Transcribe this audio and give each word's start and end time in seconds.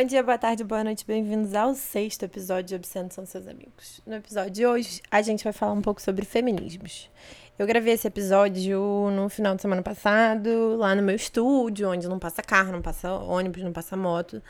Bom 0.00 0.06
dia, 0.06 0.22
boa 0.22 0.38
tarde, 0.38 0.64
boa 0.64 0.82
noite, 0.82 1.04
bem-vindos 1.06 1.54
ao 1.54 1.74
sexto 1.74 2.22
episódio 2.22 2.64
de 2.64 2.74
Obsceno 2.74 3.12
São 3.12 3.26
Seus 3.26 3.46
Amigos. 3.46 4.00
No 4.06 4.14
episódio 4.14 4.50
de 4.50 4.66
hoje, 4.66 5.02
a 5.10 5.20
gente 5.20 5.44
vai 5.44 5.52
falar 5.52 5.74
um 5.74 5.82
pouco 5.82 6.00
sobre 6.00 6.24
feminismos. 6.24 7.10
Eu 7.58 7.66
gravei 7.66 7.92
esse 7.92 8.08
episódio 8.08 8.80
no 9.14 9.28
final 9.28 9.54
de 9.54 9.60
semana 9.60 9.82
passado, 9.82 10.74
lá 10.78 10.94
no 10.94 11.02
meu 11.02 11.14
estúdio, 11.14 11.90
onde 11.90 12.08
não 12.08 12.18
passa 12.18 12.42
carro, 12.42 12.72
não 12.72 12.80
passa 12.80 13.12
ônibus, 13.12 13.62
não 13.62 13.74
passa 13.74 13.94
moto. 13.94 14.42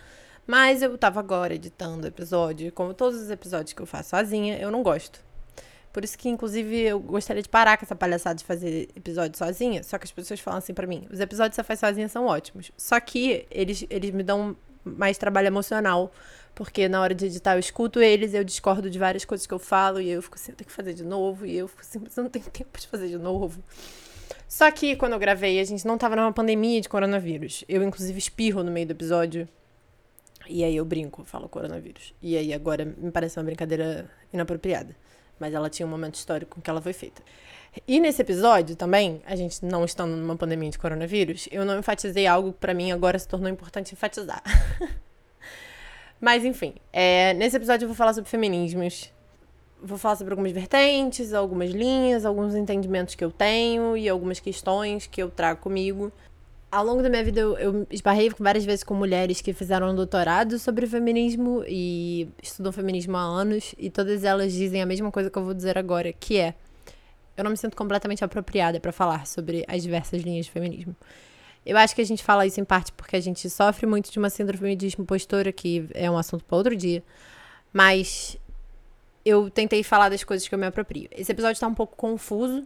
Mas 0.46 0.82
eu 0.82 0.96
tava 0.96 1.18
agora 1.18 1.52
editando 1.52 2.04
o 2.04 2.08
episódio, 2.08 2.70
como 2.70 2.94
todos 2.94 3.20
os 3.20 3.28
episódios 3.28 3.72
que 3.72 3.82
eu 3.82 3.86
faço 3.86 4.10
sozinha, 4.10 4.56
eu 4.56 4.70
não 4.70 4.84
gosto. 4.84 5.20
Por 5.92 6.04
isso 6.04 6.16
que, 6.16 6.28
inclusive, 6.28 6.80
eu 6.80 7.00
gostaria 7.00 7.42
de 7.42 7.48
parar 7.48 7.76
com 7.76 7.84
essa 7.84 7.96
palhaçada 7.96 8.36
de 8.36 8.44
fazer 8.44 8.88
episódio 8.94 9.36
sozinha. 9.36 9.82
Só 9.82 9.98
que 9.98 10.04
as 10.04 10.12
pessoas 10.12 10.38
falam 10.38 10.58
assim 10.58 10.72
para 10.72 10.86
mim: 10.86 11.08
os 11.10 11.18
episódios 11.18 11.56
que 11.56 11.56
você 11.56 11.64
faz 11.64 11.80
sozinha 11.80 12.08
são 12.08 12.26
ótimos. 12.26 12.70
Só 12.76 13.00
que 13.00 13.48
eles, 13.50 13.84
eles 13.90 14.12
me 14.12 14.22
dão 14.22 14.56
mais 14.84 15.18
trabalho 15.18 15.46
emocional. 15.46 16.12
Porque 16.54 16.88
na 16.88 17.00
hora 17.00 17.14
de 17.14 17.26
editar 17.26 17.54
eu 17.54 17.60
escuto 17.60 18.00
eles, 18.00 18.34
eu 18.34 18.44
discordo 18.44 18.90
de 18.90 18.98
várias 18.98 19.24
coisas 19.24 19.46
que 19.46 19.54
eu 19.54 19.58
falo, 19.58 20.00
e 20.00 20.10
eu 20.10 20.20
fico 20.20 20.34
assim, 20.34 20.52
eu 20.52 20.56
tenho 20.56 20.66
que 20.68 20.74
fazer 20.74 20.92
de 20.94 21.04
novo, 21.04 21.46
e 21.46 21.56
eu 21.56 21.68
fico 21.68 21.80
assim, 21.80 22.00
mas 22.02 22.16
eu 22.16 22.24
não 22.24 22.30
tenho 22.30 22.44
tempo 22.50 22.78
de 22.78 22.86
fazer 22.86 23.08
de 23.08 23.18
novo. 23.18 23.62
Só 24.48 24.68
que 24.70 24.96
quando 24.96 25.12
eu 25.12 25.18
gravei, 25.18 25.60
a 25.60 25.64
gente 25.64 25.86
não 25.86 25.96
tava 25.96 26.16
numa 26.16 26.32
pandemia 26.32 26.80
de 26.80 26.88
coronavírus. 26.88 27.64
Eu, 27.68 27.84
inclusive, 27.84 28.18
espirro 28.18 28.64
no 28.64 28.70
meio 28.70 28.86
do 28.86 28.90
episódio. 28.90 29.48
E 30.48 30.64
aí 30.64 30.74
eu 30.74 30.84
brinco, 30.84 31.24
falo 31.24 31.48
coronavírus. 31.48 32.12
E 32.20 32.36
aí 32.36 32.52
agora 32.52 32.84
me 32.84 33.12
parece 33.12 33.38
uma 33.38 33.44
brincadeira 33.44 34.10
inapropriada. 34.32 34.96
Mas 35.38 35.54
ela 35.54 35.70
tinha 35.70 35.86
um 35.86 35.90
momento 35.90 36.16
histórico 36.16 36.58
em 36.58 36.62
que 36.62 36.68
ela 36.68 36.82
foi 36.82 36.92
feita. 36.92 37.22
E 37.86 38.00
nesse 38.00 38.20
episódio 38.20 38.74
também, 38.74 39.22
a 39.24 39.36
gente 39.36 39.64
não 39.64 39.84
estando 39.84 40.16
numa 40.16 40.36
pandemia 40.36 40.70
de 40.70 40.78
coronavírus, 40.78 41.48
eu 41.52 41.64
não 41.64 41.78
enfatizei 41.78 42.26
algo 42.26 42.52
que 42.52 42.58
pra 42.58 42.74
mim 42.74 42.90
agora 42.90 43.18
se 43.18 43.28
tornou 43.28 43.48
importante 43.48 43.92
enfatizar. 43.92 44.42
Mas 46.20 46.44
enfim, 46.44 46.74
é, 46.92 47.32
nesse 47.34 47.56
episódio 47.56 47.84
eu 47.84 47.88
vou 47.88 47.96
falar 47.96 48.12
sobre 48.12 48.28
feminismos. 48.28 49.10
Vou 49.82 49.96
falar 49.96 50.16
sobre 50.16 50.32
algumas 50.32 50.52
vertentes, 50.52 51.32
algumas 51.32 51.70
linhas, 51.70 52.26
alguns 52.26 52.54
entendimentos 52.54 53.14
que 53.14 53.24
eu 53.24 53.30
tenho 53.30 53.96
e 53.96 54.08
algumas 54.08 54.38
questões 54.38 55.06
que 55.06 55.22
eu 55.22 55.30
trago 55.30 55.60
comigo. 55.60 56.12
Ao 56.70 56.84
longo 56.84 57.02
da 57.02 57.08
minha 57.08 57.24
vida, 57.24 57.40
eu, 57.40 57.56
eu 57.58 57.86
esbarrei 57.90 58.30
várias 58.38 58.64
vezes 58.64 58.84
com 58.84 58.94
mulheres 58.94 59.40
que 59.40 59.52
fizeram 59.52 59.90
um 59.90 59.94
doutorado 59.94 60.58
sobre 60.58 60.86
feminismo 60.86 61.64
e 61.66 62.28
estudam 62.42 62.70
feminismo 62.70 63.16
há 63.16 63.22
anos, 63.22 63.74
e 63.78 63.90
todas 63.90 64.22
elas 64.22 64.52
dizem 64.52 64.82
a 64.82 64.86
mesma 64.86 65.10
coisa 65.10 65.30
que 65.30 65.38
eu 65.38 65.42
vou 65.42 65.54
dizer 65.54 65.78
agora, 65.78 66.12
que 66.12 66.38
é: 66.38 66.54
eu 67.40 67.44
não 67.44 67.50
me 67.50 67.56
sinto 67.56 67.76
completamente 67.76 68.24
apropriada 68.24 68.78
para 68.78 68.92
falar 68.92 69.26
sobre 69.26 69.64
as 69.66 69.82
diversas 69.82 70.22
linhas 70.22 70.46
de 70.46 70.52
feminismo. 70.52 70.94
Eu 71.64 71.76
acho 71.76 71.94
que 71.94 72.00
a 72.00 72.04
gente 72.04 72.22
fala 72.22 72.46
isso 72.46 72.60
em 72.60 72.64
parte 72.64 72.92
porque 72.92 73.16
a 73.16 73.20
gente 73.20 73.48
sofre 73.50 73.86
muito 73.86 74.10
de 74.10 74.18
uma 74.18 74.30
síndrome 74.30 74.76
de 74.76 74.88
impostora, 74.98 75.52
que 75.52 75.88
é 75.94 76.10
um 76.10 76.16
assunto 76.16 76.44
para 76.44 76.56
outro 76.56 76.76
dia. 76.76 77.02
Mas 77.72 78.38
eu 79.24 79.50
tentei 79.50 79.82
falar 79.82 80.08
das 80.08 80.24
coisas 80.24 80.46
que 80.46 80.54
eu 80.54 80.58
me 80.58 80.66
aproprio. 80.66 81.08
Esse 81.10 81.32
episódio 81.32 81.54
está 81.54 81.66
um 81.66 81.74
pouco 81.74 81.96
confuso 81.96 82.64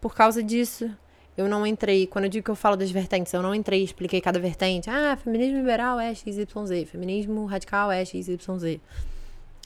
por 0.00 0.14
causa 0.14 0.42
disso. 0.42 0.90
Eu 1.36 1.48
não 1.48 1.66
entrei, 1.66 2.06
quando 2.06 2.24
eu 2.24 2.30
digo 2.30 2.44
que 2.44 2.50
eu 2.50 2.56
falo 2.56 2.76
das 2.76 2.90
vertentes, 2.90 3.32
eu 3.32 3.42
não 3.42 3.54
entrei 3.54 3.80
e 3.80 3.84
expliquei 3.84 4.20
cada 4.20 4.38
vertente. 4.38 4.90
Ah, 4.90 5.16
feminismo 5.16 5.58
liberal 5.58 5.98
é 5.98 6.14
XYZ, 6.14 6.90
feminismo 6.90 7.46
radical 7.46 7.90
é 7.90 8.04
XYZ. 8.04 8.80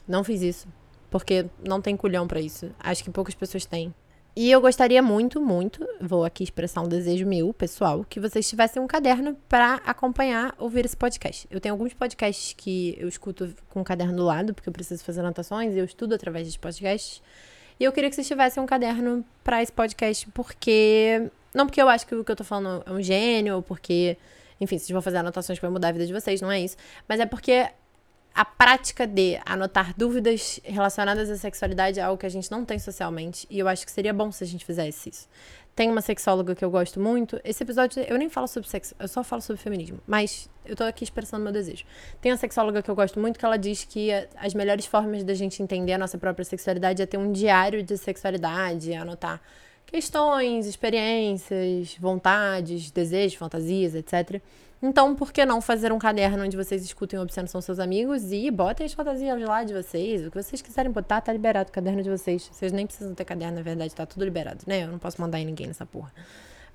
Não 0.07 0.23
fiz 0.23 0.41
isso, 0.41 0.67
porque 1.09 1.45
não 1.67 1.81
tem 1.81 1.97
culhão 1.97 2.27
para 2.27 2.39
isso. 2.39 2.69
Acho 2.79 3.03
que 3.03 3.09
poucas 3.09 3.33
pessoas 3.35 3.65
têm. 3.65 3.93
E 4.37 4.51
eu 4.51 4.59
gostaria 4.59 5.01
muito, 5.01 5.39
muito, 5.39 5.87
vou 6.01 6.25
aqui 6.25 6.43
expressar 6.43 6.81
um 6.81 6.89
desejo 6.89 7.25
meu, 7.25 7.53
pessoal, 7.53 8.03
que 8.03 8.19
vocês 8.19 8.45
tivessem 8.49 8.81
um 8.81 8.87
caderno 8.87 9.37
para 9.47 9.75
acompanhar 9.85 10.53
ouvir 10.57 10.83
esse 10.83 10.97
podcast. 10.97 11.47
Eu 11.49 11.61
tenho 11.61 11.73
alguns 11.73 11.93
podcasts 11.93 12.51
que 12.51 12.97
eu 12.99 13.07
escuto 13.07 13.55
com 13.69 13.79
o 13.79 13.83
caderno 13.85 14.13
do 14.13 14.25
lado, 14.25 14.53
porque 14.53 14.67
eu 14.67 14.73
preciso 14.73 15.05
fazer 15.05 15.21
anotações 15.21 15.77
eu 15.77 15.85
estudo 15.85 16.13
através 16.15 16.47
dos 16.47 16.57
podcasts. 16.57 17.23
E 17.79 17.85
eu 17.85 17.93
queria 17.93 18.09
que 18.09 18.15
vocês 18.15 18.27
tivessem 18.27 18.61
um 18.61 18.65
caderno 18.65 19.23
para 19.41 19.63
esse 19.63 19.71
podcast, 19.71 20.29
porque. 20.31 21.31
Não 21.53 21.65
porque 21.65 21.81
eu 21.81 21.87
acho 21.87 22.05
que 22.05 22.15
o 22.15 22.21
que 22.21 22.31
eu 22.31 22.35
tô 22.35 22.43
falando 22.43 22.83
é 22.85 22.91
um 22.91 23.01
gênio, 23.01 23.55
ou 23.55 23.61
porque. 23.61 24.17
Enfim, 24.59 24.77
vocês 24.77 24.89
vão 24.89 25.01
fazer 25.01 25.17
anotações 25.17 25.59
para 25.59 25.69
mudar 25.69 25.89
a 25.89 25.91
vida 25.93 26.05
de 26.05 26.13
vocês, 26.13 26.41
não 26.41 26.51
é 26.51 26.59
isso. 26.59 26.75
Mas 27.07 27.21
é 27.21 27.25
porque 27.25 27.69
a 28.35 28.43
prática 28.43 29.07
de 29.07 29.39
anotar 29.45 29.93
dúvidas 29.95 30.59
relacionadas 30.65 31.29
à 31.29 31.37
sexualidade 31.37 32.01
é 32.01 32.03
algo 32.03 32.19
que 32.19 32.25
a 32.25 32.29
gente 32.29 32.51
não 32.51 32.65
tem 32.65 32.77
socialmente. 32.77 33.47
E 33.49 33.57
eu 33.57 33.65
acho 33.65 33.85
que 33.85 33.91
seria 33.91 34.13
bom 34.13 34.29
se 34.29 34.43
a 34.43 34.47
gente 34.47 34.65
fizesse 34.65 35.09
isso. 35.09 35.29
Tem 35.73 35.89
uma 35.89 36.01
sexóloga 36.01 36.53
que 36.53 36.63
eu 36.63 36.69
gosto 36.69 36.99
muito. 36.99 37.39
Esse 37.45 37.63
episódio 37.63 38.03
eu 38.03 38.17
nem 38.17 38.29
falo 38.29 38.45
sobre 38.47 38.67
sexo, 38.67 38.93
eu 38.99 39.07
só 39.07 39.23
falo 39.23 39.41
sobre 39.41 39.61
feminismo. 39.61 40.01
Mas 40.05 40.49
eu 40.65 40.75
tô 40.75 40.83
aqui 40.83 41.05
expressando 41.05 41.45
meu 41.45 41.53
desejo. 41.53 41.85
Tem 42.19 42.29
uma 42.29 42.37
sexóloga 42.37 42.81
que 42.81 42.91
eu 42.91 42.95
gosto 42.95 43.21
muito 43.21 43.39
que 43.39 43.45
ela 43.45 43.57
diz 43.57 43.85
que 43.85 44.09
as 44.35 44.53
melhores 44.53 44.85
formas 44.85 45.23
da 45.23 45.33
gente 45.33 45.63
entender 45.63 45.93
a 45.93 45.97
nossa 45.97 46.17
própria 46.17 46.43
sexualidade 46.43 47.01
é 47.01 47.05
ter 47.05 47.17
um 47.17 47.31
diário 47.31 47.81
de 47.83 47.97
sexualidade, 47.97 48.93
anotar 48.93 49.41
questões, 49.85 50.65
experiências, 50.65 51.95
vontades, 51.97 52.91
desejos, 52.91 53.37
fantasias, 53.37 53.95
etc. 53.95 54.41
Então, 54.81 55.15
por 55.15 55.31
que 55.31 55.45
não 55.45 55.61
fazer 55.61 55.91
um 55.91 55.97
caderno 55.97 56.43
onde 56.43 56.57
vocês 56.57 56.83
escutem 56.83 57.17
Obsceno 57.19 57.47
São 57.47 57.61
Seus 57.61 57.79
Amigos 57.79 58.31
e 58.31 58.51
botem 58.51 58.85
as 58.85 58.93
fantasias 58.93 59.41
lá 59.41 59.63
de 59.63 59.73
vocês, 59.73 60.25
o 60.25 60.29
que 60.29 60.41
vocês 60.41 60.61
quiserem 60.61 60.91
botar, 60.91 61.21
tá 61.21 61.31
liberado 61.31 61.69
o 61.69 61.71
caderno 61.71 62.03
de 62.03 62.09
vocês. 62.09 62.49
Vocês 62.51 62.71
nem 62.71 62.85
precisam 62.85 63.15
ter 63.15 63.25
caderno, 63.25 63.57
na 63.57 63.63
verdade, 63.63 63.95
tá 63.95 64.05
tudo 64.05 64.23
liberado, 64.23 64.59
né? 64.67 64.83
Eu 64.83 64.89
não 64.89 64.99
posso 64.99 65.19
mandar 65.19 65.39
em 65.39 65.45
ninguém 65.45 65.67
nessa 65.67 65.85
porra. 65.85 66.11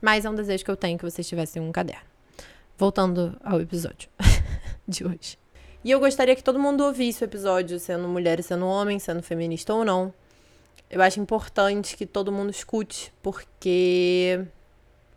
Mas 0.01 0.25
é 0.25 0.31
um 0.31 0.35
desejo 0.35 0.65
que 0.65 0.71
eu 0.71 0.77
tenho 0.77 0.99
que 0.99 1.05
vocês 1.05 1.27
tivessem 1.29 1.61
um 1.61 1.71
caderno. 1.71 2.03
Voltando 2.77 3.37
ao 3.45 3.61
episódio 3.61 4.09
de 4.89 5.07
hoje. 5.07 5.39
E 5.85 5.91
eu 5.91 6.01
gostaria 6.01 6.35
que 6.35 6.43
todo 6.43 6.59
mundo 6.59 6.85
ouvisse 6.85 7.23
o 7.23 7.27
episódio, 7.27 7.79
sendo 7.79 8.09
mulher, 8.09 8.43
sendo 8.43 8.67
homem, 8.67 8.99
sendo 8.99 9.23
feminista 9.23 9.73
ou 9.75 9.85
não. 9.85 10.13
Eu 10.91 11.01
acho 11.01 11.21
importante 11.21 11.97
que 11.97 12.05
todo 12.05 12.33
mundo 12.33 12.51
escute, 12.51 13.13
porque 13.23 14.45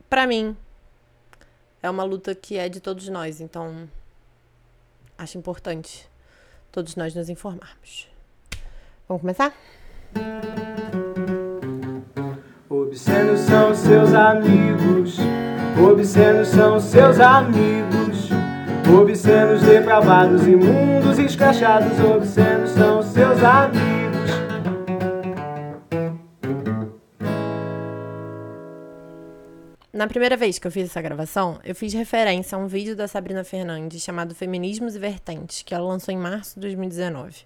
para 0.09 0.27
mim 0.27 0.55
é 1.83 1.89
uma 1.89 2.05
luta 2.05 2.33
que 2.33 2.57
é 2.57 2.69
de 2.69 2.79
todos 2.79 3.09
nós, 3.09 3.41
então 3.41 3.89
acho 5.17 5.37
importante 5.37 6.09
todos 6.71 6.95
nós 6.95 7.13
nos 7.13 7.27
informarmos. 7.29 8.07
Vamos 9.07 9.21
começar? 9.21 9.53
Obscenos 12.69 13.41
são 13.41 13.75
seus 13.75 14.13
amigos, 14.13 15.17
obscenos 15.77 16.47
são 16.47 16.79
seus 16.79 17.19
amigos, 17.19 18.29
obscenos 18.97 19.61
depravados, 19.61 20.47
imundos, 20.47 21.19
escrachados, 21.19 21.99
obscenos 21.99 22.69
são 22.71 23.03
seus 23.03 23.43
amigos. 23.43 23.92
Na 29.93 30.07
primeira 30.07 30.35
vez 30.35 30.57
que 30.57 30.65
eu 30.65 30.71
fiz 30.71 30.89
essa 30.89 30.99
gravação, 31.03 31.59
eu 31.63 31.75
fiz 31.75 31.93
referência 31.93 32.55
a 32.55 32.59
um 32.59 32.65
vídeo 32.65 32.95
da 32.95 33.07
Sabrina 33.07 33.43
Fernandes 33.43 34.01
chamado 34.01 34.33
Feminismos 34.33 34.95
e 34.95 34.99
Vertentes, 34.99 35.61
que 35.61 35.71
ela 35.71 35.87
lançou 35.87 36.11
em 36.11 36.17
março 36.17 36.55
de 36.55 36.61
2019. 36.61 37.45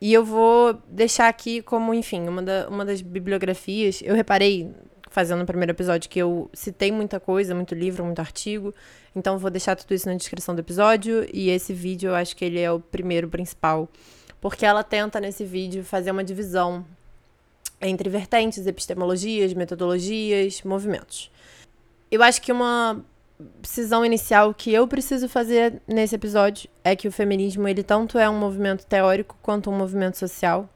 E 0.00 0.10
eu 0.10 0.24
vou 0.24 0.72
deixar 0.88 1.28
aqui 1.28 1.60
como, 1.60 1.92
enfim, 1.92 2.26
uma, 2.26 2.40
da, 2.40 2.66
uma 2.66 2.82
das 2.82 3.02
bibliografias. 3.02 4.00
Eu 4.02 4.14
reparei, 4.14 4.72
fazendo 5.10 5.42
o 5.42 5.44
primeiro 5.44 5.72
episódio, 5.72 6.08
que 6.08 6.18
eu 6.18 6.48
citei 6.54 6.90
muita 6.90 7.20
coisa, 7.20 7.54
muito 7.54 7.74
livro, 7.74 8.06
muito 8.06 8.20
artigo. 8.20 8.74
Então, 9.14 9.36
vou 9.36 9.50
deixar 9.50 9.76
tudo 9.76 9.92
isso 9.92 10.08
na 10.08 10.14
descrição 10.14 10.54
do 10.54 10.60
episódio. 10.60 11.28
E 11.30 11.50
esse 11.50 11.74
vídeo, 11.74 12.08
eu 12.08 12.14
acho 12.14 12.34
que 12.34 12.42
ele 12.42 12.58
é 12.58 12.72
o 12.72 12.80
primeiro 12.80 13.28
principal. 13.28 13.86
Porque 14.40 14.64
ela 14.64 14.82
tenta, 14.82 15.20
nesse 15.20 15.44
vídeo, 15.44 15.84
fazer 15.84 16.10
uma 16.10 16.24
divisão 16.24 16.86
entre 17.82 18.08
vertentes, 18.08 18.66
epistemologias, 18.66 19.52
metodologias, 19.52 20.62
movimentos. 20.62 21.30
Eu 22.10 22.22
acho 22.22 22.42
que 22.42 22.50
uma 22.50 23.04
decisão 23.60 24.04
inicial 24.04 24.52
que 24.52 24.72
eu 24.72 24.86
preciso 24.88 25.28
fazer 25.28 25.80
nesse 25.86 26.14
episódio 26.14 26.68
é 26.82 26.96
que 26.96 27.06
o 27.06 27.12
feminismo 27.12 27.68
ele 27.68 27.82
tanto 27.82 28.18
é 28.18 28.28
um 28.28 28.38
movimento 28.38 28.84
teórico 28.84 29.38
quanto 29.40 29.70
um 29.70 29.76
movimento 29.76 30.18
social. 30.18 30.68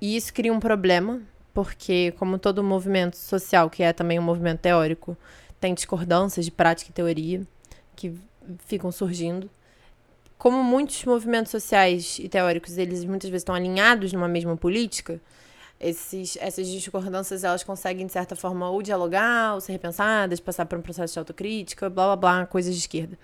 E 0.00 0.16
isso 0.16 0.32
cria 0.32 0.52
um 0.52 0.58
problema, 0.58 1.20
porque 1.52 2.12
como 2.18 2.38
todo 2.38 2.64
movimento 2.64 3.16
social, 3.16 3.68
que 3.68 3.82
é 3.82 3.92
também 3.92 4.18
um 4.18 4.22
movimento 4.22 4.60
teórico, 4.60 5.16
tem 5.60 5.74
discordâncias 5.74 6.44
de 6.44 6.50
prática 6.50 6.90
e 6.90 6.94
teoria 6.94 7.46
que 7.94 8.14
ficam 8.66 8.90
surgindo. 8.90 9.50
Como 10.38 10.62
muitos 10.62 11.04
movimentos 11.04 11.50
sociais 11.50 12.18
e 12.18 12.28
teóricos, 12.28 12.76
eles 12.76 13.04
muitas 13.04 13.30
vezes 13.30 13.42
estão 13.42 13.54
alinhados 13.54 14.12
numa 14.12 14.28
mesma 14.28 14.56
política, 14.56 15.20
esses, 15.78 16.38
essas 16.40 16.66
discordâncias 16.68 17.44
elas 17.44 17.62
conseguem, 17.62 18.06
de 18.06 18.12
certa 18.12 18.34
forma, 18.34 18.70
ou 18.70 18.82
dialogar, 18.82 19.54
ou 19.54 19.60
ser 19.60 19.72
repensadas, 19.72 20.40
passar 20.40 20.66
por 20.66 20.78
um 20.78 20.82
processo 20.82 21.12
de 21.12 21.18
autocrítica, 21.18 21.90
blá 21.90 22.06
blá 22.06 22.16
blá, 22.16 22.46
coisas 22.46 22.74
de 22.74 22.80
esquerda. 22.80 23.18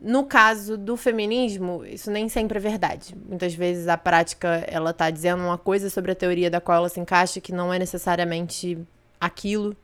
No 0.00 0.24
caso 0.24 0.78
do 0.78 0.96
feminismo, 0.96 1.84
isso 1.84 2.10
nem 2.10 2.28
sempre 2.28 2.56
é 2.58 2.60
verdade. 2.60 3.16
Muitas 3.28 3.52
vezes 3.54 3.88
a 3.88 3.96
prática 3.98 4.64
ela 4.68 4.90
está 4.90 5.10
dizendo 5.10 5.42
uma 5.42 5.58
coisa 5.58 5.90
sobre 5.90 6.12
a 6.12 6.14
teoria 6.14 6.48
da 6.48 6.60
qual 6.60 6.78
ela 6.78 6.88
se 6.88 7.00
encaixa 7.00 7.40
que 7.40 7.52
não 7.52 7.74
é 7.74 7.78
necessariamente 7.78 8.78
aquilo. 9.20 9.76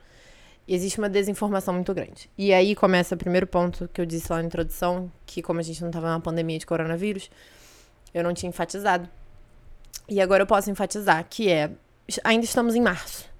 existe 0.67 0.99
uma 0.99 1.08
desinformação 1.08 1.75
muito 1.75 1.93
grande. 1.93 2.31
E 2.38 2.52
aí 2.52 2.75
começa 2.75 3.14
o 3.14 3.19
primeiro 3.19 3.46
ponto 3.46 3.88
que 3.93 4.00
eu 4.00 4.06
disse 4.06 4.31
lá 4.31 4.38
na 4.38 4.44
introdução, 4.44 5.11
que 5.26 5.43
como 5.43 5.61
a 5.61 5.62
gente 5.62 5.81
não 5.81 5.88
estava 5.88 6.08
na 6.08 6.20
pandemia 6.20 6.58
de 6.58 6.67
coronavírus, 6.67 7.31
eu 8.14 8.23
não 8.23 8.32
tinha 8.32 8.49
enfatizado. 8.49 9.08
E 10.09 10.21
agora 10.21 10.43
eu 10.43 10.47
posso 10.47 10.71
enfatizar, 10.71 11.27
que 11.29 11.51
é, 11.51 11.71
ainda 12.23 12.45
estamos 12.45 12.75
em 12.75 12.81
março. 12.81 13.33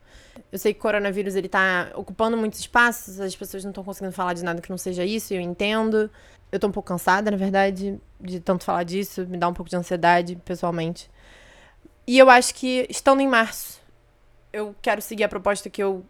Eu 0.51 0.59
sei 0.59 0.73
que 0.73 0.79
o 0.79 0.83
coronavírus 0.83 1.37
ele 1.37 1.49
tá 1.49 1.91
ocupando 1.95 2.37
muitos 2.37 2.61
espaços, 2.61 3.21
as 3.21 3.37
pessoas 3.37 3.65
não 3.65 3.71
estão 3.71 3.85
conseguindo 3.85 4.13
falar 4.15 4.35
de 4.35 4.45
nada 4.45 4.61
que 4.61 4.71
não 4.71 4.79
seja 4.79 5.05
isso, 5.05 5.33
e 5.33 5.37
eu 5.37 5.41
entendo. 5.41 6.11
Eu 6.51 6.59
tô 6.59 6.69
um 6.69 6.73
pouco 6.73 6.89
cansada, 6.89 7.31
na 7.31 7.37
verdade, 7.37 8.01
de 8.21 8.41
tanto 8.41 8.65
falar 8.65 8.85
disso, 8.85 9.27
me 9.27 9.37
dá 9.37 9.49
um 9.49 9.55
pouco 9.55 9.69
de 9.69 9.77
ansiedade, 9.77 10.37
pessoalmente. 10.45 11.11
E 12.07 12.19
eu 12.19 12.31
acho 12.31 12.55
que, 12.55 12.87
estando 12.89 13.21
em 13.21 13.29
março, 13.29 13.81
eu 14.53 14.75
quero 14.81 15.03
seguir 15.03 15.25
a 15.25 15.29
proposta 15.29 15.69
que 15.69 15.83
eu 15.83 16.05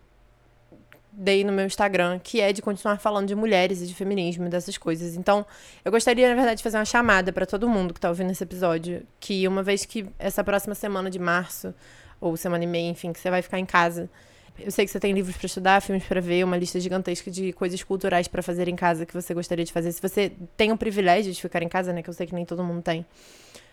dei 1.17 1.45
no 1.45 1.53
meu 1.53 1.67
Instagram, 1.67 2.19
que 2.19 2.41
é 2.41 2.53
de 2.53 2.61
continuar 2.61 2.99
falando 2.99 3.29
de 3.29 3.35
mulheres 3.35 3.81
e 3.81 3.87
de 3.87 3.95
feminismo, 3.95 4.49
dessas 4.49 4.77
coisas. 4.77 5.17
Então, 5.17 5.47
eu 5.85 5.93
gostaria, 5.93 6.29
na 6.29 6.35
verdade, 6.35 6.59
de 6.59 6.63
fazer 6.63 6.77
uma 6.77 6.85
chamada 6.85 7.33
para 7.33 7.47
todo 7.47 7.69
mundo 7.69 7.95
que 7.95 8.01
tá 8.01 8.09
ouvindo 8.09 8.31
esse 8.31 8.43
episódio, 8.43 9.07
que 9.21 9.47
uma 9.47 9.63
vez 9.63 9.85
que 9.85 10.07
essa 10.19 10.43
próxima 10.43 10.75
semana 10.75 11.11
de 11.11 11.19
março, 11.19 11.75
ou 12.21 12.37
semana 12.37 12.65
e 12.65 12.67
meia, 12.67 12.91
enfim, 12.91 13.13
que 13.13 13.21
você 13.21 13.31
vai 13.31 13.43
ficar 13.43 13.59
em 13.59 13.67
casa, 13.67 14.11
eu 14.59 14.71
sei 14.71 14.85
que 14.85 14.91
você 14.91 15.01
tem 15.01 15.13
livros 15.13 15.37
para 15.37 15.47
estudar, 15.47 15.81
filmes 15.81 16.05
para 16.05 16.21
ver, 16.21 16.45
uma 16.45 16.57
lista 16.57 16.79
gigantesca 16.79 17.31
de 17.31 17.53
coisas 17.53 17.83
culturais 17.83 18.29
para 18.29 18.43
fazer 18.43 18.69
em 18.69 18.77
casa 18.77 19.05
que 19.05 19.13
você 19.13 19.35
gostaria 19.35 19.65
de 19.65 19.73
fazer. 19.73 19.93
Se 19.93 20.01
você 20.01 20.33
tem 20.57 20.71
o 20.73 20.77
privilégio 20.77 21.33
de 21.33 21.41
ficar 21.41 21.63
em 21.63 21.69
casa, 21.69 21.93
né, 21.93 22.03
que 22.03 22.11
eu 22.11 22.15
sei 22.15 22.27
que 22.27 22.35
nem 22.35 22.45
todo 22.45 22.63
mundo 22.63 22.83
tem. 22.83 23.05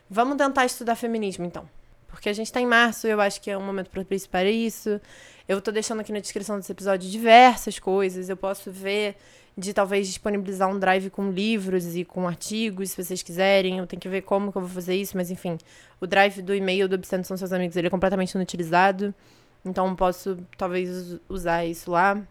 Vamos 0.09 0.37
tentar 0.37 0.65
estudar 0.65 0.95
feminismo, 0.95 1.45
então. 1.45 1.69
Porque 2.11 2.29
a 2.29 2.33
gente 2.33 2.51
tá 2.51 2.61
em 2.61 2.65
março, 2.67 3.07
eu 3.07 3.19
acho 3.19 3.41
que 3.41 3.49
é 3.49 3.57
um 3.57 3.63
momento 3.63 3.89
propício 3.89 4.29
para 4.29 4.49
isso. 4.49 5.01
Eu 5.47 5.61
tô 5.61 5.71
deixando 5.71 6.01
aqui 6.01 6.11
na 6.11 6.19
descrição 6.19 6.57
desse 6.57 6.71
episódio 6.71 7.09
diversas 7.09 7.79
coisas. 7.79 8.29
Eu 8.29 8.37
posso 8.37 8.69
ver 8.69 9.15
de 9.57 9.73
talvez 9.73 10.07
disponibilizar 10.07 10.69
um 10.69 10.77
drive 10.77 11.09
com 11.09 11.31
livros 11.31 11.95
e 11.95 12.05
com 12.05 12.27
artigos, 12.27 12.91
se 12.91 13.03
vocês 13.03 13.23
quiserem. 13.23 13.77
Eu 13.77 13.87
tenho 13.87 13.99
que 13.99 14.09
ver 14.09 14.21
como 14.21 14.51
que 14.51 14.57
eu 14.57 14.61
vou 14.61 14.69
fazer 14.69 14.95
isso, 14.95 15.17
mas 15.17 15.31
enfim. 15.31 15.57
O 15.99 16.07
drive 16.07 16.41
do 16.41 16.53
e-mail 16.53 16.87
do 16.87 16.95
Obsceno 16.95 17.23
São 17.23 17.37
Seus 17.37 17.51
Amigos, 17.51 17.75
ele 17.75 17.87
é 17.87 17.89
completamente 17.89 18.31
inutilizado. 18.31 19.13
Então 19.63 19.95
posso 19.95 20.37
talvez 20.57 21.17
usar 21.29 21.65
isso 21.65 21.91
lá 21.91 22.21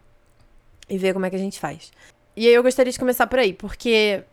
e 0.89 0.97
ver 0.97 1.13
como 1.13 1.25
é 1.25 1.29
que 1.29 1.35
a 1.35 1.39
gente 1.39 1.59
faz. 1.59 1.91
E 2.35 2.47
aí 2.47 2.53
eu 2.53 2.63
gostaria 2.63 2.91
de 2.91 2.99
começar 2.99 3.27
por 3.27 3.39
aí, 3.39 3.53
porque 3.53 4.23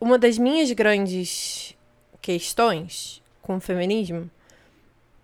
uma 0.00 0.18
das 0.18 0.38
minhas 0.38 0.70
grandes 0.72 1.76
questões 2.20 3.22
com 3.42 3.56
o 3.56 3.60
feminismo 3.60 4.30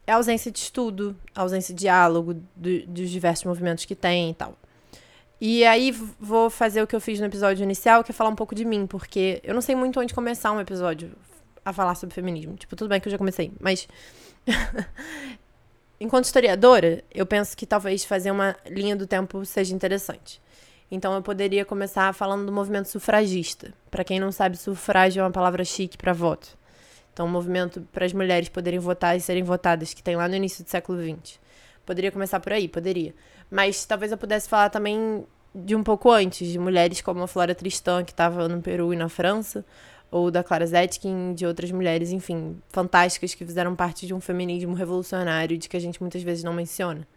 é 0.07 0.13
ausência 0.13 0.51
de 0.51 0.59
estudo, 0.59 1.17
ausência 1.35 1.75
de 1.75 1.81
diálogo 1.81 2.35
do, 2.55 2.87
dos 2.87 3.11
diversos 3.11 3.45
movimentos 3.45 3.85
que 3.85 3.95
tem 3.95 4.31
e 4.31 4.35
tal. 4.35 4.57
E 5.41 5.65
aí 5.65 5.91
vou 6.19 6.49
fazer 6.49 6.83
o 6.83 6.87
que 6.87 6.97
eu 6.97 7.01
fiz 7.01 7.21
no 7.21 7.27
episódio 7.27 7.63
inicial, 7.63 8.03
que 8.03 8.11
é 8.11 8.15
falar 8.15 8.31
um 8.31 8.37
pouco 8.37 8.55
de 8.55 8.65
mim, 8.65 8.87
porque 8.87 9.41
eu 9.45 9.53
não 9.53 9.61
sei 9.61 9.75
muito 9.75 10.01
onde 10.01 10.15
começar 10.15 10.53
um 10.53 10.61
episódio 10.61 11.13
a 11.65 11.73
falar 11.73 11.95
sobre 11.95 12.15
feminismo. 12.15 12.55
Tipo, 12.55 12.75
tudo 12.77 12.89
bem 12.89 13.01
que 13.01 13.09
eu 13.09 13.13
já 13.13 13.19
comecei, 13.19 13.53
mas 13.61 13.87
enquanto 16.01 16.25
historiadora, 16.25 17.03
eu 17.13 17.27
penso 17.27 17.57
que 17.57 17.67
talvez 17.67 18.05
fazer 18.05 18.31
uma 18.31 18.57
linha 18.67 18.97
do 18.97 19.07
tempo 19.07 19.45
seja 19.45 19.75
interessante. 19.75 20.41
Então 20.91 21.13
eu 21.15 21.21
poderia 21.21 21.65
começar 21.65 22.15
falando 22.15 22.47
do 22.47 22.53
movimento 22.53 22.87
sufragista. 22.87 23.75
Para 23.91 24.05
quem 24.05 24.21
não 24.21 24.31
sabe, 24.31 24.57
sufrágio 24.57 25.21
é 25.21 25.25
uma 25.25 25.33
palavra 25.33 25.65
chique 25.65 25.99
para 25.99 26.13
voto. 26.13 26.57
Então, 27.17 27.25
um 27.25 27.31
movimento 27.31 27.81
para 27.95 28.05
as 28.05 28.13
mulheres 28.13 28.51
poderem 28.51 28.79
votar 28.79 29.17
e 29.17 29.21
serem 29.23 29.43
votadas, 29.43 29.95
que 29.95 30.03
tem 30.03 30.15
lá 30.15 30.29
no 30.29 30.35
início 30.35 30.63
do 30.63 30.69
século 30.69 31.01
XX. 31.01 31.41
Poderia 31.87 32.13
começar 32.13 32.39
por 32.41 32.53
aí, 32.53 32.69
poderia. 32.69 33.15
Mas 33.51 33.87
talvez 33.87 34.13
eu 34.13 34.19
pudesse 34.19 34.47
falar 34.47 34.69
também 34.69 35.25
de 35.55 35.75
um 35.75 35.83
pouco 35.83 36.11
antes, 36.11 36.47
de 36.47 36.59
mulheres 36.59 37.01
como 37.01 37.23
a 37.23 37.27
Flora 37.27 37.55
Tristan, 37.55 38.05
que 38.05 38.13
estava 38.13 38.47
no 38.49 38.61
Peru 38.61 38.93
e 38.93 38.97
na 38.99 39.09
França, 39.09 39.65
ou 40.11 40.31
da 40.31 40.45
Clara 40.45 40.67
Zetkin, 40.67 41.33
de 41.33 41.47
outras 41.47 41.73
mulheres, 41.73 42.13
enfim, 42.13 42.61
fantásticas 42.69 43.35
que 43.35 43.47
fizeram 43.47 43.75
parte 43.75 44.07
de 44.07 44.13
um 44.13 44.21
feminismo 44.21 44.75
revolucionário 44.75 45.57
de 45.57 45.71
que 45.71 45.77
a 45.79 45.81
gente 45.81 45.99
muitas 46.03 46.23
vezes 46.23 46.45
não 46.45 46.53
menciona. 46.53 47.09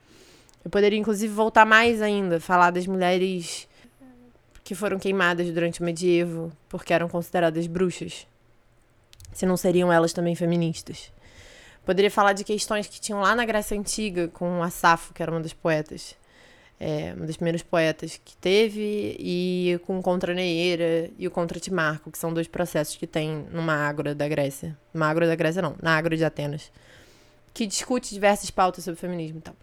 Eu 0.63 0.71
poderia, 0.71 0.97
inclusive, 0.97 1.33
voltar 1.33 1.65
mais 1.65 2.01
ainda, 2.01 2.39
falar 2.39 2.71
das 2.71 2.87
mulheres 2.87 3.67
que 4.63 4.73
foram 4.73 4.97
queimadas 4.97 5.51
durante 5.51 5.81
o 5.81 5.83
medievo 5.83 6.53
porque 6.69 6.93
eram 6.93 7.09
consideradas 7.09 7.67
bruxas 7.67 8.28
se 9.31 9.45
não 9.45 9.57
seriam 9.57 9.91
elas 9.91 10.13
também 10.13 10.35
feministas. 10.35 11.11
Poderia 11.85 12.11
falar 12.11 12.33
de 12.33 12.43
questões 12.43 12.87
que 12.87 12.99
tinham 12.99 13.21
lá 13.21 13.35
na 13.35 13.45
Grécia 13.45 13.77
Antiga, 13.77 14.27
com 14.27 14.61
a 14.61 14.69
Safo, 14.69 15.13
que 15.13 15.23
era 15.23 15.31
uma 15.31 15.39
das 15.39 15.53
poetas, 15.53 16.15
é, 16.79 17.13
uma 17.15 17.25
das 17.25 17.35
primeiras 17.35 17.63
poetas 17.63 18.19
que 18.23 18.37
teve, 18.37 19.15
e 19.19 19.79
com 19.85 20.01
Contra 20.01 20.33
Neeira 20.33 21.09
e 21.17 21.27
o 21.27 21.31
Contra 21.31 21.59
Timarco, 21.59 22.11
que 22.11 22.17
são 22.17 22.33
dois 22.33 22.47
processos 22.47 22.95
que 22.95 23.07
tem 23.07 23.47
numa 23.51 23.73
ágora 23.73 24.13
da 24.13 24.27
Grécia. 24.27 24.77
Numa 24.93 25.07
ágora 25.07 25.25
da 25.27 25.35
Grécia, 25.35 25.61
não, 25.61 25.75
na 25.81 25.97
ágora 25.97 26.15
de 26.15 26.23
Atenas, 26.23 26.71
que 27.53 27.65
discute 27.65 28.13
diversas 28.13 28.51
pautas 28.51 28.83
sobre 28.83 28.99
feminismo 28.99 29.39
e 29.39 29.41
tal. 29.41 29.55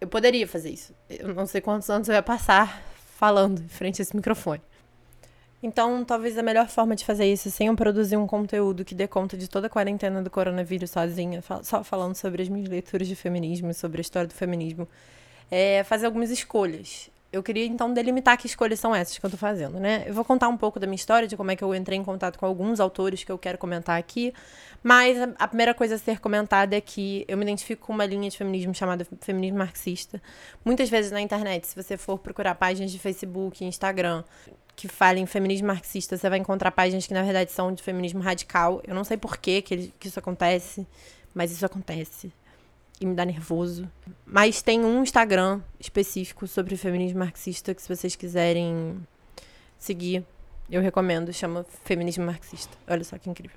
Eu 0.00 0.08
poderia 0.08 0.48
fazer 0.48 0.70
isso. 0.70 0.94
Eu 1.08 1.34
não 1.34 1.46
sei 1.46 1.60
quantos 1.60 1.88
anos 1.90 2.08
eu 2.08 2.14
ia 2.14 2.22
passar 2.22 2.82
falando 3.16 3.60
em 3.60 3.68
frente 3.68 4.00
a 4.00 4.02
esse 4.02 4.16
microfone. 4.16 4.62
Então, 5.62 6.02
talvez 6.04 6.38
a 6.38 6.42
melhor 6.42 6.68
forma 6.68 6.96
de 6.96 7.04
fazer 7.04 7.30
isso, 7.30 7.50
sem 7.50 7.66
eu 7.66 7.76
produzir 7.76 8.16
um 8.16 8.26
conteúdo 8.26 8.84
que 8.84 8.94
dê 8.94 9.06
conta 9.06 9.36
de 9.36 9.46
toda 9.48 9.66
a 9.66 9.70
quarentena 9.70 10.22
do 10.22 10.30
coronavírus 10.30 10.90
sozinha, 10.90 11.42
só 11.62 11.84
falando 11.84 12.14
sobre 12.14 12.42
as 12.42 12.48
minhas 12.48 12.68
leituras 12.68 13.06
de 13.06 13.14
feminismo, 13.14 13.74
sobre 13.74 14.00
a 14.00 14.02
história 14.02 14.26
do 14.26 14.34
feminismo, 14.34 14.88
é 15.50 15.84
fazer 15.84 16.06
algumas 16.06 16.30
escolhas. 16.30 17.10
Eu 17.32 17.44
queria 17.44 17.64
então 17.64 17.92
delimitar 17.92 18.36
que 18.36 18.46
escolhas 18.46 18.80
são 18.80 18.92
essas 18.92 19.16
que 19.16 19.24
eu 19.24 19.30
tô 19.30 19.36
fazendo, 19.36 19.78
né? 19.78 20.02
Eu 20.06 20.12
vou 20.12 20.24
contar 20.24 20.48
um 20.48 20.56
pouco 20.56 20.80
da 20.80 20.86
minha 20.86 20.96
história, 20.96 21.28
de 21.28 21.36
como 21.36 21.50
é 21.50 21.56
que 21.56 21.62
eu 21.62 21.72
entrei 21.74 21.96
em 21.96 22.02
contato 22.02 22.36
com 22.38 22.44
alguns 22.44 22.80
autores 22.80 23.22
que 23.22 23.30
eu 23.30 23.38
quero 23.38 23.56
comentar 23.56 23.96
aqui, 23.96 24.34
mas 24.82 25.16
a 25.38 25.46
primeira 25.46 25.72
coisa 25.72 25.94
a 25.94 25.98
ser 25.98 26.18
comentada 26.18 26.74
é 26.76 26.80
que 26.80 27.24
eu 27.28 27.36
me 27.36 27.44
identifico 27.44 27.86
com 27.86 27.92
uma 27.92 28.04
linha 28.04 28.28
de 28.28 28.36
feminismo 28.36 28.74
chamada 28.74 29.06
feminismo 29.20 29.58
marxista. 29.58 30.20
Muitas 30.64 30.90
vezes 30.90 31.12
na 31.12 31.20
internet, 31.20 31.68
se 31.68 31.80
você 31.80 31.96
for 31.96 32.18
procurar 32.18 32.56
páginas 32.56 32.90
de 32.90 32.98
Facebook, 32.98 33.64
Instagram, 33.64 34.24
que 34.74 34.88
falem 34.88 35.24
feminismo 35.26 35.68
marxista, 35.68 36.16
você 36.16 36.28
vai 36.28 36.38
encontrar 36.38 36.70
páginas 36.72 37.06
que 37.06 37.14
na 37.14 37.22
verdade 37.22 37.52
são 37.52 37.72
de 37.72 37.82
feminismo 37.82 38.20
radical. 38.20 38.80
Eu 38.84 38.94
não 38.94 39.04
sei 39.04 39.16
por 39.16 39.36
que, 39.36 39.62
que 39.62 39.92
isso 40.02 40.18
acontece, 40.18 40.86
mas 41.34 41.52
isso 41.52 41.64
acontece. 41.64 42.32
E 43.00 43.06
me 43.06 43.14
dá 43.14 43.24
nervoso. 43.24 43.90
Mas 44.26 44.60
tem 44.60 44.84
um 44.84 45.02
Instagram 45.02 45.60
específico 45.78 46.46
sobre 46.46 46.76
feminismo 46.76 47.18
marxista 47.18 47.74
que 47.74 47.80
se 47.80 47.88
vocês 47.88 48.14
quiserem 48.14 49.00
seguir, 49.78 50.24
eu 50.70 50.82
recomendo. 50.82 51.32
Chama 51.32 51.64
Feminismo 51.84 52.24
Marxista. 52.24 52.76
Olha 52.86 53.02
só 53.02 53.18
que 53.18 53.30
incrível. 53.30 53.56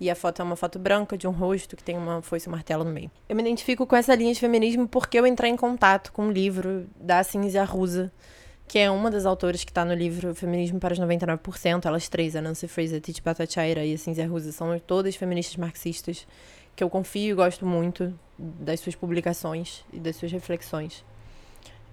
E 0.00 0.10
a 0.10 0.16
foto 0.16 0.42
é 0.42 0.44
uma 0.44 0.56
foto 0.56 0.80
branca 0.80 1.16
de 1.16 1.28
um 1.28 1.30
rosto 1.30 1.76
que 1.76 1.84
tem 1.84 1.96
uma 1.96 2.20
foice 2.22 2.48
e 2.48 2.50
um 2.50 2.52
martelo 2.52 2.82
no 2.82 2.90
meio. 2.90 3.08
Eu 3.28 3.36
me 3.36 3.42
identifico 3.42 3.86
com 3.86 3.94
essa 3.94 4.14
linha 4.16 4.34
de 4.34 4.40
feminismo 4.40 4.88
porque 4.88 5.16
eu 5.16 5.24
entrei 5.24 5.48
em 5.48 5.56
contato 5.56 6.12
com 6.12 6.26
um 6.26 6.32
livro 6.32 6.86
da 6.96 7.22
Cinzia 7.22 7.62
Rusa, 7.62 8.10
que 8.66 8.80
é 8.80 8.90
uma 8.90 9.12
das 9.12 9.24
autoras 9.24 9.62
que 9.62 9.70
está 9.70 9.84
no 9.84 9.94
livro 9.94 10.34
Feminismo 10.34 10.80
para 10.80 10.92
os 10.92 10.98
99%. 10.98 11.84
Elas 11.84 12.08
três, 12.08 12.34
a 12.34 12.42
Nancy 12.42 12.66
Fraser, 12.66 12.98
a 12.98 13.00
Titi 13.00 13.22
Bhattacharya 13.22 13.84
e 13.84 13.94
a 13.94 13.98
Cinzia 13.98 14.26
Rusa, 14.26 14.50
são 14.50 14.76
todas 14.80 15.14
feministas 15.14 15.56
marxistas 15.56 16.26
que 16.74 16.82
eu 16.82 16.90
confio 16.90 17.30
e 17.30 17.34
gosto 17.34 17.64
muito 17.64 18.12
das 18.42 18.80
suas 18.80 18.94
publicações 18.94 19.84
e 19.92 19.98
das 19.98 20.16
suas 20.16 20.32
reflexões. 20.32 21.04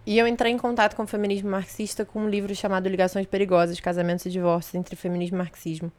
E 0.06 0.18
eu 0.18 0.28
entrei 0.28 0.52
em 0.52 0.58
contato 0.58 0.96
com 0.96 1.04
o 1.04 1.08
feminismo 1.08 1.50
marxista 1.50 2.04
com 2.04 2.22
um 2.22 2.30
livro 2.30 2.56
chamado 2.56 2.90
Ligações 2.90 3.28
Perigosas, 3.28 3.80
Casamentos 3.80 4.26
e 4.26 4.30
Divórcios 4.30 4.74
entre 4.74 4.96
Feminismo 4.96 5.38
e 5.38 5.40
Marxismo. 5.40 5.92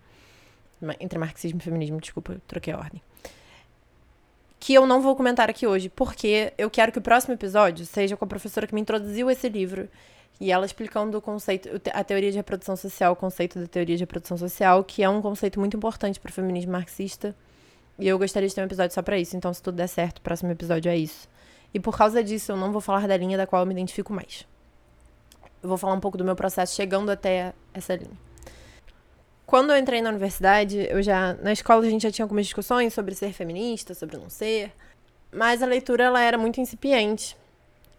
Entre 0.99 1.19
marxismo 1.19 1.61
e 1.61 1.63
feminismo, 1.63 2.01
desculpa, 2.01 2.41
troquei 2.49 2.73
a 2.73 2.79
ordem. 2.79 3.03
Que 4.59 4.75
eu 4.75 4.87
não 4.87 5.01
vou 5.01 5.15
comentar 5.15 5.49
aqui 5.49 5.67
hoje, 5.67 5.89
porque 5.89 6.53
eu 6.59 6.71
quero 6.71 6.91
que 6.91 6.99
o 6.99 7.03
próximo 7.03 7.35
episódio 7.35 7.85
seja 7.87 8.17
com 8.17 8.25
a 8.25 8.29
professora 8.29 8.67
que 8.67 8.75
me 8.75 8.81
introduziu 8.81 9.31
esse 9.31 9.49
livro 9.49 9.89
e 10.41 10.51
ela 10.51 10.65
explicando 10.65 11.19
o 11.19 11.21
conceito, 11.21 11.69
a 11.93 12.03
teoria 12.03 12.31
de 12.31 12.39
reprodução 12.39 12.75
social, 12.75 13.13
o 13.13 13.17
conceito 13.17 13.59
da 13.59 13.67
teoria 13.67 13.95
de 13.95 14.03
reprodução 14.03 14.39
social, 14.39 14.83
que 14.83 15.03
é 15.03 15.09
um 15.09 15.21
conceito 15.21 15.61
muito 15.61 15.77
importante 15.77 16.19
para 16.19 16.31
o 16.31 16.33
feminismo 16.33 16.73
marxista. 16.73 17.37
E 18.01 18.09
eu 18.09 18.19
gostaria 18.19 18.49
de 18.49 18.55
ter 18.55 18.61
um 18.61 18.65
episódio 18.65 18.95
só 18.95 19.03
para 19.03 19.19
isso. 19.19 19.37
Então, 19.37 19.53
se 19.53 19.63
tudo 19.63 19.77
der 19.77 19.87
certo, 19.87 20.19
o 20.19 20.23
próximo 20.23 20.51
episódio 20.51 20.91
é 20.91 20.97
isso. 20.97 21.29
E 21.73 21.79
por 21.79 21.97
causa 21.97 22.25
disso, 22.25 22.53
eu 22.53 22.57
não 22.57 22.73
vou 22.73 22.81
falar 22.81 23.07
da 23.07 23.17
linha 23.17 23.37
da 23.37 23.47
qual 23.47 23.63
eu 23.63 23.67
me 23.67 23.73
identifico 23.73 24.13
mais. 24.13 24.47
Eu 25.63 25.69
vou 25.69 25.79
falar 25.79 25.93
um 25.93 26.01
pouco 26.01 26.17
do 26.17 26.25
meu 26.25 26.35
processo 26.35 26.75
chegando 26.75 27.11
até 27.11 27.53
essa 27.75 27.95
linha. 27.95 28.19
Quando 29.47 29.71
eu 29.71 29.77
entrei 29.77 30.01
na 30.01 30.11
universidade, 30.11 30.87
eu 30.89 31.03
já 31.03 31.35
na 31.35 31.53
escola 31.53 31.85
a 31.85 31.91
gente 31.91 32.03
já 32.03 32.11
tinha 32.11 32.25
algumas 32.25 32.47
discussões 32.47 32.95
sobre 32.95 33.15
ser 33.15 33.33
feminista, 33.33 33.95
sobre 33.95 34.17
não 34.17 34.31
ser, 34.31 34.73
mas 35.33 35.63
a 35.63 35.67
leitura 35.67 36.05
ela 36.05 36.21
era 36.23 36.39
muito 36.39 36.61
incipiente, 36.61 37.37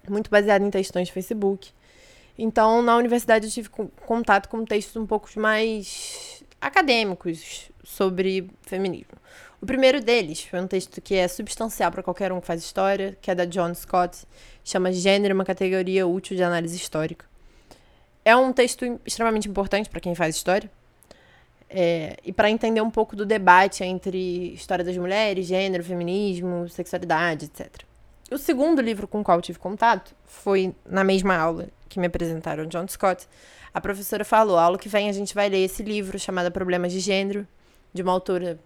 muito 0.10 0.32
baseada 0.32 0.66
em 0.66 0.70
textões 0.70 1.08
de 1.08 1.14
Facebook. 1.14 1.72
Então, 2.38 2.82
na 2.82 2.96
universidade, 2.96 3.46
eu 3.46 3.52
tive 3.52 3.70
contato 3.70 4.48
com 4.48 4.64
textos 4.66 4.96
um 4.96 5.06
pouco 5.06 5.30
mais 5.38 6.42
acadêmicos 6.60 7.70
sobre 7.84 8.50
feminismo. 8.62 9.18
O 9.62 9.66
primeiro 9.66 10.02
deles 10.02 10.42
foi 10.42 10.60
um 10.60 10.66
texto 10.66 11.00
que 11.00 11.14
é 11.14 11.28
substancial 11.28 11.92
para 11.92 12.02
qualquer 12.02 12.32
um 12.32 12.42
que 12.42 12.48
faz 12.48 12.64
história, 12.64 13.16
que 13.22 13.30
é 13.30 13.36
da 13.36 13.46
John 13.46 13.76
Scott, 13.76 14.26
chama 14.64 14.92
Gênero, 14.92 15.36
uma 15.36 15.46
categoria 15.46 16.08
útil 16.08 16.36
de 16.36 16.42
análise 16.42 16.76
histórica. 16.76 17.28
É 18.26 18.36
um 18.36 18.52
texto 18.52 19.00
extremamente 19.06 19.48
importante 19.48 19.88
para 19.88 20.00
quem 20.00 20.16
faz 20.16 20.36
história, 20.36 20.70
é, 21.70 22.18
e 22.26 22.34
para 22.34 22.50
entender 22.50 22.82
um 22.82 22.90
pouco 22.90 23.16
do 23.16 23.24
debate 23.24 23.84
entre 23.84 24.52
história 24.54 24.84
das 24.84 24.98
mulheres, 24.98 25.46
gênero, 25.46 25.84
feminismo, 25.84 26.68
sexualidade, 26.68 27.46
etc. 27.46 27.84
O 28.32 28.40
segundo 28.40 28.82
livro 28.82 29.08
com 29.08 29.22
o 29.22 29.24
qual 29.24 29.42
tive 29.42 29.60
contato 29.60 30.16
foi 30.26 30.74
na 30.86 31.04
mesma 31.04 31.36
aula 31.38 31.68
que 31.88 32.00
me 32.00 32.08
apresentaram 32.08 32.66
John 32.66 32.88
Scott. 32.88 33.28
A 33.74 33.80
professora 33.80 34.26
falou: 34.26 34.58
a 34.58 34.64
aula 34.64 34.78
que 34.78 34.90
vem 34.90 35.08
a 35.08 35.14
gente 35.14 35.36
vai 35.36 35.50
ler 35.50 35.64
esse 35.64 35.84
livro 35.84 36.18
chamado 36.20 36.52
Problemas 36.52 36.92
de 36.92 37.00
Gênero, 37.00 37.48
de 37.94 38.02
uma 38.02 38.12
autora 38.12 38.60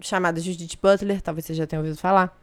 chamada 0.00 0.40
Judith 0.40 0.78
Butler, 0.82 1.20
talvez 1.20 1.46
você 1.46 1.54
já 1.54 1.66
tenha 1.66 1.80
ouvido 1.80 1.96
falar. 1.96 2.36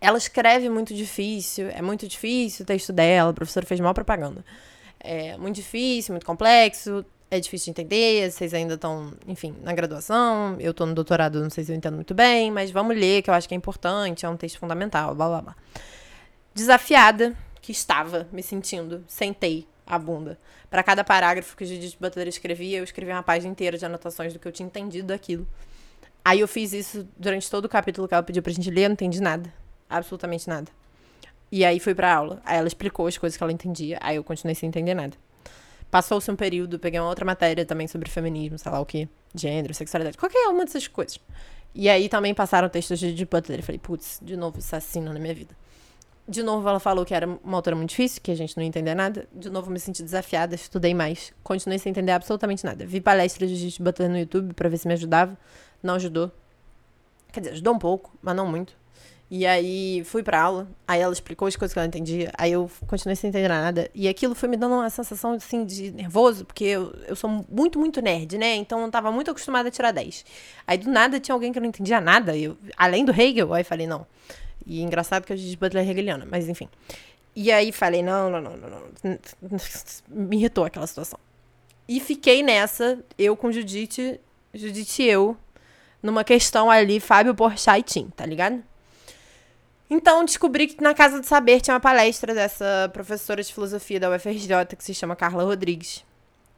Ela 0.00 0.18
escreve 0.18 0.68
muito 0.68 0.94
difícil, 0.94 1.68
é 1.70 1.80
muito 1.80 2.06
difícil 2.06 2.64
o 2.64 2.66
texto 2.66 2.92
dela, 2.92 3.30
a 3.30 3.34
professora 3.34 3.64
fez 3.64 3.80
mal 3.80 3.94
propaganda. 3.94 4.44
É 5.00 5.36
muito 5.36 5.56
difícil, 5.56 6.12
muito 6.12 6.26
complexo, 6.26 7.04
é 7.30 7.40
difícil 7.40 7.66
de 7.66 7.80
entender, 7.80 8.30
vocês 8.30 8.52
ainda 8.54 8.74
estão, 8.74 9.12
enfim, 9.26 9.54
na 9.62 9.72
graduação, 9.72 10.56
eu 10.60 10.70
estou 10.70 10.86
no 10.86 10.94
doutorado, 10.94 11.40
não 11.42 11.50
sei 11.50 11.64
se 11.64 11.72
eu 11.72 11.76
entendo 11.76 11.94
muito 11.94 12.14
bem, 12.14 12.50
mas 12.50 12.70
vamos 12.70 12.96
ler, 12.96 13.22
que 13.22 13.30
eu 13.30 13.34
acho 13.34 13.48
que 13.48 13.54
é 13.54 13.56
importante, 13.56 14.24
é 14.26 14.28
um 14.28 14.36
texto 14.36 14.58
fundamental, 14.58 15.14
blá 15.14 15.28
blá 15.28 15.42
blá. 15.42 15.56
Desafiada, 16.54 17.36
que 17.60 17.72
estava 17.72 18.28
me 18.30 18.42
sentindo, 18.42 19.04
sentei 19.08 19.66
a 19.86 19.98
bunda. 19.98 20.38
Para 20.70 20.82
cada 20.82 21.02
parágrafo 21.02 21.56
que 21.56 21.64
Judith 21.64 21.96
Butler 21.98 22.28
escrevia, 22.28 22.78
eu 22.78 22.84
escrevia 22.84 23.14
uma 23.14 23.22
página 23.22 23.50
inteira 23.50 23.76
de 23.78 23.84
anotações 23.84 24.32
do 24.32 24.38
que 24.38 24.46
eu 24.46 24.52
tinha 24.52 24.66
entendido 24.66 25.08
daquilo. 25.08 25.46
Aí 26.24 26.40
eu 26.40 26.48
fiz 26.48 26.72
isso 26.72 27.06
durante 27.16 27.50
todo 27.50 27.66
o 27.66 27.68
capítulo 27.68 28.08
que 28.08 28.14
ela 28.14 28.22
pediu 28.22 28.42
pra 28.42 28.52
gente 28.52 28.70
ler, 28.70 28.84
eu 28.84 28.88
não 28.88 28.94
entendi 28.94 29.20
nada. 29.20 29.52
Absolutamente 29.90 30.48
nada. 30.48 30.70
E 31.52 31.64
aí 31.64 31.78
fui 31.78 31.94
pra 31.94 32.14
aula. 32.14 32.40
Aí 32.44 32.56
ela 32.56 32.66
explicou 32.66 33.06
as 33.06 33.18
coisas 33.18 33.36
que 33.36 33.42
ela 33.42 33.52
entendia. 33.52 33.98
Aí 34.00 34.16
eu 34.16 34.24
continuei 34.24 34.54
sem 34.54 34.68
entender 34.68 34.94
nada. 34.94 35.16
Passou-se 35.90 36.28
um 36.30 36.34
período, 36.34 36.78
peguei 36.78 36.98
uma 36.98 37.08
outra 37.08 37.24
matéria 37.24 37.64
também 37.64 37.86
sobre 37.86 38.10
feminismo, 38.10 38.58
sei 38.58 38.72
lá 38.72 38.80
o 38.80 38.86
que, 38.86 39.08
gênero, 39.32 39.72
sexualidade, 39.72 40.18
qualquer 40.18 40.48
uma 40.48 40.64
dessas 40.64 40.88
coisas. 40.88 41.20
E 41.72 41.88
aí 41.88 42.08
também 42.08 42.34
passaram 42.34 42.68
textos 42.68 42.98
de, 42.98 43.14
de 43.14 43.24
Butler. 43.24 43.60
Eu 43.60 43.62
falei, 43.62 43.78
putz, 43.78 44.18
de 44.20 44.36
novo 44.36 44.58
assassino 44.58 45.12
na 45.12 45.20
minha 45.20 45.34
vida. 45.34 45.54
De 46.26 46.42
novo 46.42 46.66
ela 46.68 46.80
falou 46.80 47.04
que 47.04 47.14
era 47.14 47.28
uma 47.44 47.58
autora 47.58 47.76
muito 47.76 47.90
difícil, 47.90 48.20
que 48.22 48.30
a 48.30 48.34
gente 48.34 48.56
não 48.56 48.64
ia 48.64 48.68
entender 48.68 48.94
nada. 48.94 49.28
De 49.32 49.50
novo 49.50 49.70
me 49.70 49.78
senti 49.78 50.02
desafiada, 50.02 50.54
estudei 50.54 50.94
mais. 50.94 51.32
Continuei 51.44 51.78
sem 51.78 51.90
entender 51.90 52.12
absolutamente 52.12 52.64
nada. 52.64 52.86
Vi 52.86 53.00
palestras 53.00 53.50
de 53.50 53.56
Judith 53.56 53.80
Butler 53.80 54.08
no 54.08 54.18
YouTube 54.18 54.54
para 54.54 54.68
ver 54.68 54.78
se 54.78 54.88
me 54.88 54.94
ajudava. 54.94 55.38
Não 55.84 55.94
ajudou. 55.96 56.32
Quer 57.30 57.40
dizer, 57.40 57.52
ajudou 57.52 57.74
um 57.74 57.78
pouco, 57.78 58.10
mas 58.22 58.34
não 58.34 58.46
muito. 58.46 58.74
E 59.30 59.46
aí 59.46 60.02
fui 60.04 60.22
pra 60.22 60.40
aula, 60.40 60.68
aí 60.86 61.00
ela 61.00 61.12
explicou 61.12 61.46
as 61.48 61.56
coisas 61.56 61.72
que 61.72 61.78
ela 61.78 61.88
entendia, 61.88 62.30
aí 62.38 62.52
eu 62.52 62.70
continuei 62.86 63.16
sem 63.16 63.28
entender 63.28 63.48
nada. 63.48 63.90
E 63.94 64.08
aquilo 64.08 64.34
foi 64.34 64.48
me 64.48 64.56
dando 64.56 64.76
uma 64.76 64.88
sensação, 64.88 65.32
assim, 65.32 65.64
de 65.64 65.90
nervoso, 65.90 66.44
porque 66.44 66.64
eu, 66.64 66.94
eu 67.06 67.16
sou 67.16 67.44
muito, 67.50 67.78
muito 67.78 68.00
nerd, 68.00 68.38
né? 68.38 68.54
Então 68.54 68.82
eu 68.82 68.90
tava 68.90 69.10
muito 69.10 69.30
acostumada 69.30 69.68
a 69.68 69.72
tirar 69.72 69.92
10. 69.92 70.24
Aí 70.66 70.78
do 70.78 70.90
nada 70.90 71.20
tinha 71.20 71.34
alguém 71.34 71.52
que 71.52 71.60
não 71.60 71.66
entendia 71.66 72.00
nada, 72.00 72.36
eu, 72.36 72.56
além 72.76 73.04
do 73.04 73.12
Hegel, 73.12 73.52
aí 73.52 73.64
falei, 73.64 73.86
não. 73.86 74.06
E 74.66 74.80
engraçado 74.82 75.24
que 75.24 75.32
a 75.32 75.36
gente 75.36 75.56
Butler 75.56 75.86
é 75.86 75.90
hegeliana, 75.90 76.26
mas 76.30 76.48
enfim. 76.48 76.68
E 77.36 77.50
aí 77.50 77.72
falei, 77.72 78.02
não, 78.02 78.30
não, 78.30 78.40
não, 78.40 78.56
não, 78.56 78.70
não. 78.70 79.18
Me 80.08 80.36
irritou 80.36 80.64
aquela 80.64 80.86
situação. 80.86 81.18
E 81.88 82.00
fiquei 82.00 82.42
nessa, 82.42 82.98
eu 83.18 83.36
com 83.36 83.52
Judite, 83.52 84.20
Judite 84.54 85.02
e 85.02 85.08
eu, 85.08 85.36
numa 86.04 86.22
questão 86.22 86.70
ali, 86.70 87.00
Fábio 87.00 87.34
Porchat 87.34 87.80
e 87.80 87.82
Tim, 87.82 88.10
tá 88.14 88.26
ligado? 88.26 88.62
Então, 89.88 90.22
descobri 90.22 90.66
que 90.66 90.82
na 90.82 90.92
Casa 90.92 91.18
do 91.18 91.24
Saber 91.24 91.62
tinha 91.62 91.72
uma 91.72 91.80
palestra 91.80 92.34
dessa 92.34 92.90
professora 92.92 93.42
de 93.42 93.52
filosofia 93.52 93.98
da 93.98 94.14
UFRJ, 94.14 94.76
que 94.76 94.84
se 94.84 94.92
chama 94.92 95.16
Carla 95.16 95.44
Rodrigues, 95.44 96.04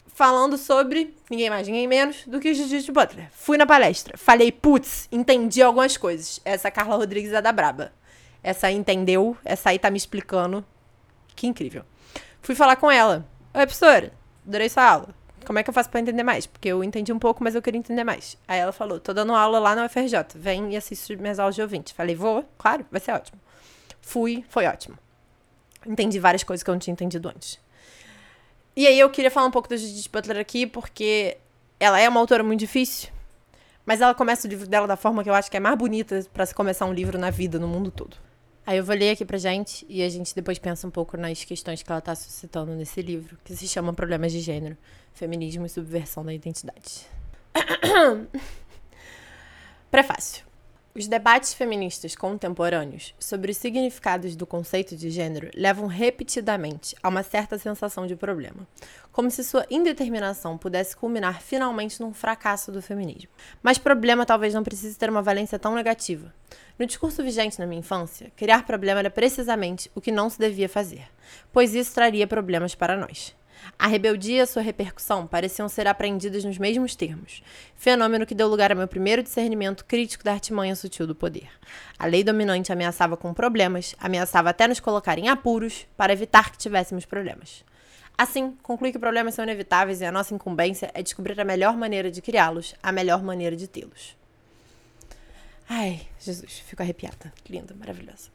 falando 0.09 0.59
sobre 0.59 1.17
ninguém 1.31 1.49
mais, 1.49 1.69
ninguém 1.69 1.87
menos 1.87 2.25
do 2.27 2.41
que 2.41 2.55
Judith 2.55 2.91
Butler. 2.93 3.29
Fui 3.31 3.57
na 3.57 3.65
palestra, 3.65 4.19
falei, 4.19 4.51
putz, 4.51 5.09
entendi 5.13 5.63
algumas 5.63 5.97
coisas. 5.97 6.41
Essa 6.45 6.69
Carla 6.69 6.97
Rodrigues 6.97 7.33
é 7.33 7.41
da 7.41 7.53
braba. 7.53 7.93
Essa 8.43 8.67
aí 8.67 8.75
entendeu, 8.75 9.37
essa 9.45 9.71
aí 9.71 9.79
tá 9.79 9.91
me 9.91 9.97
explicando. 9.97 10.65
Que 11.37 11.47
incrível. 11.47 11.85
Fui 12.43 12.57
falar 12.57 12.75
com 12.77 12.91
ela. 12.91 13.25
Oi, 13.55 13.67
professora, 13.67 14.13
adorei 14.45 14.69
sua 14.69 14.91
aula. 14.91 15.26
Como 15.47 15.61
é 15.61 15.63
que 15.63 15.71
eu 15.71 15.75
faço 15.75 15.89
para 15.89 16.01
entender 16.01 16.25
mais? 16.25 16.45
Porque 16.45 16.67
eu 16.67 16.83
entendi 16.83 17.13
um 17.13 17.21
pouco, 17.21 17.43
mas 17.45 17.55
eu 17.55 17.63
queria 17.63 17.79
entender 17.79 18.03
mais. 18.03 18.37
Aí 18.49 18.59
ela 18.59 18.73
falou: 18.73 18.99
tô 18.99 19.15
dando 19.15 19.33
aula 19.33 19.61
lá 19.61 19.77
na 19.77 19.87
UFRJ, 19.87 20.17
vem 20.35 20.75
e 20.75 20.77
assiste 20.77 21.15
minhas 21.17 21.39
aulas 21.39 21.55
de 21.55 21.63
ouvinte. 21.63 21.95
Falei: 21.95 22.17
vou, 22.17 22.45
claro, 22.59 22.85
vai 22.91 23.01
ser 23.01 23.13
ótimo. 23.13 23.41
Fui, 24.01 24.45
foi 24.49 24.67
ótimo. 24.67 24.99
Entendi 25.87 26.19
várias 26.19 26.43
coisas 26.43 26.65
que 26.65 26.69
eu 26.69 26.75
não 26.75 26.81
tinha 26.81 26.93
entendido 26.93 27.29
antes. 27.29 27.61
E 28.75 28.89
aí 28.89 28.99
eu 28.99 29.09
queria 29.09 29.31
falar 29.31 29.47
um 29.47 29.51
pouco 29.53 29.69
da 29.69 29.77
Judith 29.77 30.11
Butler 30.13 30.39
aqui, 30.39 30.67
porque 30.67 31.39
ela 31.79 32.01
é 32.01 32.09
uma 32.09 32.19
autora 32.19 32.43
muito 32.43 32.61
difícil, 32.61 33.09
mas 33.87 34.01
ela 34.01 34.15
começa 34.15 34.49
o 34.49 34.51
livro 34.51 34.67
dela 34.67 34.89
da 34.89 34.97
forma 34.97 35.23
que 35.23 35.31
eu 35.31 35.35
acho 35.35 35.49
que 35.49 35.57
é 35.57 35.61
mais 35.61 35.79
bonita 35.79 36.27
para 36.35 36.45
se 36.45 36.55
começar 36.55 36.87
um 36.87 36.93
livro 36.93 37.17
na 37.17 37.31
vida, 37.31 37.57
no 37.57 37.69
mundo 37.69 37.93
todo. 37.93 38.17
Aí 38.67 38.79
eu 38.79 38.85
vou 38.85 38.97
ler 38.97 39.11
aqui 39.11 39.25
pra 39.25 39.39
gente 39.39 39.87
e 39.89 40.03
a 40.03 40.09
gente 40.09 40.35
depois 40.35 40.59
pensa 40.59 40.89
um 40.89 40.91
pouco 40.91 41.17
nas 41.17 41.45
questões 41.45 41.85
que 41.85 41.93
ela 41.93 42.01
tá 42.01 42.17
suscitando 42.17 42.73
nesse 42.75 43.01
livro, 43.01 43.39
que 43.45 43.55
se 43.55 43.69
chama 43.69 43.95
Problemas 43.95 44.33
de 44.33 44.41
Gênero, 44.41 44.77
Feminismo 45.15 45.65
e 45.65 45.69
Subversão 45.69 46.25
da 46.25 46.35
Identidade. 46.35 47.07
Prefácio. 49.89 50.46
Os 50.99 51.07
debates 51.07 51.53
feministas 51.53 52.17
contemporâneos 52.17 53.15
sobre 53.19 53.51
os 53.51 53.59
significados 53.59 54.35
do 54.35 54.47
conceito 54.47 54.97
de 54.97 55.11
gênero 55.11 55.51
levam 55.55 55.87
repetidamente 55.87 56.97
a 57.03 57.11
uma 57.11 57.23
certa 57.23 57.59
sensação 57.59 58.07
de 58.07 58.17
problema, 58.17 58.67
como 59.13 59.31
se 59.31 59.45
sua 59.45 59.67
indeterminação 59.69 60.57
pudesse 60.57 60.97
culminar 60.97 61.43
finalmente 61.43 62.01
num 62.01 62.15
fracasso 62.15 62.73
do 62.73 62.81
feminismo. 62.81 63.29
Mas 63.63 63.77
problema 63.77 64.25
talvez 64.25 64.55
não 64.55 64.65
precise 64.65 64.97
ter 64.97 65.11
uma 65.11 65.21
valência 65.21 65.59
tão 65.59 65.75
negativa. 65.75 66.33
No 66.79 66.87
discurso 66.87 67.23
vigente 67.23 67.59
na 67.59 67.67
minha 67.67 67.81
infância, 67.81 68.33
criar 68.35 68.65
problema 68.65 69.01
era 69.01 69.11
precisamente 69.11 69.91
o 69.95 70.01
que 70.01 70.11
não 70.11 70.31
se 70.31 70.39
devia 70.39 70.67
fazer, 70.67 71.07
pois 71.53 71.75
isso 71.75 71.93
traria 71.93 72.27
problemas 72.27 72.75
para 72.75 72.97
nós. 72.97 73.37
A 73.79 73.87
rebeldia 73.87 74.43
e 74.43 74.47
sua 74.47 74.63
repercussão 74.63 75.27
pareciam 75.27 75.69
ser 75.69 75.87
apreendidas 75.87 76.45
nos 76.45 76.59
mesmos 76.59 76.95
termos, 76.95 77.43
fenômeno 77.75 78.27
que 78.27 78.35
deu 78.35 78.49
lugar 78.49 78.71
ao 78.71 78.77
meu 78.77 78.89
primeiro 78.89 79.23
discernimento 79.23 79.85
crítico 79.85 80.25
da 80.25 80.33
artimanha 80.33 80.75
sutil 80.75 81.07
do 81.07 81.15
poder. 81.15 81.49
A 81.99 82.07
lei 82.07 82.25
dominante 82.25 82.73
ameaçava 82.73 83.17
com 83.17 83.35
problemas, 83.35 83.95
ameaçava 83.99 84.51
até 84.51 84.67
nos 84.67 84.81
colocar 84.81 85.19
em 85.19 85.29
apuros 85.29 85.87
para 85.97 86.13
evitar 86.13 86.51
que 86.51 86.59
tivéssemos 86.59 87.05
problemas. 87.05 87.65
Assim, 88.19 88.57
conclui 88.63 88.93
que 88.93 88.99
problemas 88.99 89.35
são 89.35 89.45
inevitáveis 89.45 90.01
e 90.01 90.05
a 90.07 90.13
nossa 90.13 90.35
incumbência 90.35 90.91
é 90.95 91.03
descobrir 91.03 91.39
a 91.39 91.45
melhor 91.45 91.77
maneira 91.77 92.11
de 92.11 92.23
criá-los, 92.23 92.75
a 92.83 92.91
melhor 92.91 93.23
maneira 93.23 93.55
de 93.55 93.69
tê-los. 93.69 94.17
Ai, 95.69 96.07
Jesus, 96.19 96.61
fico 96.61 96.83
arrepiada. 96.83 97.33
Linda, 97.49 97.75
maravilhosa. 97.75 98.31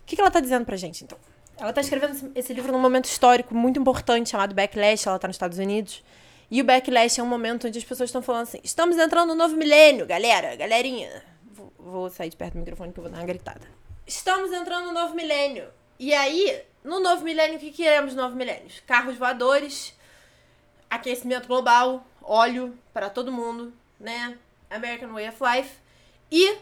O 0.00 0.04
que, 0.04 0.20
ela 0.20 0.28
está 0.28 0.40
dizendo 0.40 0.64
pra 0.64 0.76
gente, 0.76 1.04
então? 1.04 1.18
Ela 1.60 1.68
está 1.68 1.82
escrevendo 1.82 2.32
esse 2.34 2.54
livro 2.54 2.72
num 2.72 2.78
momento 2.78 3.04
histórico 3.04 3.54
muito 3.54 3.78
importante 3.78 4.30
chamado 4.30 4.54
Backlash. 4.54 5.06
Ela 5.06 5.16
está 5.16 5.28
nos 5.28 5.36
Estados 5.36 5.58
Unidos. 5.58 6.02
E 6.50 6.58
o 6.62 6.64
Backlash 6.64 7.20
é 7.20 7.22
um 7.22 7.26
momento 7.26 7.68
onde 7.68 7.78
as 7.78 7.84
pessoas 7.84 8.08
estão 8.08 8.22
falando 8.22 8.44
assim: 8.44 8.60
estamos 8.64 8.96
entrando 8.96 9.28
no 9.28 9.34
novo 9.34 9.54
milênio, 9.56 10.06
galera, 10.06 10.56
galerinha. 10.56 11.22
Vou, 11.52 11.70
vou 11.78 12.10
sair 12.10 12.30
de 12.30 12.36
perto 12.36 12.54
do 12.54 12.60
microfone 12.60 12.94
que 12.94 12.98
eu 12.98 13.02
vou 13.02 13.12
dar 13.12 13.18
uma 13.18 13.26
gritada. 13.26 13.60
Estamos 14.06 14.50
entrando 14.50 14.86
no 14.86 14.92
novo 14.92 15.14
milênio. 15.14 15.68
E 15.98 16.14
aí, 16.14 16.62
no 16.82 16.98
novo 16.98 17.22
milênio, 17.22 17.58
o 17.58 17.60
que 17.60 17.70
queremos 17.70 18.14
no 18.14 18.22
novo 18.22 18.34
milênio? 18.34 18.70
Carros 18.86 19.18
voadores, 19.18 19.94
aquecimento 20.88 21.46
global, 21.46 22.06
óleo 22.22 22.74
para 22.90 23.10
todo 23.10 23.30
mundo, 23.30 23.70
né? 24.00 24.38
American 24.70 25.12
Way 25.12 25.28
of 25.28 25.38
Life. 25.44 25.76
E 26.32 26.56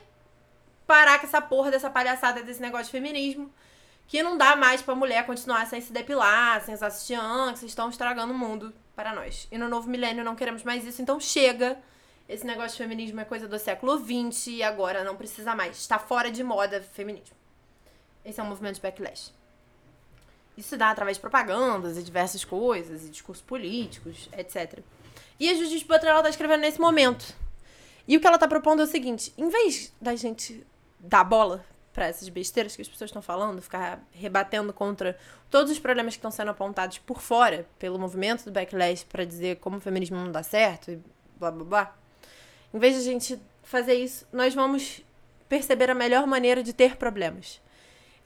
parar 0.88 1.20
com 1.20 1.26
essa 1.28 1.40
porra 1.40 1.70
dessa 1.70 1.88
palhaçada 1.88 2.42
desse 2.42 2.60
negócio 2.60 2.86
de 2.86 2.90
feminismo 2.90 3.48
que 4.08 4.22
não 4.22 4.38
dá 4.38 4.56
mais 4.56 4.80
pra 4.80 4.94
mulher 4.94 5.26
continuar 5.26 5.66
sem 5.66 5.82
se 5.82 5.92
depilar, 5.92 6.64
sem 6.64 6.74
usar 6.74 6.90
sutiã, 6.90 7.52
que 7.52 7.58
vocês 7.58 7.70
estão 7.70 7.90
estragando 7.90 8.32
o 8.32 8.38
mundo 8.38 8.72
para 8.96 9.14
nós. 9.14 9.46
E 9.52 9.58
no 9.58 9.68
novo 9.68 9.88
milênio 9.88 10.24
não 10.24 10.34
queremos 10.34 10.64
mais 10.64 10.84
isso, 10.84 11.02
então 11.02 11.20
chega. 11.20 11.78
Esse 12.26 12.46
negócio 12.46 12.72
de 12.72 12.82
feminismo 12.82 13.20
é 13.20 13.24
coisa 13.24 13.46
do 13.46 13.58
século 13.58 13.98
XX 13.98 14.48
e 14.48 14.62
agora 14.62 15.04
não 15.04 15.14
precisa 15.14 15.54
mais. 15.54 15.76
Está 15.76 15.98
fora 15.98 16.30
de 16.30 16.42
moda 16.42 16.82
feminismo. 16.82 17.36
Esse 18.24 18.40
é 18.40 18.42
um 18.42 18.46
movimento 18.46 18.76
de 18.76 18.80
backlash. 18.80 19.32
Isso 20.56 20.70
se 20.70 20.76
dá 20.76 20.90
através 20.90 21.18
de 21.18 21.20
propagandas 21.20 21.96
e 21.96 22.02
diversas 22.02 22.44
coisas, 22.44 23.04
e 23.04 23.10
discursos 23.10 23.44
políticos, 23.44 24.28
etc. 24.36 24.80
E 25.38 25.48
a 25.48 25.54
Judith 25.54 25.86
Butler 25.86 26.12
ela 26.12 26.22
tá 26.22 26.30
escrevendo 26.30 26.62
nesse 26.62 26.80
momento. 26.80 27.34
E 28.06 28.16
o 28.16 28.20
que 28.20 28.26
ela 28.26 28.38
tá 28.38 28.48
propondo 28.48 28.80
é 28.80 28.84
o 28.84 28.88
seguinte: 28.88 29.32
em 29.36 29.48
vez 29.48 29.92
da 30.00 30.16
gente 30.16 30.66
dar 30.98 31.24
bola 31.24 31.64
para 31.92 32.06
essas 32.06 32.28
besteiras 32.28 32.76
que 32.76 32.82
as 32.82 32.88
pessoas 32.88 33.08
estão 33.08 33.22
falando, 33.22 33.60
ficar 33.60 34.00
rebatendo 34.12 34.72
contra 34.72 35.18
todos 35.50 35.72
os 35.72 35.78
problemas 35.78 36.14
que 36.14 36.18
estão 36.18 36.30
sendo 36.30 36.50
apontados 36.50 36.98
por 36.98 37.20
fora 37.20 37.66
pelo 37.78 37.98
movimento 37.98 38.44
do 38.44 38.52
backlash 38.52 39.04
para 39.04 39.24
dizer 39.24 39.56
como 39.56 39.78
o 39.78 39.80
feminismo 39.80 40.16
não 40.16 40.30
dá 40.30 40.42
certo 40.42 40.90
e 40.90 41.00
blá 41.38 41.50
blá 41.50 41.64
blá. 41.64 41.96
Em 42.72 42.78
vez 42.78 42.94
de 42.94 43.00
a 43.00 43.04
gente 43.04 43.40
fazer 43.62 43.94
isso, 43.94 44.26
nós 44.32 44.54
vamos 44.54 45.02
perceber 45.48 45.90
a 45.90 45.94
melhor 45.94 46.26
maneira 46.26 46.62
de 46.62 46.72
ter 46.72 46.96
problemas. 46.96 47.60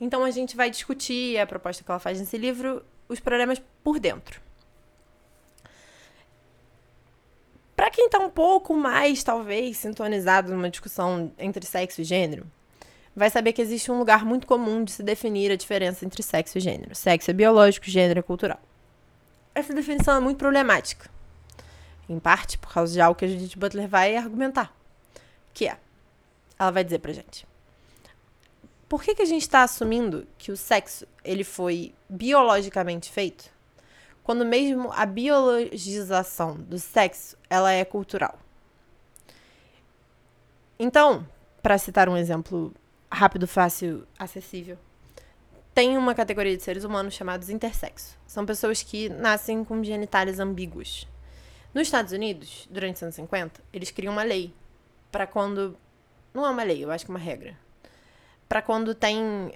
Então 0.01 0.25
a 0.25 0.31
gente 0.31 0.57
vai 0.57 0.69
discutir 0.69 1.39
a 1.39 1.47
proposta 1.47 1.85
que 1.85 1.91
ela 1.91 2.01
faz 2.01 2.19
nesse 2.19 2.37
livro, 2.37 2.85
os 3.09 3.21
problemas 3.21 3.63
por 3.85 4.01
dentro. 4.01 4.41
Para 7.77 7.91
quem 7.91 8.07
está 8.07 8.19
um 8.19 8.31
pouco 8.31 8.75
mais, 8.75 9.23
talvez, 9.23 9.79
sintonizado 9.79 10.53
numa 10.53 10.69
discussão 10.69 11.33
entre 11.39 11.65
sexo 11.65 12.01
e 12.01 12.05
gênero, 12.05 12.47
vai 13.15 13.31
saber 13.31 13.53
que 13.53 13.63
existe 13.63 13.91
um 13.91 13.99
lugar 13.99 14.25
muito 14.25 14.47
comum 14.47 14.85
de 14.85 14.93
se 14.93 15.03
definir 15.03 15.51
a 15.51 15.57
diferença 15.57 16.05
entre 16.05 16.23
sexo 16.23 16.59
e 16.59 16.61
gênero. 16.61 16.95
Sexo 16.95 17.31
é 17.31 17.35
biológico, 17.35 17.87
gênero 17.87 18.21
é 18.21 18.23
cultural. 18.23 18.61
Essa 19.55 19.75
definição 19.75 20.17
é 20.17 20.21
muito 20.21 20.39
problemática, 20.39 21.11
em 22.09 22.19
parte 22.19 22.57
por 22.59 22.73
causa 22.73 22.93
de 22.93 23.01
algo 23.01 23.19
que 23.19 23.25
a 23.25 23.29
Judith 23.29 23.59
Butler 23.59 23.87
vai 23.87 24.17
argumentar, 24.17 24.75
que 25.53 25.67
é, 25.67 25.77
ela 26.59 26.71
vai 26.71 26.83
dizer 26.83 27.01
pra 27.01 27.13
gente, 27.13 27.47
por 28.89 29.03
que, 29.03 29.15
que 29.15 29.23
a 29.23 29.27
gente 29.27 29.43
está 29.43 29.63
assumindo 29.63 30.27
que 30.39 30.51
o 30.51 30.57
sexo 30.57 31.07
ele 31.25 31.45
foi 31.45 31.95
biologicamente 32.09 33.11
feito 33.11 33.53
quando 34.23 34.45
mesmo 34.45 34.93
a 34.93 35.05
biologização 35.05 36.55
do 36.55 36.79
sexo 36.79 37.37
ela 37.51 37.73
é 37.73 37.85
cultural. 37.85 38.39
Então, 40.79 41.27
para 41.63 41.79
citar 41.79 42.09
um 42.09 42.17
exemplo 42.17 42.73
rápido, 43.13 43.47
fácil, 43.47 44.07
acessível, 44.19 44.79
tem 45.75 45.97
uma 45.97 46.15
categoria 46.15 46.57
de 46.57 46.63
seres 46.63 46.83
humanos 46.83 47.15
chamados 47.15 47.51
intersexo. 47.51 48.19
São 48.27 48.45
pessoas 48.45 48.83
que 48.83 49.09
nascem 49.09 49.65
com 49.65 49.83
genitais 49.85 50.41
ambíguos. 50.41 51.07
Nos 51.75 51.85
Estados 51.85 52.13
Unidos, 52.13 52.67
durante 52.71 52.97
os 52.97 53.03
anos 53.03 53.15
50, 53.15 53.63
eles 53.73 53.91
criam 53.91 54.13
uma 54.13 54.23
lei 54.23 54.55
para 55.11 55.27
quando 55.27 55.77
não 56.33 56.47
é 56.47 56.51
uma 56.51 56.63
lei, 56.63 56.83
eu 56.83 56.91
acho 56.91 57.05
que 57.05 57.11
é 57.11 57.15
uma 57.15 57.21
regra. 57.21 57.57
Para 58.49 58.63
quando 58.63 58.95
tem 58.95 59.53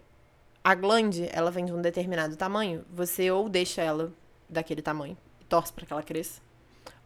a 0.63 0.75
glande, 0.75 1.29
ela 1.33 1.51
vem 1.51 1.65
de 1.65 1.73
um 1.73 1.81
determinado 1.81 2.37
tamanho, 2.37 2.85
você 2.91 3.31
ou 3.31 3.49
deixa 3.49 3.83
ela 3.83 4.13
daquele 4.49 4.83
tamanho 4.83 5.17
e 5.41 5.45
torce 5.45 5.73
para 5.73 5.87
que 5.87 5.93
ela 5.93 6.03
cresça. 6.03 6.41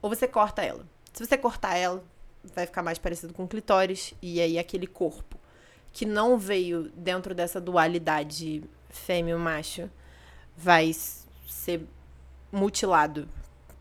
Ou 0.03 0.09
você 0.09 0.27
corta 0.27 0.63
ela. 0.63 0.85
Se 1.13 1.25
você 1.25 1.37
cortar 1.37 1.77
ela, 1.77 2.03
vai 2.43 2.67
ficar 2.67 2.83
mais 2.83 2.99
parecido 2.99 3.35
com 3.35 3.47
clitóris 3.47 4.15
e 4.23 4.41
aí 4.41 4.59
aquele 4.59 4.87
corpo 4.87 5.40
que 5.93 6.07
não 6.07 6.39
veio 6.39 6.91
dentro 6.95 7.35
dessa 7.35 7.61
dualidade 7.61 8.63
fêmeo-macho 8.89 9.91
vai 10.57 10.93
ser 10.93 11.83
mutilado 12.53 13.29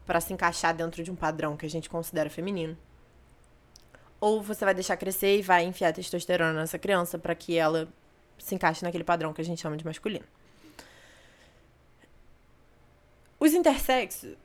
para 0.05 0.19
se 0.19 0.33
encaixar 0.33 0.75
dentro 0.75 1.03
de 1.03 1.11
um 1.11 1.15
padrão 1.15 1.55
que 1.55 1.65
a 1.65 1.69
gente 1.69 1.89
considera 1.89 2.29
feminino. 2.29 2.77
Ou 4.19 4.41
você 4.41 4.65
vai 4.65 4.73
deixar 4.73 4.97
crescer 4.97 5.37
e 5.37 5.41
vai 5.41 5.63
enfiar 5.63 5.93
testosterona 5.93 6.53
nessa 6.53 6.79
criança 6.79 7.17
para 7.17 7.35
que 7.35 7.57
ela 7.57 7.87
se 8.37 8.55
encaixe 8.55 8.83
naquele 8.83 9.03
padrão 9.03 9.33
que 9.33 9.41
a 9.41 9.45
gente 9.45 9.61
chama 9.61 9.77
de 9.77 9.85
masculino. 9.85 10.25
Os 13.39 13.53
intersexos, 13.53 14.35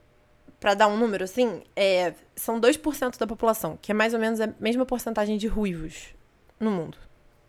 para 0.61 0.75
dar 0.75 0.87
um 0.87 0.97
número 0.97 1.25
assim, 1.25 1.63
é, 1.75 2.15
são 2.37 2.61
2% 2.61 3.19
da 3.19 3.27
população, 3.27 3.77
que 3.81 3.91
é 3.91 3.95
mais 3.95 4.15
ou 4.15 4.21
menos 4.21 4.41
a 4.41 4.47
mesma 4.61 4.87
porcentagem 4.87 5.37
de 5.37 5.49
ruivos 5.49 6.15
no 6.61 6.71
mundo. 6.71 6.97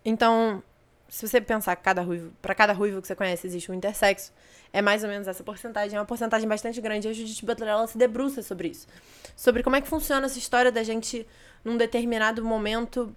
Então, 0.06 0.64
se 1.10 1.28
você 1.28 1.42
pensar 1.42 1.76
cada 1.78 2.02
ruivo, 2.02 2.32
para 2.42 2.54
cada 2.54 2.72
ruivo 2.72 3.02
que 3.02 3.08
você 3.08 3.16
conhece 3.16 3.48
existe 3.48 3.72
um 3.72 3.74
intersexo, 3.74 4.32
é 4.72 4.82
mais 4.82 5.04
ou 5.04 5.10
menos 5.10 5.28
essa 5.28 5.44
porcentagem, 5.44 5.98
é 5.98 6.00
uma 6.00 6.06
porcentagem 6.06 6.48
bastante 6.48 6.80
grande. 6.80 7.08
E 7.08 7.12
a 7.12 7.14
Judith 7.14 7.44
Butler 7.44 7.70
ela 7.70 7.88
se 7.88 7.98
debruça 7.98 8.42
sobre 8.42 8.70
isso, 8.70 8.88
sobre 9.36 9.64
como 9.64 9.76
é 9.76 9.82
que 9.82 9.88
funciona 9.88 10.26
essa 10.26 10.38
história 10.38 10.72
da 10.72 10.84
gente 10.84 11.26
num 11.64 11.76
determinado 11.76 12.44
momento 12.44 13.16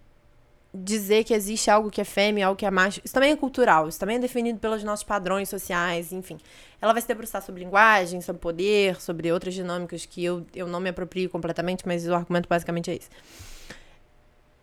dizer 0.73 1.25
que 1.25 1.33
existe 1.33 1.71
algo 1.71 1.91
que 1.91 2.01
é 2.01 2.05
fêmea, 2.05 2.47
algo 2.47 2.57
que 2.57 2.67
é 2.67 2.71
macho. 2.71 3.01
Isso 3.05 3.15
também 3.15 3.33
é 3.33 3.37
cultural, 3.37 3.89
isso 3.89 3.99
também 3.99 4.17
é 4.17 4.19
definido 4.19 4.59
pelos 4.59 4.85
nossos 4.85 5.03
padrões 5.03 5.49
sociais, 5.49 6.13
enfim. 6.13 6.39
Ela 6.81 6.93
vai 6.93 7.01
se 7.01 7.09
debruçar 7.09 7.43
sobre 7.43 7.65
linguagem, 7.65 8.21
sobre 8.21 8.41
poder, 8.41 9.01
sobre 9.01 9.33
outras 9.33 9.55
dinâmicas 9.55 10.05
que 10.05 10.25
eu, 10.25 10.47
eu 10.55 10.67
não 10.67 10.79
me 10.79 10.91
aproprio 10.91 11.29
completamente, 11.31 11.87
mas 11.87 12.07
o 12.07 12.15
argumento 12.15 12.49
basicamente 12.49 12.91
é 12.91 12.97
esse. 12.97 13.09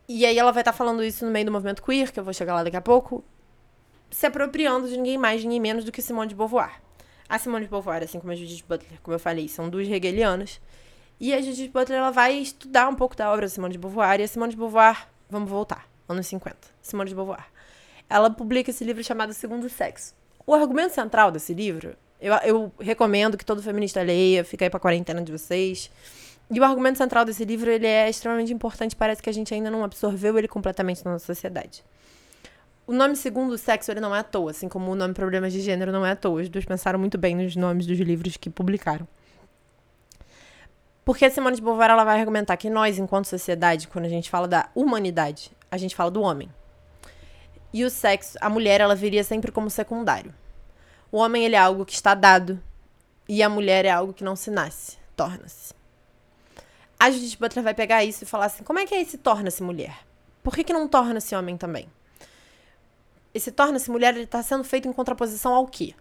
E 0.07 0.25
aí 0.25 0.37
ela 0.37 0.51
vai 0.51 0.61
estar 0.61 0.71
tá 0.71 0.77
falando 0.77 1.03
isso 1.03 1.25
no 1.25 1.31
meio 1.31 1.45
do 1.45 1.51
movimento 1.51 1.81
queer, 1.81 2.11
que 2.11 2.19
eu 2.19 2.23
vou 2.23 2.33
chegar 2.33 2.53
lá 2.53 2.63
daqui 2.63 2.77
a 2.77 2.81
pouco, 2.81 3.23
se 4.11 4.25
apropriando 4.25 4.87
de 4.87 4.97
ninguém 4.97 5.17
mais, 5.17 5.43
ninguém 5.43 5.59
menos 5.59 5.83
do 5.83 5.91
que 5.91 6.01
Simone 6.01 6.29
de 6.29 6.35
Beauvoir. 6.35 6.81
A 7.27 7.39
Simone 7.39 7.65
de 7.65 7.71
Beauvoir, 7.71 8.03
assim 8.03 8.19
como 8.19 8.31
a 8.31 8.35
Judith 8.35 8.63
Butler, 8.67 9.01
como 9.01 9.15
eu 9.15 9.19
falei, 9.19 9.47
são 9.47 9.67
duas 9.67 9.87
hegelianas. 9.87 10.61
E 11.19 11.33
a 11.33 11.41
Judith 11.41 11.69
Butler 11.69 11.97
ela 11.97 12.11
vai 12.11 12.35
estudar 12.35 12.87
um 12.87 12.95
pouco 12.95 13.15
da 13.15 13.31
obra 13.31 13.41
da 13.45 13.49
Simone 13.49 13.73
de 13.73 13.79
Beauvoir. 13.79 14.19
E 14.19 14.23
a 14.23 14.27
Simone 14.27 14.51
de 14.51 14.57
Beauvoir, 14.57 15.07
vamos 15.29 15.49
voltar 15.49 15.89
anos 16.07 16.27
50, 16.27 16.57
Simone 16.81 17.09
de 17.09 17.15
Beauvoir. 17.15 17.45
Ela 18.09 18.29
publica 18.29 18.69
esse 18.69 18.83
livro 18.83 19.03
chamado 19.03 19.33
Segundo 19.33 19.67
Sexo. 19.69 20.13
O 20.45 20.53
argumento 20.53 20.93
central 20.93 21.31
desse 21.31 21.53
livro, 21.53 21.95
eu, 22.21 22.33
eu 22.43 22.71
recomendo 22.79 23.37
que 23.37 23.45
todo 23.45 23.61
feminista 23.61 24.01
leia, 24.01 24.43
fica 24.43 24.65
aí 24.65 24.69
pra 24.69 24.79
quarentena 24.79 25.21
de 25.21 25.31
vocês. 25.31 25.89
E 26.49 26.59
o 26.59 26.63
argumento 26.63 26.97
central 26.97 27.25
desse 27.25 27.43
livro, 27.43 27.69
ele 27.71 27.87
é 27.87 28.09
extremamente 28.09 28.53
importante, 28.53 28.95
parece 28.95 29.21
que 29.21 29.29
a 29.29 29.33
gente 29.33 29.53
ainda 29.53 29.71
não 29.71 29.83
absorveu 29.83 30.37
ele 30.37 30.47
completamente 30.47 31.03
na 31.03 31.13
nossa 31.13 31.25
sociedade. 31.25 31.83
O 32.87 32.93
nome 32.93 33.15
Segundo 33.15 33.57
Sexo, 33.57 33.91
ele 33.91 33.99
não 33.99 34.15
é 34.15 34.19
à 34.19 34.23
toa, 34.23 34.51
assim 34.51 34.69
como 34.69 34.91
o 34.91 34.95
nome 34.95 35.15
Problemas 35.15 35.51
de 35.51 35.59
Gênero 35.59 35.91
não 35.91 36.05
é 36.05 36.11
à 36.11 36.15
toa. 36.15 36.41
Os 36.41 36.49
dois 36.49 36.65
pensaram 36.65 36.99
muito 36.99 37.17
bem 37.17 37.35
nos 37.35 37.55
nomes 37.55 37.87
dos 37.87 37.97
livros 37.97 38.37
que 38.37 38.47
publicaram. 38.47 39.07
Porque 41.03 41.25
a 41.25 41.31
Simone 41.31 41.55
de 41.55 41.61
Beauvoir 41.61 41.91
ela 41.91 42.03
vai 42.03 42.19
argumentar 42.19 42.57
que 42.57 42.69
nós, 42.69 42.97
enquanto 42.97 43.25
sociedade, 43.25 43.87
quando 43.87 44.05
a 44.05 44.09
gente 44.09 44.29
fala 44.29 44.47
da 44.47 44.69
humanidade, 44.73 45.51
a 45.69 45.77
gente 45.77 45.95
fala 45.95 46.09
do 46.09 46.21
homem. 46.21 46.49
E 47.71 47.83
o 47.83 47.91
sexo, 47.91 48.37
a 48.41 48.49
mulher, 48.49 48.81
ela 48.81 48.95
viria 48.95 49.23
sempre 49.23 49.51
como 49.51 49.69
secundário. 49.69 50.33
O 51.11 51.17
homem, 51.17 51.45
ele 51.45 51.55
é 51.55 51.59
algo 51.59 51.85
que 51.85 51.93
está 51.93 52.15
dado. 52.15 52.59
E 53.29 53.43
a 53.43 53.49
mulher 53.49 53.85
é 53.85 53.91
algo 53.91 54.13
que 54.13 54.23
não 54.23 54.35
se 54.35 54.49
nasce, 54.49 54.97
torna-se. 55.15 55.74
A 56.99 57.11
Judith 57.11 57.37
Butler 57.39 57.63
vai 57.63 57.73
pegar 57.73 58.03
isso 58.03 58.23
e 58.23 58.27
falar 58.27 58.45
assim: 58.45 58.63
como 58.63 58.79
é 58.79 58.85
que 58.85 58.93
é 58.95 59.01
esse 59.01 59.17
torna-se 59.17 59.61
mulher? 59.61 59.97
Por 60.43 60.55
que, 60.55 60.63
que 60.63 60.73
não 60.73 60.87
torna-se 60.87 61.35
homem 61.35 61.57
também? 61.57 61.87
Esse 63.33 63.51
torna-se 63.51 63.91
mulher, 63.91 64.15
está 64.17 64.41
sendo 64.41 64.63
feito 64.63 64.87
em 64.87 64.93
contraposição 64.93 65.53
ao 65.53 65.67
quê? 65.67 65.93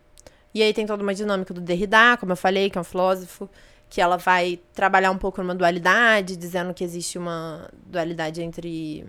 E 0.55 0.63
aí 0.63 0.73
tem 0.73 0.87
toda 0.87 1.03
uma 1.03 1.15
dinâmica 1.15 1.53
do 1.53 1.61
Derrida, 1.61 2.17
como 2.19 2.33
eu 2.33 2.37
falei, 2.37 2.71
que 2.71 2.79
é 2.79 2.81
um 2.81 2.85
filósofo, 2.85 3.51
que 3.91 4.01
ela 4.01 4.17
vai 4.17 4.61
trabalhar 4.73 5.11
um 5.11 5.19
pouco 5.19 5.43
numa 5.43 5.55
dualidade, 5.55 6.37
dizendo 6.37 6.73
que 6.73 6.85
existe 6.85 7.19
uma 7.19 7.69
dualidade 7.87 8.41
entre 8.41 9.05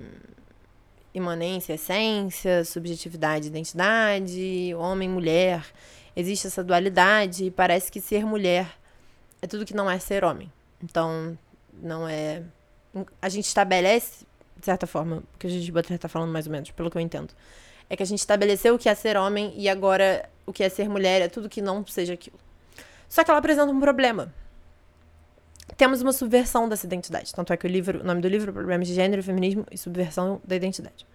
imanência, 1.14 1.74
essência, 1.74 2.66
subjetividade, 2.66 3.48
identidade, 3.48 4.74
homem, 4.76 5.08
mulher. 5.08 5.64
Existe 6.16 6.48
essa 6.48 6.64
dualidade 6.64 7.46
e 7.46 7.52
parece 7.52 7.92
que 7.92 8.02
ser 8.02 8.26
mulher 8.26 8.68
é 9.42 9.48
tudo 9.48 9.66
que 9.66 9.76
não 9.76 9.90
é 9.90 10.00
ser 10.00 10.24
homem. 10.24 10.52
Então, 10.84 11.38
não 11.82 12.08
é. 12.08 12.44
A 13.22 13.30
gente 13.30 13.46
estabelece, 13.46 14.26
de 14.58 14.66
certa 14.66 14.88
forma, 14.88 15.24
que 15.38 15.48
a 15.48 15.50
gente 15.50 15.72
Butler 15.72 15.96
está 15.96 16.08
falando 16.08 16.32
mais 16.32 16.46
ou 16.46 16.52
menos, 16.52 16.72
pelo 16.72 16.90
que 16.90 16.98
eu 16.98 17.02
entendo, 17.02 17.34
é 17.90 17.96
que 17.96 18.04
a 18.04 18.06
gente 18.06 18.20
estabeleceu 18.20 18.76
o 18.76 18.80
que 18.80 18.90
é 18.90 18.96
ser 18.96 19.18
homem 19.18 19.54
e 19.58 19.68
agora 19.68 20.30
o 20.46 20.54
que 20.54 20.64
é 20.64 20.70
ser 20.70 20.88
mulher 20.90 21.22
é 21.22 21.28
tudo 21.28 21.50
que 21.50 21.62
não 21.62 21.86
seja 21.86 22.14
aquilo. 22.14 22.40
Só 23.10 23.24
que 23.24 23.30
ela 23.30 23.40
apresenta 23.40 23.72
um 23.72 23.80
problema 23.80 24.34
temos 25.78 26.02
uma 26.02 26.14
subversão 26.14 26.70
dessa 26.70 26.86
identidade. 26.86 27.34
Tanto 27.34 27.52
é 27.52 27.58
que 27.58 27.68
o 27.68 27.70
livro, 27.70 28.02
o 28.02 28.04
nome 28.04 28.22
do 28.22 28.28
livro 28.28 28.54
Problemas 28.54 28.88
de 28.88 28.94
Gênero, 28.94 29.22
Feminismo 29.22 29.66
e 29.72 29.78
Subversão 29.78 30.42
da 30.44 30.56
Identidade. 30.56 31.06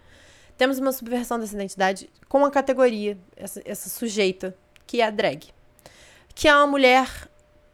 Temos 0.57 0.79
uma 0.79 0.93
subversão 0.93 1.39
dessa 1.39 1.55
identidade 1.55 2.11
com 2.29 2.45
a 2.45 2.51
categoria, 2.51 3.17
essa, 3.37 3.63
essa 3.65 3.89
sujeita, 3.89 4.55
que 4.87 5.01
é 5.01 5.07
a 5.07 5.11
drag. 5.11 5.49
Que 6.35 6.49
é 6.49 6.55
uma 6.55 6.67
mulher 6.67 7.09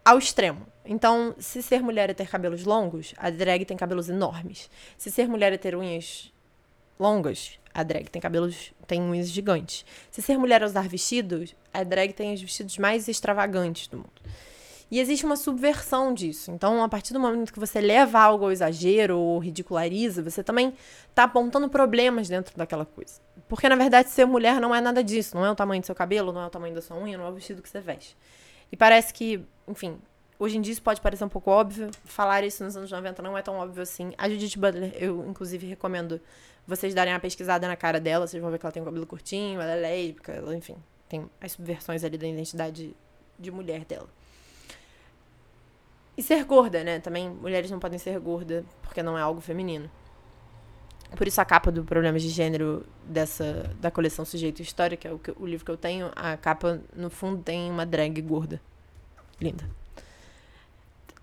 ao 0.04 0.18
extremo. 0.18 0.66
Então, 0.86 1.34
se 1.38 1.62
ser 1.62 1.82
mulher 1.82 2.10
é 2.10 2.14
ter 2.14 2.28
cabelos 2.28 2.64
longos, 2.64 3.14
a 3.16 3.28
drag 3.28 3.64
tem 3.64 3.76
cabelos 3.76 4.08
enormes. 4.08 4.70
Se 4.96 5.10
ser 5.10 5.28
mulher 5.28 5.52
é 5.52 5.58
ter 5.58 5.74
unhas 5.74 6.32
longas, 6.98 7.58
a 7.74 7.82
drag 7.82 8.08
tem 8.08 8.22
cabelos, 8.22 8.72
tem 8.86 9.00
unhas 9.00 9.28
gigantes. 9.28 9.84
Se 10.10 10.22
ser 10.22 10.38
mulher 10.38 10.62
é 10.62 10.64
usar 10.64 10.88
vestidos, 10.88 11.54
a 11.74 11.82
drag 11.82 12.12
tem 12.12 12.32
os 12.32 12.40
vestidos 12.40 12.78
mais 12.78 13.08
extravagantes 13.08 13.88
do 13.88 13.98
mundo. 13.98 14.22
E 14.88 15.00
existe 15.00 15.26
uma 15.26 15.36
subversão 15.36 16.14
disso. 16.14 16.52
Então, 16.52 16.82
a 16.82 16.88
partir 16.88 17.12
do 17.12 17.18
momento 17.18 17.52
que 17.52 17.58
você 17.58 17.80
leva 17.80 18.20
algo 18.20 18.44
ao 18.44 18.52
exagero 18.52 19.18
ou 19.18 19.38
ridiculariza, 19.40 20.22
você 20.22 20.44
também 20.44 20.72
está 21.10 21.24
apontando 21.24 21.68
problemas 21.68 22.28
dentro 22.28 22.56
daquela 22.56 22.86
coisa. 22.86 23.20
Porque, 23.48 23.68
na 23.68 23.74
verdade, 23.74 24.10
ser 24.10 24.26
mulher 24.26 24.60
não 24.60 24.72
é 24.72 24.80
nada 24.80 25.02
disso. 25.02 25.36
Não 25.36 25.44
é 25.44 25.50
o 25.50 25.56
tamanho 25.56 25.82
do 25.82 25.86
seu 25.86 25.94
cabelo, 25.94 26.32
não 26.32 26.42
é 26.42 26.46
o 26.46 26.50
tamanho 26.50 26.74
da 26.74 26.80
sua 26.80 26.96
unha, 26.96 27.18
não 27.18 27.26
é 27.26 27.30
o 27.30 27.34
vestido 27.34 27.60
que 27.60 27.68
você 27.68 27.80
veste. 27.80 28.16
E 28.70 28.76
parece 28.76 29.12
que, 29.12 29.44
enfim, 29.66 29.98
hoje 30.38 30.58
em 30.58 30.60
dia 30.60 30.72
isso 30.72 30.82
pode 30.82 31.00
parecer 31.00 31.24
um 31.24 31.28
pouco 31.28 31.50
óbvio. 31.50 31.90
Falar 32.04 32.44
isso 32.44 32.62
nos 32.64 32.76
anos 32.76 32.90
90 32.90 33.22
não 33.22 33.36
é 33.36 33.42
tão 33.42 33.56
óbvio 33.56 33.82
assim. 33.82 34.12
A 34.16 34.28
Judith 34.28 34.58
Butler, 34.58 34.94
eu, 34.96 35.24
inclusive, 35.28 35.66
recomendo 35.66 36.20
vocês 36.66 36.94
darem 36.94 37.12
uma 37.12 37.20
pesquisada 37.20 37.66
na 37.66 37.76
cara 37.76 38.00
dela. 38.00 38.26
Vocês 38.26 38.42
vão 38.42 38.50
ver 38.50 38.58
que 38.58 38.66
ela 38.66 38.72
tem 38.72 38.82
um 38.82 38.86
cabelo 38.86 39.06
curtinho, 39.06 39.60
ela 39.60 39.72
é 39.72 39.76
lésbica, 39.76 40.32
ela, 40.32 40.54
enfim, 40.54 40.76
tem 41.08 41.28
as 41.40 41.52
subversões 41.52 42.04
ali 42.04 42.18
da 42.18 42.26
identidade 42.26 42.94
de 43.38 43.50
mulher 43.50 43.84
dela. 43.84 44.08
E 46.16 46.22
ser 46.22 46.42
gorda, 46.44 46.82
né? 46.82 46.98
Também 46.98 47.28
mulheres 47.28 47.70
não 47.70 47.78
podem 47.78 47.98
ser 47.98 48.18
gorda 48.18 48.64
porque 48.82 49.02
não 49.02 49.18
é 49.18 49.20
algo 49.20 49.40
feminino. 49.40 49.90
Por 51.14 51.26
isso 51.26 51.40
a 51.40 51.44
capa 51.44 51.70
do 51.70 51.84
Problemas 51.84 52.22
de 52.22 52.30
Gênero 52.30 52.84
dessa 53.04 53.74
da 53.80 53.90
coleção 53.90 54.24
Sujeito 54.24 54.60
História, 54.60 54.96
que 54.96 55.06
é 55.06 55.12
o, 55.12 55.18
que, 55.18 55.32
o 55.36 55.46
livro 55.46 55.64
que 55.64 55.70
eu 55.70 55.76
tenho, 55.76 56.10
a 56.16 56.36
capa 56.36 56.80
no 56.94 57.10
fundo 57.10 57.42
tem 57.42 57.70
uma 57.70 57.86
drag 57.86 58.20
gorda. 58.22 58.60
Linda. 59.40 59.68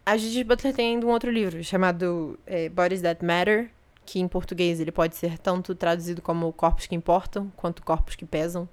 A 0.05 0.17
Judith 0.17 0.43
Butler 0.43 0.73
tem 0.73 0.95
ainda 0.95 1.07
um 1.07 1.09
outro 1.09 1.31
livro 1.31 1.63
chamado 1.63 2.37
é, 2.45 2.67
Bodies 2.67 3.01
That 3.01 3.23
Matter, 3.23 3.71
que 4.05 4.19
em 4.19 4.27
português 4.27 4.81
ele 4.81 4.91
pode 4.91 5.15
ser 5.15 5.37
tanto 5.37 5.73
traduzido 5.73 6.21
como 6.21 6.51
Corpos 6.51 6.87
que 6.87 6.93
Importam, 6.93 7.49
quanto 7.55 7.81
Corpos 7.83 8.15
que 8.15 8.25
Pesam, 8.25 8.67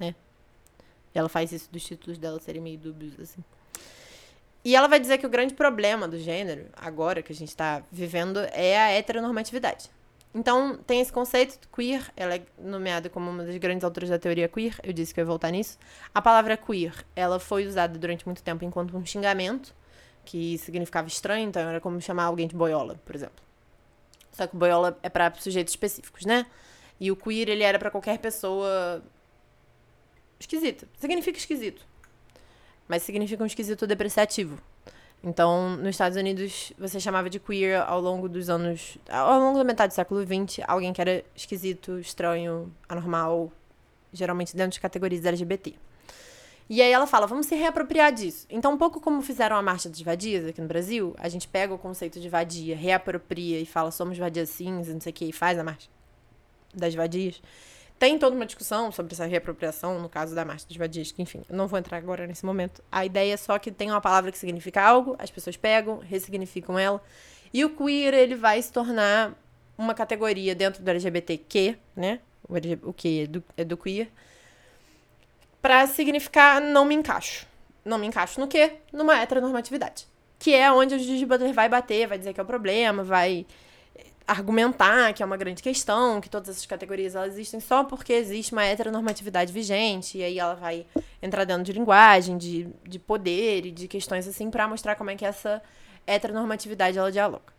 né? 0.00 0.16
E 1.14 1.18
ela 1.18 1.28
faz 1.28 1.52
isso 1.52 1.70
dos 1.70 1.84
títulos 1.84 2.18
dela 2.18 2.40
serem 2.40 2.60
meio 2.60 2.76
dúbios, 2.76 3.18
assim. 3.20 3.42
E 4.64 4.74
ela 4.74 4.88
vai 4.88 4.98
dizer 4.98 5.18
que 5.18 5.26
o 5.26 5.30
grande 5.30 5.54
problema 5.54 6.08
do 6.08 6.18
gênero, 6.18 6.66
agora 6.76 7.22
que 7.22 7.32
a 7.32 7.34
gente 7.34 7.48
está 7.48 7.82
vivendo, 7.90 8.38
é 8.52 8.78
a 8.78 8.90
heteronormatividade. 8.90 9.90
Então, 10.34 10.76
tem 10.86 11.00
esse 11.00 11.12
conceito 11.12 11.68
queer, 11.68 12.10
ela 12.16 12.34
é 12.34 12.42
nomeada 12.58 13.08
como 13.08 13.30
uma 13.30 13.44
das 13.44 13.56
grandes 13.58 13.84
autoras 13.84 14.08
da 14.08 14.18
teoria 14.18 14.48
queer, 14.48 14.74
eu 14.82 14.92
disse 14.92 15.14
que 15.14 15.20
eu 15.20 15.22
ia 15.22 15.26
voltar 15.26 15.50
nisso. 15.50 15.78
A 16.12 16.22
palavra 16.22 16.56
queer, 16.56 16.94
ela 17.14 17.38
foi 17.38 17.66
usada 17.66 17.96
durante 17.96 18.26
muito 18.26 18.42
tempo 18.42 18.64
enquanto 18.64 18.96
um 18.96 19.04
xingamento, 19.04 19.74
que 20.24 20.58
significava 20.58 21.08
estranho, 21.08 21.48
então 21.48 21.62
era 21.62 21.80
como 21.80 22.00
chamar 22.00 22.24
alguém 22.24 22.46
de 22.46 22.54
boiola, 22.54 23.00
por 23.04 23.14
exemplo. 23.14 23.42
Só 24.32 24.46
que 24.46 24.56
boiola 24.56 24.98
é 25.02 25.08
para 25.08 25.32
sujeitos 25.34 25.72
específicos, 25.72 26.24
né? 26.24 26.46
E 26.98 27.10
o 27.10 27.16
queer, 27.16 27.48
ele 27.48 27.62
era 27.62 27.78
para 27.78 27.90
qualquer 27.90 28.18
pessoa 28.18 29.02
esquisita. 30.38 30.86
Significa 30.98 31.38
esquisito. 31.38 31.84
Mas 32.88 33.02
significa 33.02 33.42
um 33.42 33.46
esquisito 33.46 33.86
depreciativo. 33.86 34.58
Então, 35.22 35.76
nos 35.76 35.90
Estados 35.90 36.16
Unidos, 36.16 36.72
você 36.76 36.98
chamava 36.98 37.30
de 37.30 37.38
queer 37.38 37.80
ao 37.82 38.00
longo 38.00 38.28
dos 38.28 38.48
anos. 38.48 38.98
Ao 39.08 39.38
longo 39.38 39.58
da 39.58 39.64
metade 39.64 39.92
do 39.92 39.96
século 39.96 40.20
XX, 40.22 40.60
alguém 40.66 40.92
que 40.92 41.00
era 41.00 41.24
esquisito, 41.34 41.98
estranho, 41.98 42.74
anormal, 42.88 43.52
geralmente 44.12 44.56
dentro 44.56 44.72
de 44.72 44.80
categorias 44.80 45.24
LGBT. 45.24 45.76
E 46.74 46.80
aí 46.80 46.90
ela 46.90 47.06
fala, 47.06 47.26
vamos 47.26 47.44
se 47.44 47.54
reapropriar 47.54 48.10
disso. 48.10 48.46
Então, 48.48 48.72
um 48.72 48.78
pouco 48.78 48.98
como 48.98 49.20
fizeram 49.20 49.56
a 49.56 49.60
Marcha 49.60 49.90
das 49.90 50.00
Vadias 50.00 50.46
aqui 50.46 50.58
no 50.58 50.66
Brasil, 50.66 51.14
a 51.18 51.28
gente 51.28 51.46
pega 51.46 51.74
o 51.74 51.76
conceito 51.76 52.18
de 52.18 52.30
vadia, 52.30 52.74
reapropria 52.74 53.60
e 53.60 53.66
fala, 53.66 53.90
somos 53.90 54.16
vadias 54.16 54.48
sim, 54.48 54.72
não 54.72 54.98
sei 54.98 55.10
o 55.10 55.14
que, 55.14 55.26
e 55.26 55.32
faz 55.34 55.58
a 55.58 55.64
Marcha 55.64 55.90
das 56.72 56.94
Vadias. 56.94 57.42
Tem 57.98 58.18
toda 58.18 58.34
uma 58.34 58.46
discussão 58.46 58.90
sobre 58.90 59.12
essa 59.12 59.26
reapropriação, 59.26 60.00
no 60.00 60.08
caso 60.08 60.34
da 60.34 60.46
Marcha 60.46 60.66
dos 60.66 60.78
Vadias, 60.78 61.12
que, 61.12 61.20
enfim, 61.20 61.42
não 61.50 61.68
vou 61.68 61.78
entrar 61.78 61.98
agora 61.98 62.26
nesse 62.26 62.46
momento. 62.46 62.82
A 62.90 63.04
ideia 63.04 63.34
é 63.34 63.36
só 63.36 63.58
que 63.58 63.70
tem 63.70 63.90
uma 63.90 64.00
palavra 64.00 64.32
que 64.32 64.38
significa 64.38 64.80
algo, 64.80 65.14
as 65.18 65.30
pessoas 65.30 65.58
pegam, 65.58 65.98
ressignificam 65.98 66.78
ela, 66.78 67.02
e 67.52 67.66
o 67.66 67.76
queer, 67.76 68.14
ele 68.14 68.34
vai 68.34 68.62
se 68.62 68.72
tornar 68.72 69.38
uma 69.76 69.92
categoria 69.92 70.54
dentro 70.54 70.82
do 70.82 70.88
LGBTQ, 70.88 71.76
né? 71.94 72.20
O, 72.82 72.94
que 72.94 73.24
é 73.24 73.26
do, 73.26 73.44
é 73.58 73.62
do 73.62 73.76
queer, 73.76 74.08
para 75.62 75.86
significar 75.86 76.60
não 76.60 76.84
me 76.84 76.94
encaixo. 76.94 77.46
Não 77.84 77.96
me 77.96 78.06
encaixo 78.06 78.40
no 78.40 78.48
quê? 78.48 78.74
Numa 78.92 79.18
heteronormatividade. 79.20 80.06
Que 80.38 80.54
é 80.54 80.70
onde 80.70 80.96
o 80.96 80.98
Gigi 80.98 81.24
Butler 81.24 81.54
vai 81.54 81.68
bater, 81.68 82.08
vai 82.08 82.18
dizer 82.18 82.34
que 82.34 82.40
é 82.40 82.42
o 82.42 82.46
problema, 82.46 83.04
vai 83.04 83.46
argumentar 84.26 85.12
que 85.12 85.22
é 85.22 85.26
uma 85.26 85.36
grande 85.36 85.62
questão, 85.62 86.20
que 86.20 86.28
todas 86.28 86.48
essas 86.48 86.66
categorias 86.66 87.14
elas 87.14 87.34
existem 87.34 87.60
só 87.60 87.84
porque 87.84 88.12
existe 88.12 88.52
uma 88.52 88.64
heteronormatividade 88.64 89.52
vigente, 89.52 90.18
e 90.18 90.24
aí 90.24 90.38
ela 90.38 90.54
vai 90.54 90.86
entrar 91.20 91.44
dentro 91.44 91.64
de 91.64 91.72
linguagem, 91.72 92.38
de, 92.38 92.68
de 92.84 92.98
poder 92.98 93.66
e 93.66 93.70
de 93.70 93.88
questões 93.88 94.26
assim 94.26 94.50
para 94.50 94.66
mostrar 94.68 94.94
como 94.96 95.10
é 95.10 95.16
que 95.16 95.24
essa 95.24 95.62
heteronormatividade 96.06 96.98
ela 96.98 97.10
dialoga. 97.10 97.52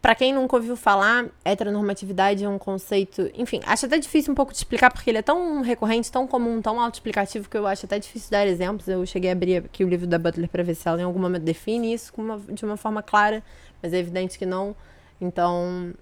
Para 0.00 0.14
quem 0.14 0.32
nunca 0.32 0.56
ouviu 0.56 0.76
falar, 0.76 1.26
heteronormatividade 1.44 2.42
é 2.42 2.48
um 2.48 2.58
conceito, 2.58 3.30
enfim, 3.34 3.60
acho 3.66 3.84
até 3.84 3.98
difícil 3.98 4.32
um 4.32 4.34
pouco 4.34 4.50
de 4.50 4.56
explicar 4.56 4.90
porque 4.90 5.10
ele 5.10 5.18
é 5.18 5.22
tão 5.22 5.60
recorrente, 5.60 6.10
tão 6.10 6.26
comum, 6.26 6.62
tão 6.62 6.80
autoexplicativo 6.80 7.50
que 7.50 7.56
eu 7.56 7.66
acho 7.66 7.84
até 7.84 7.98
difícil 7.98 8.30
dar 8.30 8.46
exemplos. 8.46 8.88
Eu 8.88 9.04
cheguei 9.04 9.28
a 9.28 9.34
abrir 9.34 9.58
aqui 9.58 9.84
o 9.84 9.88
livro 9.88 10.06
da 10.06 10.18
Butler 10.18 10.48
para 10.48 10.62
ver 10.62 10.74
se 10.74 10.88
ela 10.88 11.00
em 11.00 11.04
algum 11.04 11.20
momento 11.20 11.42
define 11.42 11.92
isso 11.92 12.12
de 12.48 12.64
uma 12.64 12.78
forma 12.78 13.02
clara, 13.02 13.42
mas 13.82 13.92
é 13.92 13.98
evidente 13.98 14.38
que 14.38 14.46
não 14.46 14.74
então, 15.20 15.92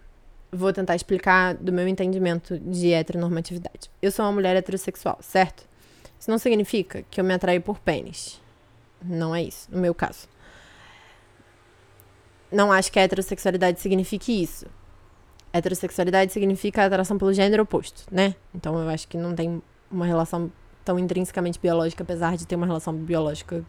vou 0.53 0.73
tentar 0.73 0.95
explicar 0.95 1.55
do 1.55 1.73
meu 1.73 1.89
entendimento 1.89 2.59
de 2.59 2.93
heteronormatividade. 2.93 3.91
Eu 4.01 4.13
sou 4.13 4.25
uma 4.25 4.33
mulher 4.33 4.55
heterossexual, 4.57 5.19
certo? 5.21 5.67
Isso 6.19 6.31
não 6.31 6.39
significa 6.39 7.05
que 7.11 7.21
eu 7.21 7.25
me 7.25 7.35
atraio 7.35 7.61
por 7.61 7.79
pênis. 7.81 8.41
Não 9.03 9.35
é 9.35 9.43
isso, 9.43 9.69
no 9.71 9.81
meu 9.81 9.95
caso. 9.95 10.29
Não 12.51 12.73
acho 12.73 12.91
que 12.91 12.99
a 12.99 13.03
heterossexualidade 13.03 13.81
signifique 13.81 14.43
isso. 14.43 14.67
Heterossexualidade 15.53 16.33
significa 16.33 16.85
atração 16.85 17.19
pelo 17.19 17.33
gênero 17.33 17.63
oposto, 17.63 18.05
né? 18.11 18.35
Então 18.55 18.79
eu 18.79 18.89
acho 18.89 19.07
que 19.09 19.17
não 19.17 19.35
tem 19.35 19.63
uma 19.91 20.07
relação 20.07 20.51
tão 20.85 20.99
intrinsecamente 20.99 21.59
biológica, 21.59 22.03
apesar 22.03 22.37
de 22.37 22.47
ter 22.47 22.57
uma 22.57 22.67
relação 22.67 22.95
biológica 22.95 23.65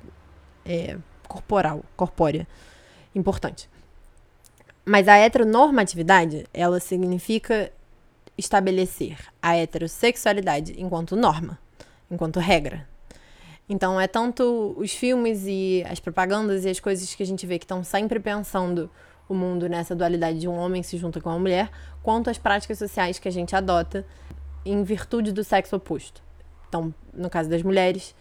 é, 0.66 0.98
corporal, 1.28 1.84
corpórea, 1.96 2.48
importante. 3.14 3.70
Mas 4.86 5.08
a 5.08 5.18
heteronormatividade, 5.18 6.48
ela 6.54 6.80
significa 6.80 7.72
estabelecer 8.38 9.20
a 9.42 9.56
heterossexualidade 9.56 10.74
enquanto 10.82 11.16
norma, 11.16 11.60
enquanto 12.10 12.40
regra. 12.40 12.89
Então 13.70 14.02
é 14.02 14.08
tanto 14.08 14.74
os 14.78 14.92
filmes 14.92 15.44
e 15.46 15.86
as 15.88 16.00
propagandas 16.00 16.66
e 16.66 16.70
as 16.70 16.80
coisas 16.80 17.14
que 17.14 17.22
a 17.22 17.26
gente 17.26 17.46
vê 17.46 17.60
que 17.60 17.66
estão 17.66 17.84
sempre 17.84 18.20
pensando 18.20 18.90
o 19.30 19.36
mundo 19.36 19.70
nessa 19.70 19.96
dualidade 19.96 20.40
de 20.40 20.48
um 20.48 20.58
homem 20.58 20.82
se 20.82 20.98
junta 20.98 21.22
com 21.22 21.30
uma 21.30 21.38
mulher, 21.38 21.70
quanto 22.02 22.32
as 22.32 22.40
práticas 22.40 22.80
sociais 22.80 23.20
que 23.20 23.28
a 23.28 23.32
gente 23.32 23.56
adota 23.56 24.04
em 24.66 24.84
virtude 24.84 25.32
do 25.32 25.44
sexo 25.44 25.76
oposto. 25.76 26.24
Então, 26.68 26.94
no 27.14 27.30
caso 27.30 27.48
das 27.48 27.62
mulheres, 27.62 28.16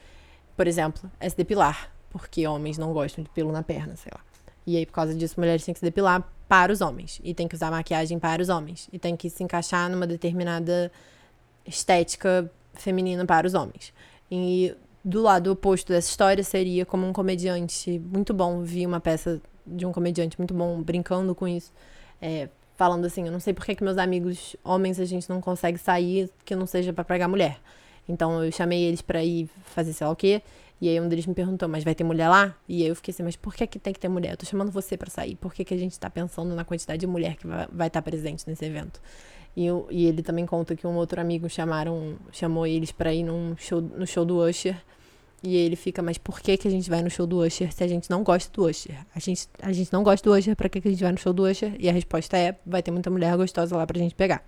por 0.55 0.67
exemplo, 0.67 1.11
é 1.19 1.29
se 1.29 1.37
depilar, 1.37 1.91
porque 2.11 2.47
homens 2.47 2.77
não 2.77 2.93
gostam 2.93 3.25
de 3.25 3.31
pelo 3.31 3.51
na 3.51 3.63
perna, 3.63 3.97
sei 3.97 4.13
lá. 4.15 4.21
E 4.67 4.77
aí, 4.77 4.85
por 4.85 4.93
causa 4.93 5.15
disso, 5.15 5.41
mulheres 5.41 5.65
têm 5.65 5.73
que 5.73 5.81
se 5.81 5.85
depilar 5.85 6.31
para 6.47 6.71
os 6.71 6.83
homens. 6.83 7.21
E 7.25 7.33
tem 7.33 7.49
que 7.49 7.55
usar 7.55 7.71
maquiagem 7.71 8.19
para 8.19 8.43
os 8.43 8.51
homens. 8.51 8.87
E 8.93 8.99
tem 8.99 9.17
que 9.17 9.31
se 9.31 9.43
encaixar 9.43 9.89
numa 9.91 10.07
determinada 10.07 10.93
estética 11.65 12.51
feminina 12.75 13.25
para 13.25 13.47
os 13.47 13.55
homens. 13.55 13.95
E 14.31 14.75
do 15.09 15.23
lado 15.23 15.51
oposto 15.51 15.91
dessa 15.91 16.11
história 16.11 16.45
seria 16.45 16.85
como 16.85 17.07
um 17.07 17.13
comediante 17.13 17.99
muito 17.99 18.35
bom. 18.35 18.63
Vi 18.63 18.87
uma 18.87 19.01
peça 19.01 19.41
de 19.67 19.87
um 19.87 19.93
comediante 19.93 20.39
muito 20.39 20.53
bom 20.53 20.83
brincando 20.83 21.35
com 21.35 21.49
isso. 21.49 21.73
É, 22.21 22.49
falando 22.77 23.07
assim, 23.07 23.25
eu 23.25 23.33
não 23.33 23.41
sei 23.41 23.55
por 23.55 23.65
que, 23.65 23.75
que 23.75 23.83
meus 23.83 23.97
amigos 23.97 24.55
homens 24.63 25.01
a 25.01 25.07
gente 25.07 25.29
não 25.31 25.41
consegue 25.41 25.79
sair 25.79 26.31
que 26.45 26.55
não 26.55 26.67
seja 26.67 26.93
para 26.93 27.05
pegar 27.05 27.27
mulher. 27.27 27.59
Então 28.07 28.45
eu 28.45 28.53
chamei 28.53 28.85
eles 28.85 29.01
para 29.01 29.25
ir 29.25 29.49
fazer 29.65 29.95
sei 29.95 30.07
lá 30.07 30.13
o 30.13 30.17
quê. 30.17 30.43
E 30.81 30.89
aí 30.89 31.01
um 31.01 31.09
deles 31.09 31.27
me 31.27 31.35
perguntou, 31.35 31.69
mas 31.69 31.83
vai 31.85 31.95
ter 31.95 32.05
mulher 32.05 32.29
lá? 32.29 32.55
E 32.69 32.83
aí 32.83 32.89
eu 32.89 32.95
fiquei 32.95 33.13
assim, 33.13 33.23
mas 33.23 33.35
por 33.35 33.55
que, 33.55 33.67
que 33.67 33.79
tem 33.79 33.95
que 33.95 33.99
ter 33.99 34.09
mulher? 34.09 34.33
Eu 34.33 34.37
tô 34.37 34.45
chamando 34.45 34.71
você 34.71 34.97
para 34.97 35.09
sair. 35.09 35.37
Por 35.37 35.55
que, 35.55 35.65
que 35.65 35.73
a 35.73 35.79
gente 35.79 35.99
tá 35.99 36.11
pensando 36.11 36.55
na 36.55 36.65
quantidade 36.65 37.01
de 37.01 37.07
mulher 37.07 37.37
que 37.37 37.47
vai, 37.47 37.67
vai 37.73 37.87
estar 37.89 38.03
tá 38.03 38.11
presente 38.11 38.45
nesse 38.47 38.65
evento? 38.65 39.01
E, 39.57 39.67
eu, 39.67 39.89
e 39.91 40.07
ele 40.07 40.23
também 40.23 40.45
conta 40.45 40.77
que 40.77 40.87
um 40.87 40.95
outro 40.97 41.21
amigo 41.21 41.49
chamaram, 41.49 42.17
chamou 42.31 42.67
eles 42.67 42.93
para 42.93 43.13
ir 43.13 43.25
num 43.25 43.57
show, 43.57 43.81
no 43.81 44.07
show 44.07 44.25
do 44.25 44.39
Usher. 44.47 44.77
E 45.43 45.57
ele 45.57 45.77
fica, 45.77 46.03
mas 46.03 46.19
por 46.19 46.41
que, 46.41 46.57
que 46.57 46.67
a 46.67 46.71
gente 46.71 46.91
vai 46.91 47.01
no 47.01 47.09
show 47.09 47.27
do 47.27 47.39
Usher 47.39 47.73
se 47.73 47.85
a 47.85 47.87
gente 47.87 48.11
não 48.11 48.25
gosta 48.25 48.53
do 48.53 48.69
Usher? 48.69 48.99
A 49.15 49.21
gente, 49.21 49.49
a 49.63 49.73
gente 49.73 49.93
não 49.93 50.03
gosta 50.03 50.29
do 50.29 50.37
Usher, 50.37 50.57
pra 50.57 50.69
que, 50.69 50.81
que 50.81 50.89
a 50.89 50.91
gente 50.91 51.03
vai 51.03 51.13
no 51.13 51.19
show 51.19 51.33
do 51.33 51.45
Usher? 51.45 51.77
E 51.79 51.89
a 51.89 51.93
resposta 51.93 52.37
é, 52.37 52.57
vai 52.67 52.83
ter 52.83 52.91
muita 52.91 53.09
mulher 53.09 53.37
gostosa 53.37 53.77
lá 53.77 53.87
pra 53.87 53.99
gente 53.99 54.17
pegar. 54.17 54.45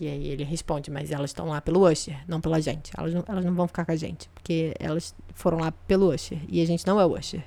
E 0.00 0.08
aí 0.08 0.28
ele 0.28 0.44
responde, 0.44 0.90
mas 0.90 1.10
elas 1.10 1.30
estão 1.30 1.48
lá 1.48 1.60
pelo 1.60 1.86
Usher, 1.86 2.18
não 2.26 2.40
pela 2.40 2.60
gente. 2.60 2.92
Elas 2.96 3.12
não, 3.12 3.24
elas 3.28 3.44
não 3.44 3.54
vão 3.54 3.66
ficar 3.66 3.84
com 3.84 3.92
a 3.92 3.96
gente, 3.96 4.28
porque 4.30 4.74
elas 4.78 5.14
foram 5.34 5.58
lá 5.58 5.70
pelo 5.70 6.12
Usher. 6.12 6.38
E 6.48 6.62
a 6.62 6.66
gente 6.66 6.86
não 6.86 6.98
é 6.98 7.04
o 7.04 7.18
Usher. 7.18 7.44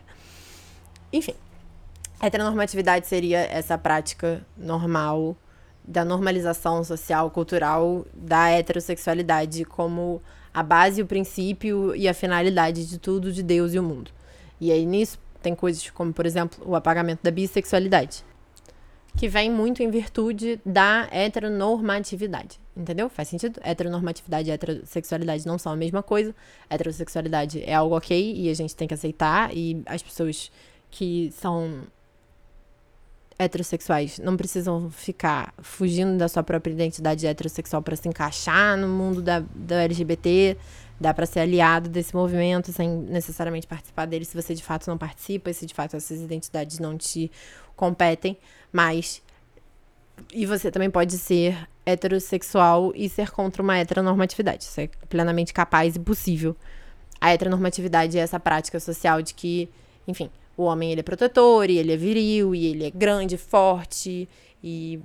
Enfim, 1.12 1.34
heteronormatividade 2.22 3.08
seria 3.08 3.40
essa 3.40 3.80
prática 3.80 4.46
normal 4.56 5.36
da 5.84 6.06
normalização 6.06 6.84
social, 6.84 7.32
cultural 7.32 8.06
da 8.14 8.50
heterossexualidade 8.50 9.66
como 9.66 10.22
a 10.60 10.64
base, 10.64 11.02
o 11.02 11.06
princípio 11.06 11.96
e 11.96 12.08
a 12.08 12.14
finalidade 12.14 12.86
de 12.86 12.98
tudo 12.98 13.32
de 13.32 13.42
Deus 13.42 13.74
e 13.74 13.80
o 13.80 13.84
mundo. 13.84 14.12
E 14.60 14.72
aí 14.72 14.86
nisso 14.86 15.18
tem 15.42 15.56
coisas 15.56 15.90
como, 15.90 16.12
por 16.12 16.26
exemplo, 16.26 16.60
o 16.66 16.76
apagamento 16.76 17.24
da 17.24 17.32
bissexualidade 17.32 18.24
que 19.18 19.28
vem 19.28 19.52
muito 19.52 19.84
em 19.84 19.90
virtude 19.90 20.62
da 20.66 21.08
heteronormatividade. 21.12 22.60
Entendeu? 22.76 23.10
Faz 23.10 23.28
sentido? 23.28 23.60
Heteronormatividade 23.64 24.50
e 24.50 24.52
heterossexualidade 24.54 25.46
não 25.46 25.58
são 25.58 25.74
a 25.74 25.76
mesma 25.76 26.02
coisa. 26.02 26.34
Heterossexualidade 26.70 27.62
é 27.64 27.74
algo 27.74 27.98
ok 27.98 28.34
e 28.34 28.50
a 28.50 28.54
gente 28.54 28.76
tem 28.76 28.88
que 28.88 28.94
aceitar. 28.94 29.56
E 29.56 29.82
as 29.86 30.02
pessoas 30.02 30.52
que 30.90 31.32
são 31.32 31.84
heterossexuais 33.40 34.20
não 34.20 34.36
precisam 34.36 34.92
ficar 34.92 35.54
fugindo 35.60 36.18
da 36.18 36.28
sua 36.28 36.44
própria 36.44 36.74
identidade 36.74 37.26
heterossexual 37.26 37.82
para 37.82 37.96
se 37.96 38.08
encaixar 38.08 38.78
no 38.78 38.88
mundo 38.90 39.22
da, 39.22 39.42
da 39.56 39.82
LGBT. 39.84 40.58
Dá 41.00 41.14
para 41.14 41.26
ser 41.26 41.40
aliado 41.40 41.88
desse 41.88 42.14
movimento 42.14 42.74
sem 42.74 42.90
necessariamente 42.90 43.66
participar 43.66 44.06
dele 44.06 44.26
se 44.26 44.36
você 44.36 44.54
de 44.54 44.62
fato 44.62 44.88
não 44.88 44.98
participa, 44.98 45.54
se 45.54 45.66
de 45.66 45.74
fato 45.74 45.96
essas 45.96 46.20
identidades 46.20 46.78
não 46.80 46.98
te 46.98 47.32
competem, 47.78 48.38
mas 48.74 49.22
E 50.34 50.46
você 50.46 50.70
também 50.70 50.92
pode 50.92 51.18
ser 51.18 51.58
heterossexual 51.86 52.92
e 52.94 53.08
ser 53.08 53.32
contra 53.32 53.64
uma 53.64 53.78
heteronormatividade. 53.78 54.66
Isso 54.66 54.82
é 54.82 54.90
plenamente 55.08 55.54
capaz 55.54 55.96
e 55.96 56.00
possível. 56.00 56.56
A 57.22 57.32
heteronormatividade 57.32 58.18
é 58.18 58.22
essa 58.22 58.40
prática 58.40 58.80
social 58.80 59.22
de 59.22 59.34
que, 59.34 59.70
enfim, 60.08 60.30
o 60.60 60.64
homem 60.64 60.92
ele 60.92 61.00
é 61.00 61.04
protetor, 61.04 61.70
e 61.70 61.78
ele 61.78 61.94
é 61.94 61.96
viril, 61.96 62.54
e 62.54 62.66
ele 62.66 62.86
é 62.86 62.92
grande, 62.92 63.38
forte, 63.38 64.28
e 64.62 65.00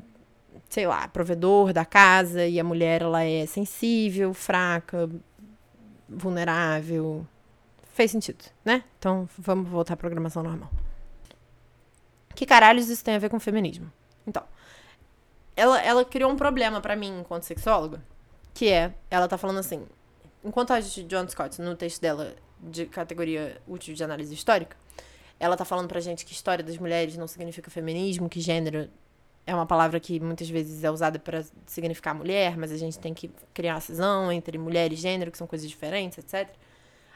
sei 0.69 0.85
lá, 0.85 1.07
provedor 1.07 1.73
da 1.73 1.85
casa, 1.85 2.45
e 2.45 2.59
a 2.59 2.65
mulher 2.65 3.03
ela 3.03 3.23
é 3.23 3.47
sensível, 3.47 4.35
fraca, 4.35 5.09
vulnerável. 6.09 7.25
Fez 7.93 8.11
sentido, 8.11 8.45
né? 8.65 8.83
Então 8.99 9.29
vamos 9.39 9.71
voltar 9.71 9.95
à 9.95 9.97
programação 9.97 10.43
normal. 10.43 10.69
Que 12.35 12.45
caralhos 12.45 12.89
isso 12.89 13.05
tem 13.05 13.15
a 13.15 13.21
ver 13.21 13.29
com 13.29 13.39
feminismo? 13.39 13.93
Então, 14.27 14.43
ela, 15.55 15.81
ela 15.81 16.05
criou 16.05 16.33
um 16.33 16.37
problema 16.37 16.81
para 16.81 16.97
mim 16.97 17.21
enquanto 17.21 17.45
sexóloga, 17.45 18.03
que 18.53 18.73
é, 18.73 18.93
ela 19.09 19.29
tá 19.29 19.39
falando 19.39 19.61
assim, 19.61 19.87
enquanto 20.43 20.73
a 20.73 20.81
John 20.81 21.29
Scott, 21.29 21.63
no 21.63 21.77
texto 21.77 22.01
dela 22.01 22.35
de 22.61 22.87
categoria 22.87 23.63
útil 23.69 23.95
de 23.95 24.03
análise 24.03 24.35
histórica, 24.35 24.77
ela 25.39 25.57
tá 25.57 25.65
falando 25.65 25.89
pra 25.89 26.01
gente 26.01 26.25
que 26.25 26.33
história 26.33 26.65
das 26.65 26.79
mulheres 26.79 27.17
não 27.17 27.27
significa 27.27 27.71
feminismo, 27.71 28.29
que 28.29 28.41
gênero 28.41 28.89
é 29.47 29.55
uma 29.55 29.67
palavra 29.67 30.01
que 30.01 30.19
muitas 30.21 30.49
vezes 30.49 30.83
é 30.85 30.91
usada 30.91 31.19
para 31.19 31.45
significar 31.67 32.15
mulher, 32.15 32.57
mas 32.57 32.73
a 32.73 32.77
gente 32.77 32.99
tem 32.99 33.13
que 33.13 33.31
criar 33.53 33.75
uma 33.75 33.81
cisão 33.81 34.33
entre 34.33 34.57
mulher 34.57 34.93
e 34.93 34.97
gênero, 34.97 35.31
que 35.31 35.37
são 35.37 35.47
coisas 35.47 35.69
diferentes, 35.69 36.19
etc. 36.19 36.49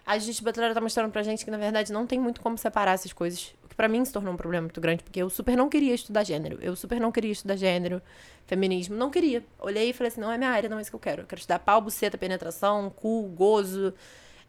A 0.04 0.18
Judith 0.18 0.42
Butler 0.42 0.72
tá 0.72 0.80
mostrando 0.80 1.10
pra 1.10 1.22
gente 1.22 1.44
que, 1.44 1.50
na 1.50 1.58
verdade, 1.58 1.92
não 1.92 2.06
tem 2.06 2.18
muito 2.18 2.40
como 2.40 2.56
separar 2.56 2.92
essas 2.92 3.12
coisas. 3.12 3.54
O 3.62 3.68
que 3.68 3.74
para 3.74 3.88
mim 3.88 4.04
se 4.04 4.12
tornou 4.12 4.32
um 4.32 4.36
problema 4.36 4.62
muito 4.62 4.80
grande, 4.80 5.02
porque 5.02 5.20
eu 5.20 5.28
super 5.28 5.56
não 5.56 5.68
queria 5.68 5.94
estudar 5.94 6.24
gênero. 6.24 6.58
Eu 6.62 6.74
super 6.76 6.98
não 6.98 7.12
queria 7.12 7.32
estudar 7.32 7.56
gênero, 7.56 8.00
feminismo. 8.46 8.96
Não 8.96 9.10
queria. 9.10 9.44
Olhei 9.58 9.90
e 9.90 9.92
falei 9.92 10.08
assim, 10.08 10.20
não 10.20 10.32
é 10.32 10.38
minha 10.38 10.50
área, 10.50 10.68
não 10.68 10.78
é 10.78 10.82
isso 10.82 10.90
que 10.90 10.96
eu 10.96 11.00
quero. 11.00 11.22
Eu 11.22 11.26
quero 11.26 11.40
estudar 11.40 11.58
pau, 11.58 11.80
buceta, 11.80 12.16
penetração, 12.16 12.88
cu, 12.90 13.24
gozo, 13.34 13.92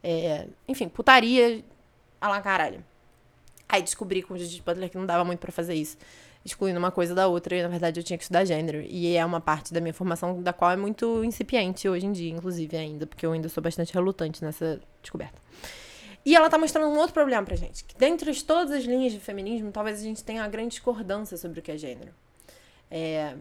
é... 0.02 0.48
enfim, 0.66 0.88
putaria, 0.88 1.64
a 2.22 2.30
lá 2.30 2.42
caralho. 2.42 2.84
Aí 3.70 3.82
descobri 3.84 4.24
com 4.24 4.34
o 4.34 4.38
Judith 4.38 4.64
Butler 4.66 4.90
que 4.90 4.98
não 4.98 5.06
dava 5.06 5.24
muito 5.24 5.40
para 5.40 5.52
fazer 5.52 5.76
isso 5.76 5.98
excluindo 6.44 6.80
uma 6.80 6.92
coisa 6.92 7.14
da 7.14 7.28
outra, 7.28 7.56
e 7.56 7.62
na 7.62 7.68
verdade 7.68 8.00
eu 8.00 8.04
tinha 8.04 8.18
que 8.18 8.24
estudar 8.24 8.46
gênero. 8.46 8.82
E 8.82 9.16
é 9.16 9.26
uma 9.26 9.42
parte 9.42 9.74
da 9.74 9.82
minha 9.82 9.94
formação 9.94 10.42
da 10.42 10.54
qual 10.54 10.72
é 10.72 10.76
muito 10.76 11.24
incipiente 11.24 11.88
hoje 11.88 12.06
em 12.06 12.12
dia, 12.12 12.32
inclusive, 12.32 12.76
ainda, 12.76 13.06
porque 13.06 13.26
eu 13.26 13.32
ainda 13.32 13.50
sou 13.50 13.62
bastante 13.62 13.94
relutante 13.94 14.44
nessa 14.44 14.80
descoberta. 15.02 15.40
E 16.26 16.36
ela 16.36 16.50
tá 16.50 16.58
mostrando 16.58 16.88
um 16.88 16.98
outro 16.98 17.14
problema 17.14 17.46
pra 17.46 17.56
gente, 17.56 17.84
que 17.84 17.96
dentre 17.98 18.34
todas 18.44 18.72
as 18.72 18.84
linhas 18.84 19.14
de 19.14 19.20
feminismo, 19.20 19.72
talvez 19.72 20.00
a 20.00 20.04
gente 20.04 20.24
tenha 20.24 20.42
uma 20.42 20.48
grande 20.50 20.70
discordância 20.70 21.38
sobre 21.38 21.60
o 21.60 21.64
que 21.64 21.72
é 21.72 21.78
gênero. 21.78 22.14
É, 22.92 23.36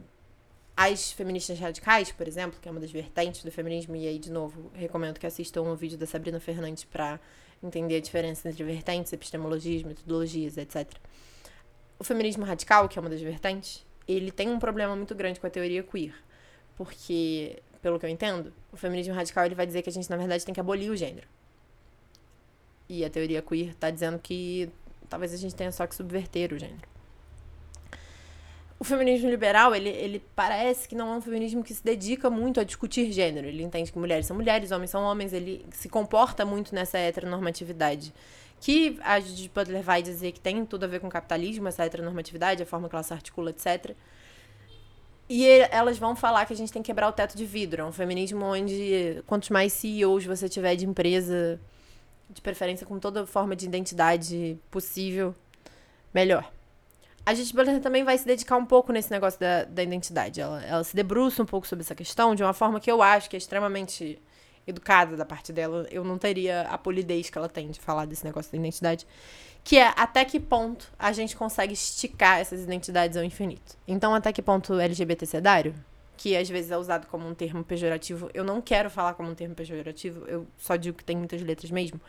as 0.76 1.10
feministas 1.10 1.58
radicais, 1.58 2.12
por 2.12 2.26
exemplo, 2.28 2.58
que 2.60 2.68
é 2.68 2.70
uma 2.70 2.80
das 2.80 2.90
vertentes 2.90 3.42
do 3.42 3.50
feminismo, 3.50 3.96
e 3.96 4.06
aí, 4.06 4.18
de 4.18 4.30
novo, 4.30 4.70
recomendo 4.74 5.18
que 5.18 5.26
assistam 5.26 5.62
um 5.62 5.74
vídeo 5.74 5.98
da 5.98 6.06
Sabrina 6.06 6.38
Fernandes 6.38 6.84
para 6.84 7.18
entender 7.62 7.96
a 7.96 8.00
diferença 8.00 8.48
entre 8.48 8.62
vertentes, 8.64 9.12
epistemologismo, 9.12 9.88
metodologias, 9.88 10.56
etc 10.56 10.92
o 11.98 12.04
feminismo 12.04 12.44
radical, 12.44 12.88
que 12.88 12.98
é 12.98 13.00
uma 13.00 13.10
das 13.10 13.20
vertentes, 13.20 13.84
ele 14.06 14.30
tem 14.30 14.48
um 14.48 14.58
problema 14.58 14.94
muito 14.94 15.14
grande 15.14 15.40
com 15.40 15.46
a 15.46 15.50
teoria 15.50 15.82
queer. 15.82 16.14
Porque, 16.76 17.60
pelo 17.82 17.98
que 17.98 18.06
eu 18.06 18.10
entendo, 18.10 18.52
o 18.72 18.76
feminismo 18.76 19.12
radical 19.12 19.44
ele 19.44 19.54
vai 19.54 19.66
dizer 19.66 19.82
que 19.82 19.90
a 19.90 19.92
gente, 19.92 20.08
na 20.08 20.16
verdade, 20.16 20.44
tem 20.44 20.54
que 20.54 20.60
abolir 20.60 20.90
o 20.90 20.96
gênero. 20.96 21.26
E 22.88 23.04
a 23.04 23.10
teoria 23.10 23.42
queer 23.42 23.70
está 23.70 23.90
dizendo 23.90 24.18
que 24.18 24.70
talvez 25.08 25.34
a 25.34 25.36
gente 25.36 25.54
tenha 25.54 25.72
só 25.72 25.86
que 25.86 25.94
subverter 25.94 26.52
o 26.52 26.58
gênero. 26.58 26.88
O 28.80 28.84
feminismo 28.84 29.28
liberal, 29.28 29.74
ele, 29.74 29.88
ele 29.88 30.22
parece 30.36 30.88
que 30.88 30.94
não 30.94 31.12
é 31.12 31.16
um 31.16 31.20
feminismo 31.20 31.64
que 31.64 31.74
se 31.74 31.82
dedica 31.82 32.30
muito 32.30 32.60
a 32.60 32.64
discutir 32.64 33.10
gênero. 33.10 33.48
Ele 33.48 33.62
entende 33.62 33.90
que 33.90 33.98
mulheres 33.98 34.26
são 34.26 34.36
mulheres, 34.36 34.70
homens 34.70 34.90
são 34.90 35.02
homens, 35.02 35.32
ele 35.32 35.66
se 35.72 35.88
comporta 35.88 36.44
muito 36.44 36.74
nessa 36.74 36.96
heteronormatividade 36.96 38.14
que 38.60 38.98
a 39.02 39.20
Judith 39.20 39.50
Butler 39.54 39.82
vai 39.82 40.02
dizer 40.02 40.32
que 40.32 40.40
tem 40.40 40.64
tudo 40.64 40.84
a 40.84 40.86
ver 40.86 41.00
com 41.00 41.08
capitalismo, 41.08 41.68
essa 41.68 41.84
heteronormatividade, 41.84 42.62
a 42.62 42.66
forma 42.66 42.88
que 42.88 42.94
ela 42.94 43.02
se 43.02 43.12
articula, 43.12 43.50
etc. 43.50 43.94
E 45.28 45.46
elas 45.70 45.98
vão 45.98 46.16
falar 46.16 46.46
que 46.46 46.52
a 46.52 46.56
gente 46.56 46.72
tem 46.72 46.82
que 46.82 46.86
quebrar 46.86 47.08
o 47.08 47.12
teto 47.12 47.36
de 47.36 47.44
vidro. 47.44 47.82
É 47.82 47.84
um 47.84 47.92
feminismo 47.92 48.44
onde 48.44 49.22
quantos 49.26 49.50
mais 49.50 49.72
CEOs 49.72 50.24
você 50.24 50.48
tiver 50.48 50.74
de 50.74 50.86
empresa, 50.86 51.60
de 52.30 52.40
preferência 52.40 52.86
com 52.86 52.98
toda 52.98 53.26
forma 53.26 53.54
de 53.54 53.66
identidade 53.66 54.58
possível, 54.70 55.34
melhor. 56.12 56.50
A 57.28 57.34
Butler 57.34 57.78
também 57.80 58.04
vai 58.04 58.16
se 58.16 58.24
dedicar 58.24 58.56
um 58.56 58.64
pouco 58.64 58.90
nesse 58.90 59.10
negócio 59.10 59.38
da, 59.38 59.64
da 59.64 59.82
identidade. 59.82 60.40
Ela, 60.40 60.64
ela 60.64 60.82
se 60.82 60.96
debruça 60.96 61.42
um 61.42 61.46
pouco 61.46 61.66
sobre 61.66 61.82
essa 61.82 61.94
questão 61.94 62.34
de 62.34 62.42
uma 62.42 62.54
forma 62.54 62.80
que 62.80 62.90
eu 62.90 63.02
acho 63.02 63.28
que 63.28 63.36
é 63.36 63.38
extremamente 63.38 64.18
educada 64.66 65.14
da 65.14 65.26
parte 65.26 65.52
dela, 65.52 65.86
eu 65.90 66.02
não 66.02 66.16
teria 66.16 66.62
a 66.62 66.78
polidez 66.78 67.28
que 67.28 67.36
ela 67.36 67.48
tem 67.48 67.70
de 67.70 67.80
falar 67.80 68.06
desse 68.06 68.24
negócio 68.24 68.50
da 68.50 68.56
identidade. 68.56 69.06
Que 69.62 69.76
é 69.76 69.92
até 69.94 70.24
que 70.24 70.40
ponto 70.40 70.90
a 70.98 71.12
gente 71.12 71.36
consegue 71.36 71.74
esticar 71.74 72.38
essas 72.38 72.62
identidades 72.62 73.14
ao 73.14 73.22
infinito. 73.22 73.76
Então, 73.86 74.14
até 74.14 74.32
que 74.32 74.40
ponto 74.40 74.72
LGBT 74.72 75.26
sedário, 75.26 75.74
que 76.16 76.34
às 76.34 76.48
vezes 76.48 76.70
é 76.70 76.78
usado 76.78 77.08
como 77.08 77.28
um 77.28 77.34
termo 77.34 77.62
pejorativo, 77.62 78.30
eu 78.32 78.42
não 78.42 78.62
quero 78.62 78.88
falar 78.88 79.12
como 79.12 79.30
um 79.30 79.34
termo 79.34 79.54
pejorativo, 79.54 80.24
eu 80.26 80.46
só 80.56 80.76
digo 80.76 80.96
que 80.96 81.04
tem 81.04 81.16
muitas 81.16 81.42
letras 81.42 81.70
mesmo. 81.70 82.00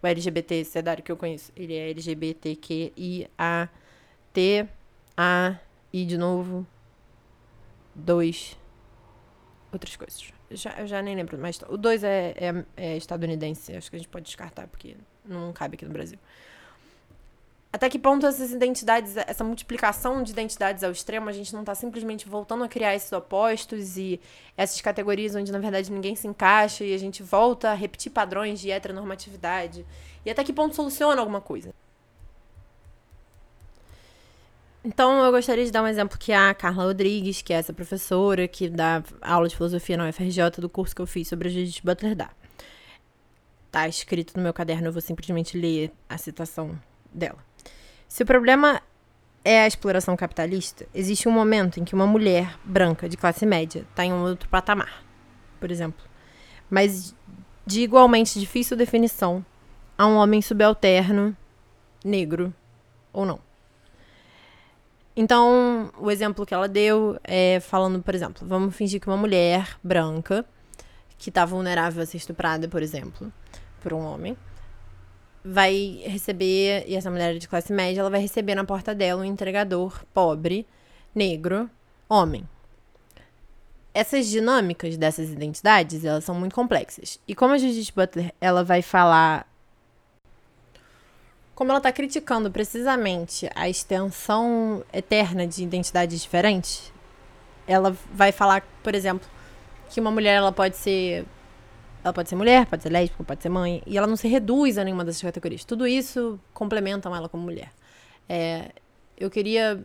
O 0.00 0.06
LGBT 0.06 0.64
sedário 0.64 1.02
que 1.02 1.10
eu 1.10 1.16
conheço, 1.16 1.50
ele 1.56 1.74
é 1.74 1.90
LGBTQIA 1.90 3.68
T 4.32 4.68
A 5.16 5.56
I 5.92 6.04
de 6.04 6.18
novo 6.18 6.66
dois 7.94 8.56
outras 9.72 9.96
coisas. 9.96 10.32
Já, 10.50 10.72
eu 10.78 10.86
já 10.86 11.02
nem 11.02 11.14
lembro, 11.14 11.36
mas 11.38 11.60
o 11.68 11.76
2 11.76 12.04
é, 12.04 12.34
é, 12.36 12.64
é, 12.76 12.96
estadunidense. 12.96 13.76
Acho 13.76 13.90
que 13.90 13.96
a 13.96 13.98
gente 13.98 14.08
pode 14.08 14.24
descartar, 14.24 14.66
porque 14.66 14.96
não 15.24 15.52
cabe 15.52 15.74
aqui 15.74 15.84
no 15.84 15.92
Brasil. 15.92 16.18
Até 17.70 17.90
que 17.90 17.98
ponto 17.98 18.26
essas 18.26 18.50
identidades, 18.50 19.14
essa 19.18 19.44
multiplicação 19.44 20.22
de 20.22 20.32
identidades 20.32 20.82
ao 20.82 20.90
extremo, 20.90 21.28
a 21.28 21.32
gente 21.32 21.52
não 21.52 21.60
está 21.60 21.74
simplesmente 21.74 22.26
voltando 22.26 22.64
a 22.64 22.68
criar 22.68 22.94
esses 22.94 23.12
opostos 23.12 23.98
e 23.98 24.18
essas 24.56 24.80
categorias 24.80 25.34
onde, 25.34 25.52
na 25.52 25.58
verdade, 25.58 25.92
ninguém 25.92 26.16
se 26.16 26.26
encaixa 26.26 26.82
e 26.82 26.94
a 26.94 26.98
gente 26.98 27.22
volta 27.22 27.70
a 27.70 27.74
repetir 27.74 28.10
padrões 28.10 28.58
de 28.58 28.70
heteronormatividade? 28.70 29.84
E 30.24 30.30
até 30.30 30.42
que 30.42 30.52
ponto 30.52 30.74
soluciona 30.74 31.20
alguma 31.20 31.42
coisa? 31.42 31.74
Então, 34.84 35.24
eu 35.24 35.32
gostaria 35.32 35.64
de 35.64 35.72
dar 35.72 35.82
um 35.82 35.86
exemplo 35.86 36.16
que 36.18 36.32
a 36.32 36.54
Carla 36.54 36.84
Rodrigues, 36.84 37.42
que 37.42 37.52
é 37.52 37.56
essa 37.56 37.72
professora 37.72 38.46
que 38.46 38.68
dá 38.68 39.02
aula 39.20 39.48
de 39.48 39.56
filosofia 39.56 39.96
na 39.96 40.08
UFRJ 40.08 40.50
do 40.58 40.68
curso 40.68 40.94
que 40.94 41.02
eu 41.02 41.06
fiz 41.06 41.28
sobre 41.28 41.48
a 41.48 41.50
Judith 41.50 41.80
Butler 41.82 42.14
dá. 42.14 42.30
Tá 43.70 43.88
escrito 43.88 44.36
no 44.36 44.42
meu 44.42 44.54
caderno, 44.54 44.86
eu 44.86 44.92
vou 44.92 45.02
simplesmente 45.02 45.58
ler 45.58 45.92
a 46.08 46.16
citação 46.16 46.78
dela. 47.12 47.38
Se 48.06 48.22
o 48.22 48.26
problema 48.26 48.80
é 49.44 49.62
a 49.62 49.66
exploração 49.66 50.16
capitalista, 50.16 50.86
existe 50.94 51.28
um 51.28 51.32
momento 51.32 51.78
em 51.78 51.84
que 51.84 51.94
uma 51.94 52.06
mulher 52.06 52.58
branca 52.64 53.08
de 53.08 53.16
classe 53.16 53.44
média 53.44 53.84
está 53.90 54.04
em 54.04 54.12
um 54.12 54.22
outro 54.22 54.48
patamar, 54.48 55.04
por 55.60 55.70
exemplo. 55.70 56.06
Mas 56.70 57.14
de 57.66 57.82
igualmente 57.82 58.40
difícil 58.40 58.76
definição 58.76 59.44
a 59.96 60.06
um 60.06 60.16
homem 60.16 60.40
subalterno, 60.40 61.36
negro 62.04 62.54
ou 63.12 63.26
não. 63.26 63.47
Então, 65.20 65.90
o 65.98 66.12
exemplo 66.12 66.46
que 66.46 66.54
ela 66.54 66.68
deu 66.68 67.18
é 67.24 67.58
falando, 67.58 68.00
por 68.00 68.14
exemplo, 68.14 68.46
vamos 68.46 68.76
fingir 68.76 69.00
que 69.00 69.08
uma 69.08 69.16
mulher 69.16 69.76
branca 69.82 70.44
que 71.18 71.28
está 71.28 71.44
vulnerável 71.44 72.00
a 72.00 72.06
ser 72.06 72.18
estuprada, 72.18 72.68
por 72.68 72.80
exemplo, 72.84 73.32
por 73.82 73.92
um 73.92 73.98
homem, 73.98 74.36
vai 75.44 76.04
receber, 76.04 76.84
e 76.86 76.94
essa 76.94 77.10
mulher 77.10 77.34
é 77.34 77.38
de 77.40 77.48
classe 77.48 77.72
média, 77.72 77.98
ela 77.98 78.10
vai 78.10 78.20
receber 78.20 78.54
na 78.54 78.62
porta 78.62 78.94
dela 78.94 79.22
um 79.22 79.24
entregador 79.24 80.04
pobre, 80.14 80.64
negro, 81.12 81.68
homem. 82.08 82.48
Essas 83.92 84.28
dinâmicas 84.28 84.96
dessas 84.96 85.30
identidades, 85.30 86.04
elas 86.04 86.22
são 86.22 86.34
muito 86.36 86.54
complexas. 86.54 87.18
E 87.26 87.34
como 87.34 87.54
a 87.54 87.58
Judith 87.58 87.92
Butler, 87.92 88.32
ela 88.40 88.62
vai 88.62 88.82
falar 88.82 89.52
como 91.58 91.72
ela 91.72 91.78
está 91.78 91.90
criticando 91.90 92.52
precisamente 92.52 93.50
a 93.52 93.68
extensão 93.68 94.84
eterna 94.92 95.44
de 95.44 95.64
identidades 95.64 96.22
diferentes, 96.22 96.92
ela 97.66 97.96
vai 98.14 98.30
falar, 98.30 98.62
por 98.80 98.94
exemplo, 98.94 99.28
que 99.90 99.98
uma 99.98 100.12
mulher 100.12 100.36
ela 100.36 100.52
pode 100.52 100.76
ser 100.76 101.26
ela 102.04 102.12
pode 102.12 102.28
ser 102.28 102.36
mulher, 102.36 102.64
pode 102.66 102.84
ser 102.84 102.90
lésbica, 102.90 103.24
pode 103.24 103.42
ser 103.42 103.48
mãe, 103.48 103.82
e 103.84 103.98
ela 103.98 104.06
não 104.06 104.14
se 104.14 104.28
reduz 104.28 104.78
a 104.78 104.84
nenhuma 104.84 105.04
dessas 105.04 105.20
categorias. 105.20 105.64
Tudo 105.64 105.84
isso 105.84 106.38
complementam 106.54 107.12
ela 107.12 107.28
como 107.28 107.42
mulher. 107.42 107.72
É, 108.28 108.70
eu 109.18 109.28
queria 109.28 109.84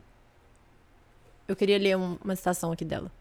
eu 1.48 1.56
queria 1.56 1.80
ler 1.80 1.98
uma 1.98 2.36
citação 2.36 2.72
aqui 2.72 2.86
dela. 2.86 3.12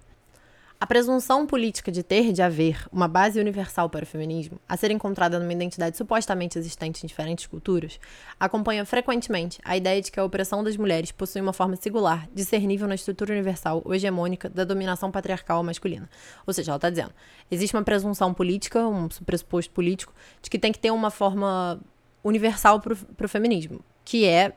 A 0.82 0.86
presunção 0.86 1.46
política 1.46 1.92
de 1.92 2.02
ter, 2.02 2.32
de 2.32 2.42
haver, 2.42 2.88
uma 2.90 3.06
base 3.06 3.38
universal 3.38 3.88
para 3.88 4.02
o 4.02 4.06
feminismo, 4.06 4.58
a 4.68 4.76
ser 4.76 4.90
encontrada 4.90 5.38
numa 5.38 5.52
identidade 5.52 5.96
supostamente 5.96 6.58
existente 6.58 7.04
em 7.04 7.06
diferentes 7.06 7.46
culturas, 7.46 8.00
acompanha 8.40 8.84
frequentemente 8.84 9.60
a 9.64 9.76
ideia 9.76 10.02
de 10.02 10.10
que 10.10 10.18
a 10.18 10.24
opressão 10.24 10.64
das 10.64 10.76
mulheres 10.76 11.12
possui 11.12 11.40
uma 11.40 11.52
forma 11.52 11.76
singular, 11.76 12.28
discernível 12.34 12.88
na 12.88 12.96
estrutura 12.96 13.32
universal 13.32 13.80
ou 13.84 13.94
hegemônica 13.94 14.50
da 14.50 14.64
dominação 14.64 15.08
patriarcal 15.12 15.62
masculina. 15.62 16.10
Ou 16.44 16.52
seja, 16.52 16.72
ela 16.72 16.78
está 16.78 16.90
dizendo, 16.90 17.12
existe 17.48 17.76
uma 17.76 17.84
presunção 17.84 18.34
política, 18.34 18.84
um 18.84 19.06
pressuposto 19.24 19.72
político, 19.72 20.12
de 20.42 20.50
que 20.50 20.58
tem 20.58 20.72
que 20.72 20.80
ter 20.80 20.90
uma 20.90 21.12
forma 21.12 21.80
universal 22.24 22.80
para 22.80 23.24
o 23.24 23.28
feminismo, 23.28 23.84
que 24.04 24.26
é 24.26 24.52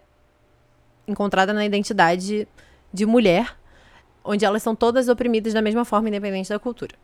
encontrada 1.07 1.53
na 1.53 1.63
identidade 1.63 2.47
de 2.91 3.05
mulher 3.05 3.55
onde 4.25 4.43
elas 4.43 4.63
são 4.63 4.75
todas 4.75 5.07
oprimidas 5.07 5.53
da 5.53 5.61
mesma 5.61 5.85
forma, 5.85 6.09
independente 6.09 6.49
da 6.49 6.59
cultura. 6.59 6.95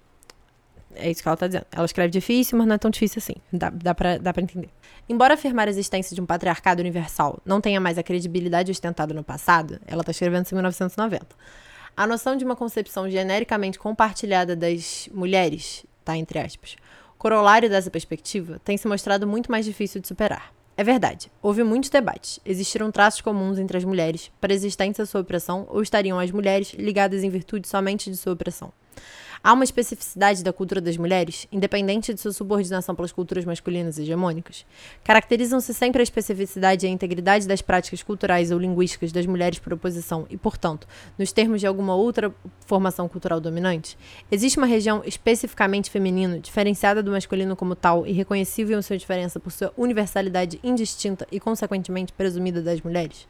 É 0.95 1.10
isso 1.10 1.21
que 1.21 1.27
ela 1.27 1.36
está 1.36 1.47
dizendo. 1.47 1.65
Ela 1.71 1.86
escreve 1.86 2.10
difícil, 2.10 2.57
mas 2.57 2.67
não 2.67 2.75
é 2.75 2.77
tão 2.77 2.91
difícil 2.91 3.19
assim. 3.19 3.36
Dá, 3.53 3.69
dá, 3.69 3.95
pra, 3.95 4.17
dá 4.17 4.34
entender. 4.38 4.69
Embora 5.07 5.36
afirmar 5.36 5.67
a 5.67 5.71
existência 5.71 6.13
de 6.13 6.21
um 6.21 6.25
patriarcado 6.25 6.81
universal 6.81 7.39
não 7.45 7.62
tenha 7.62 7.79
mais 7.79 7.97
a 7.97 8.03
credibilidade 8.03 8.71
ostentada 8.71 9.13
no 9.13 9.23
passado, 9.23 9.79
ela 9.88 10.01
está 10.01 10.12
escrevendo 10.12 10.45
isso 10.45 10.53
em 10.53 10.57
1990. 10.57 11.25
A 11.95 12.07
noção 12.07 12.36
de 12.36 12.43
uma 12.43 12.55
concepção 12.55 13.10
genericamente 13.10 13.77
compartilhada 13.77 14.55
das 14.55 15.10
mulheres, 15.13 15.86
tá 16.03 16.17
entre 16.17 16.39
aspas, 16.39 16.75
corolário 17.17 17.69
dessa 17.69 17.91
perspectiva, 17.91 18.60
tem 18.63 18.77
se 18.77 18.88
mostrado 18.88 19.27
muito 19.27 19.51
mais 19.51 19.65
difícil 19.65 20.01
de 20.01 20.07
superar. 20.07 20.51
É 20.82 20.84
verdade, 20.84 21.32
houve 21.44 21.63
muitos 21.63 21.91
debates. 21.91 22.39
Existiram 22.44 22.91
traços 22.91 23.22
comuns 23.22 23.60
entre 23.60 23.78
as 23.78 23.84
mulheres 23.84 24.32
para 24.41 24.52
a 24.52 24.56
existência 24.56 25.04
da 25.04 25.06
sua 25.06 25.22
opressão 25.22 25.67
ou 25.70 25.80
estariam 25.84 26.20
as 26.20 26.32
mulheres 26.32 26.74
ligadas 26.74 27.24
em 27.24 27.30
virtude 27.30 27.67
somente 27.67 28.10
de 28.10 28.17
sua 28.17 28.34
opressão? 28.34 28.74
Há 29.43 29.54
uma 29.54 29.63
especificidade 29.63 30.43
da 30.43 30.54
cultura 30.54 30.80
das 30.80 30.95
mulheres, 30.97 31.47
independente 31.51 32.13
de 32.13 32.21
sua 32.21 32.32
subordinação 32.32 32.93
pelas 32.93 33.12
culturas 33.12 33.43
masculinas 33.43 33.97
hegemônicas? 33.97 34.67
Caracterizam-se 35.04 35.73
sempre 35.73 35.99
a 35.99 36.04
especificidade 36.04 36.86
e 36.86 36.89
a 36.89 36.91
integridade 36.91 37.47
das 37.47 37.60
práticas 37.60 38.04
culturais 38.04 38.51
ou 38.51 38.60
linguísticas 38.60 39.12
das 39.12 39.25
mulheres 39.25 39.58
por 39.58 39.73
oposição 39.73 40.27
e, 40.30 40.38
portanto, 40.38 40.88
nos 41.17 41.32
termos 41.32 41.60
de 41.60 41.65
alguma 41.65 41.95
outra 41.95 42.32
formação 42.67 43.08
cultural 43.08 43.41
dominante? 43.41 43.97
Existe 44.32 44.60
uma 44.60 44.67
região 44.67 45.01
especificamente 45.08 45.89
feminina, 45.89 46.38
diferenciada 46.38 47.01
do 47.01 47.10
masculino 47.10 47.56
como 47.56 47.73
tal 47.73 48.06
e 48.06 48.12
reconhecível 48.12 48.77
em 48.77 48.82
sua 48.84 48.95
diferença 48.95 49.39
por 49.39 49.51
sua 49.51 49.73
universalidade 49.75 50.60
indistinta 50.63 51.27
e, 51.32 51.39
consequentemente, 51.39 52.13
presumida 52.13 52.62
das 52.62 52.80
mulheres? 52.80 53.27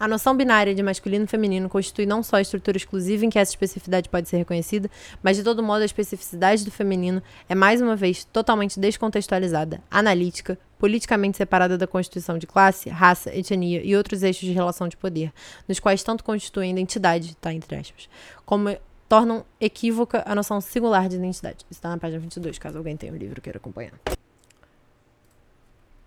A 0.00 0.06
noção 0.06 0.36
binária 0.36 0.72
de 0.72 0.82
masculino 0.82 1.24
e 1.24 1.28
feminino 1.28 1.68
constitui 1.68 2.06
não 2.06 2.22
só 2.22 2.36
a 2.36 2.40
estrutura 2.40 2.76
exclusiva 2.76 3.24
em 3.26 3.30
que 3.30 3.38
essa 3.38 3.50
especificidade 3.50 4.08
pode 4.08 4.28
ser 4.28 4.36
reconhecida, 4.36 4.88
mas 5.20 5.36
de 5.36 5.42
todo 5.42 5.60
modo 5.60 5.82
a 5.82 5.84
especificidade 5.84 6.64
do 6.64 6.70
feminino 6.70 7.20
é 7.48 7.54
mais 7.54 7.80
uma 7.80 7.96
vez 7.96 8.24
totalmente 8.24 8.78
descontextualizada, 8.78 9.82
analítica, 9.90 10.56
politicamente 10.78 11.36
separada 11.36 11.76
da 11.76 11.84
constituição 11.84 12.38
de 12.38 12.46
classe, 12.46 12.88
raça, 12.88 13.36
etnia 13.36 13.82
e 13.84 13.96
outros 13.96 14.22
eixos 14.22 14.46
de 14.46 14.52
relação 14.52 14.86
de 14.86 14.96
poder, 14.96 15.32
nos 15.66 15.80
quais 15.80 16.00
tanto 16.04 16.22
constituem 16.22 16.70
identidade, 16.70 17.36
tá 17.36 17.52
entre 17.52 17.74
aspas, 17.74 18.08
como 18.46 18.76
tornam 19.08 19.44
equívoca 19.60 20.22
a 20.24 20.32
noção 20.32 20.60
singular 20.60 21.08
de 21.08 21.16
identidade. 21.16 21.64
Isso 21.68 21.78
está 21.80 21.88
na 21.88 21.98
página 21.98 22.20
22, 22.20 22.56
caso 22.58 22.78
alguém 22.78 22.96
tenha 22.96 23.12
um 23.12 23.16
livro 23.16 23.40
queira 23.40 23.58
acompanhar. 23.58 23.94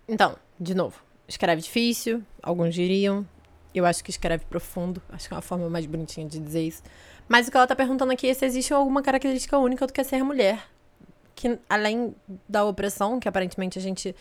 Então, 0.08 0.36
de 0.58 0.74
novo, 0.74 1.02
escreve 1.28 1.60
difícil, 1.60 2.22
alguns 2.42 2.74
diriam, 2.74 3.26
eu 3.74 3.86
acho 3.86 4.02
que 4.02 4.10
escreve 4.10 4.44
profundo. 4.44 5.02
Acho 5.10 5.28
que 5.28 5.34
é 5.34 5.36
uma 5.36 5.42
forma 5.42 5.68
mais 5.68 5.86
bonitinha 5.86 6.26
de 6.26 6.38
dizer 6.38 6.62
isso. 6.62 6.82
Mas 7.28 7.48
o 7.48 7.50
que 7.50 7.56
ela 7.56 7.66
tá 7.66 7.76
perguntando 7.76 8.12
aqui 8.12 8.28
é 8.28 8.34
se 8.34 8.44
existe 8.44 8.72
alguma 8.72 9.02
característica 9.02 9.56
única 9.58 9.86
do 9.86 9.92
que 9.92 10.00
é 10.00 10.04
ser 10.04 10.22
mulher. 10.22 10.62
Que 11.34 11.58
além 11.68 12.14
da 12.48 12.64
opressão, 12.64 13.18
que 13.18 13.28
aparentemente 13.28 13.78
a 13.78 13.82
gente 13.82 14.14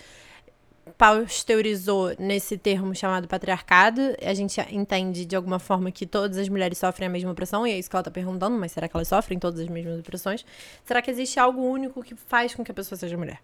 pasteurizou 0.97 2.13
nesse 2.17 2.57
termo 2.57 2.93
chamado 2.95 3.27
patriarcado, 3.27 4.01
a 4.21 4.33
gente 4.33 4.59
entende 4.71 5.25
de 5.25 5.35
alguma 5.35 5.59
forma 5.59 5.91
que 5.91 6.05
todas 6.05 6.37
as 6.37 6.49
mulheres 6.49 6.77
sofrem 6.77 7.07
a 7.07 7.09
mesma 7.09 7.31
opressão, 7.31 7.65
e 7.65 7.71
é 7.71 7.79
isso 7.79 7.89
que 7.89 7.95
ela 7.95 8.03
tá 8.03 8.11
perguntando, 8.11 8.57
mas 8.57 8.71
será 8.71 8.87
que 8.87 8.95
elas 8.95 9.07
sofrem 9.07 9.39
todas 9.39 9.59
as 9.59 9.67
mesmas 9.67 9.99
opressões? 9.99 10.45
Será 10.83 11.01
que 11.01 11.11
existe 11.11 11.39
algo 11.39 11.61
único 11.61 12.03
que 12.03 12.15
faz 12.15 12.55
com 12.55 12.63
que 12.63 12.71
a 12.71 12.73
pessoa 12.73 12.97
seja 12.97 13.17
mulher? 13.17 13.39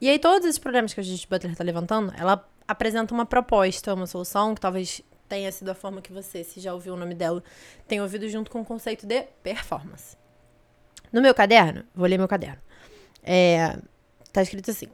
E 0.00 0.08
aí, 0.08 0.18
todos 0.18 0.46
esses 0.46 0.58
problemas 0.58 0.94
que 0.94 1.00
a 1.00 1.02
Judith 1.02 1.26
Butler 1.28 1.54
tá 1.54 1.62
levantando, 1.62 2.12
ela 2.16 2.48
apresenta 2.66 3.12
uma 3.12 3.26
proposta, 3.26 3.92
uma 3.92 4.06
solução 4.06 4.54
que 4.54 4.60
talvez 4.60 5.02
tenha 5.30 5.50
sido 5.52 5.70
a 5.70 5.74
forma 5.74 6.02
que 6.02 6.12
você, 6.12 6.42
se 6.42 6.58
já 6.58 6.74
ouviu 6.74 6.94
o 6.94 6.96
nome 6.96 7.14
dela, 7.14 7.42
tem 7.86 8.00
ouvido 8.02 8.28
junto 8.28 8.50
com 8.50 8.60
o 8.60 8.64
conceito 8.64 9.06
de 9.06 9.22
performance. 9.44 10.16
No 11.12 11.22
meu 11.22 11.32
caderno, 11.32 11.84
vou 11.94 12.06
ler 12.06 12.18
meu 12.18 12.28
caderno, 12.28 12.60
é, 13.22 13.78
tá 14.32 14.42
escrito 14.42 14.70
assim: 14.70 14.88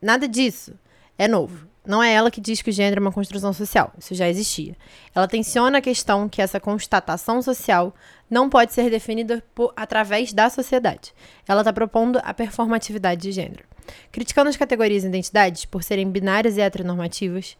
nada 0.00 0.28
disso 0.28 0.78
é 1.16 1.26
novo. 1.26 1.66
Não 1.86 2.02
é 2.02 2.12
ela 2.12 2.30
que 2.30 2.38
diz 2.38 2.60
que 2.60 2.68
o 2.68 2.72
gênero 2.72 3.00
é 3.00 3.04
uma 3.06 3.12
construção 3.12 3.50
social, 3.50 3.94
isso 3.98 4.14
já 4.14 4.28
existia. 4.28 4.76
Ela 5.14 5.26
tensiona 5.26 5.78
a 5.78 5.80
questão 5.80 6.28
que 6.28 6.42
essa 6.42 6.60
constatação 6.60 7.40
social 7.40 7.94
não 8.28 8.50
pode 8.50 8.74
ser 8.74 8.90
definida 8.90 9.42
por, 9.54 9.72
através 9.74 10.34
da 10.34 10.50
sociedade. 10.50 11.14
Ela 11.46 11.62
está 11.62 11.72
propondo 11.72 12.20
a 12.22 12.34
performatividade 12.34 13.22
de 13.22 13.32
gênero. 13.32 13.64
Criticando 14.12 14.50
as 14.50 14.56
categorias 14.56 15.02
e 15.02 15.06
identidades 15.06 15.64
por 15.64 15.82
serem 15.82 16.10
binárias 16.10 16.58
e 16.58 16.60
heteronormativas, 16.60 17.56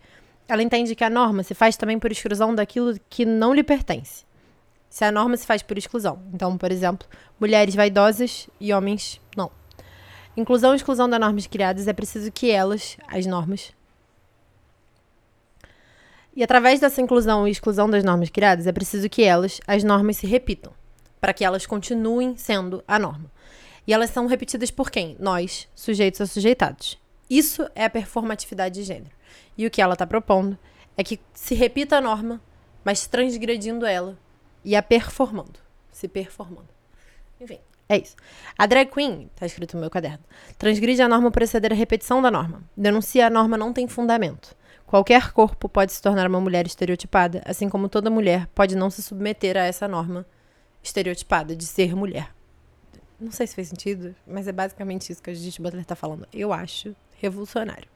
ela 0.48 0.62
entende 0.62 0.94
que 0.94 1.04
a 1.04 1.10
norma 1.10 1.42
se 1.42 1.54
faz 1.54 1.76
também 1.76 1.98
por 1.98 2.10
exclusão 2.10 2.54
daquilo 2.54 2.98
que 3.08 3.24
não 3.24 3.54
lhe 3.54 3.62
pertence. 3.62 4.24
Se 4.88 5.04
a 5.04 5.12
norma 5.12 5.36
se 5.36 5.46
faz 5.46 5.62
por 5.62 5.76
exclusão. 5.76 6.22
Então, 6.32 6.56
por 6.56 6.72
exemplo, 6.72 7.06
mulheres 7.38 7.74
vaidosas 7.74 8.48
e 8.58 8.72
homens 8.72 9.20
não. 9.36 9.50
Inclusão 10.36 10.72
e 10.72 10.76
exclusão 10.76 11.08
das 11.08 11.20
normas 11.20 11.46
criadas 11.46 11.86
é 11.86 11.92
preciso 11.92 12.32
que 12.32 12.50
elas, 12.50 12.96
as 13.06 13.26
normas, 13.26 13.72
e 16.38 16.42
através 16.44 16.78
dessa 16.78 17.00
inclusão 17.00 17.48
e 17.48 17.50
exclusão 17.50 17.90
das 17.90 18.04
normas 18.04 18.30
criadas, 18.30 18.68
é 18.68 18.70
preciso 18.70 19.10
que 19.10 19.24
elas, 19.24 19.60
as 19.66 19.82
normas, 19.82 20.18
se 20.18 20.24
repitam, 20.24 20.72
para 21.20 21.32
que 21.32 21.44
elas 21.44 21.66
continuem 21.66 22.36
sendo 22.36 22.80
a 22.86 22.96
norma. 22.96 23.28
E 23.84 23.92
elas 23.92 24.10
são 24.10 24.28
repetidas 24.28 24.70
por 24.70 24.88
quem? 24.88 25.16
Nós, 25.18 25.66
sujeitos 25.74 26.20
a 26.20 26.26
sujeitados. 26.26 26.96
Isso 27.28 27.68
é 27.74 27.84
a 27.84 27.90
performatividade 27.90 28.76
de 28.76 28.84
gênero. 28.84 29.17
E 29.58 29.66
o 29.66 29.70
que 29.70 29.82
ela 29.82 29.94
está 29.94 30.06
propondo 30.06 30.56
é 30.96 31.02
que 31.02 31.20
se 31.34 31.54
repita 31.54 31.96
a 31.96 32.00
norma, 32.00 32.40
mas 32.84 33.08
transgredindo 33.08 33.84
ela 33.84 34.16
e 34.64 34.76
a 34.76 34.82
performando. 34.82 35.58
Se 35.90 36.06
performando. 36.06 36.68
Enfim, 37.40 37.58
é 37.88 37.98
isso. 37.98 38.14
A 38.56 38.66
drag 38.66 38.90
queen, 38.90 39.28
tá 39.34 39.46
escrito 39.46 39.74
no 39.74 39.80
meu 39.80 39.90
caderno, 39.90 40.22
transgride 40.56 41.02
a 41.02 41.08
norma 41.08 41.30
por 41.30 41.42
exceder 41.42 41.72
a 41.72 41.76
repetição 41.76 42.22
da 42.22 42.30
norma. 42.30 42.62
Denuncia 42.76 43.26
a 43.26 43.30
norma 43.30 43.56
não 43.56 43.72
tem 43.72 43.88
fundamento. 43.88 44.56
Qualquer 44.86 45.32
corpo 45.32 45.68
pode 45.68 45.92
se 45.92 46.00
tornar 46.00 46.26
uma 46.28 46.40
mulher 46.40 46.66
estereotipada, 46.66 47.42
assim 47.44 47.68
como 47.68 47.88
toda 47.88 48.08
mulher 48.08 48.46
pode 48.54 48.76
não 48.76 48.88
se 48.88 49.02
submeter 49.02 49.56
a 49.56 49.64
essa 49.64 49.88
norma 49.88 50.24
estereotipada 50.82 51.54
de 51.54 51.66
ser 51.66 51.94
mulher. 51.96 52.32
Não 53.20 53.32
sei 53.32 53.46
se 53.46 53.54
fez 53.54 53.68
sentido, 53.68 54.14
mas 54.26 54.46
é 54.46 54.52
basicamente 54.52 55.10
isso 55.10 55.22
que 55.22 55.30
a 55.30 55.34
Judith 55.34 55.60
Butler 55.60 55.84
tá 55.84 55.96
falando. 55.96 56.26
Eu 56.32 56.52
acho 56.52 56.94
revolucionário. 57.16 57.88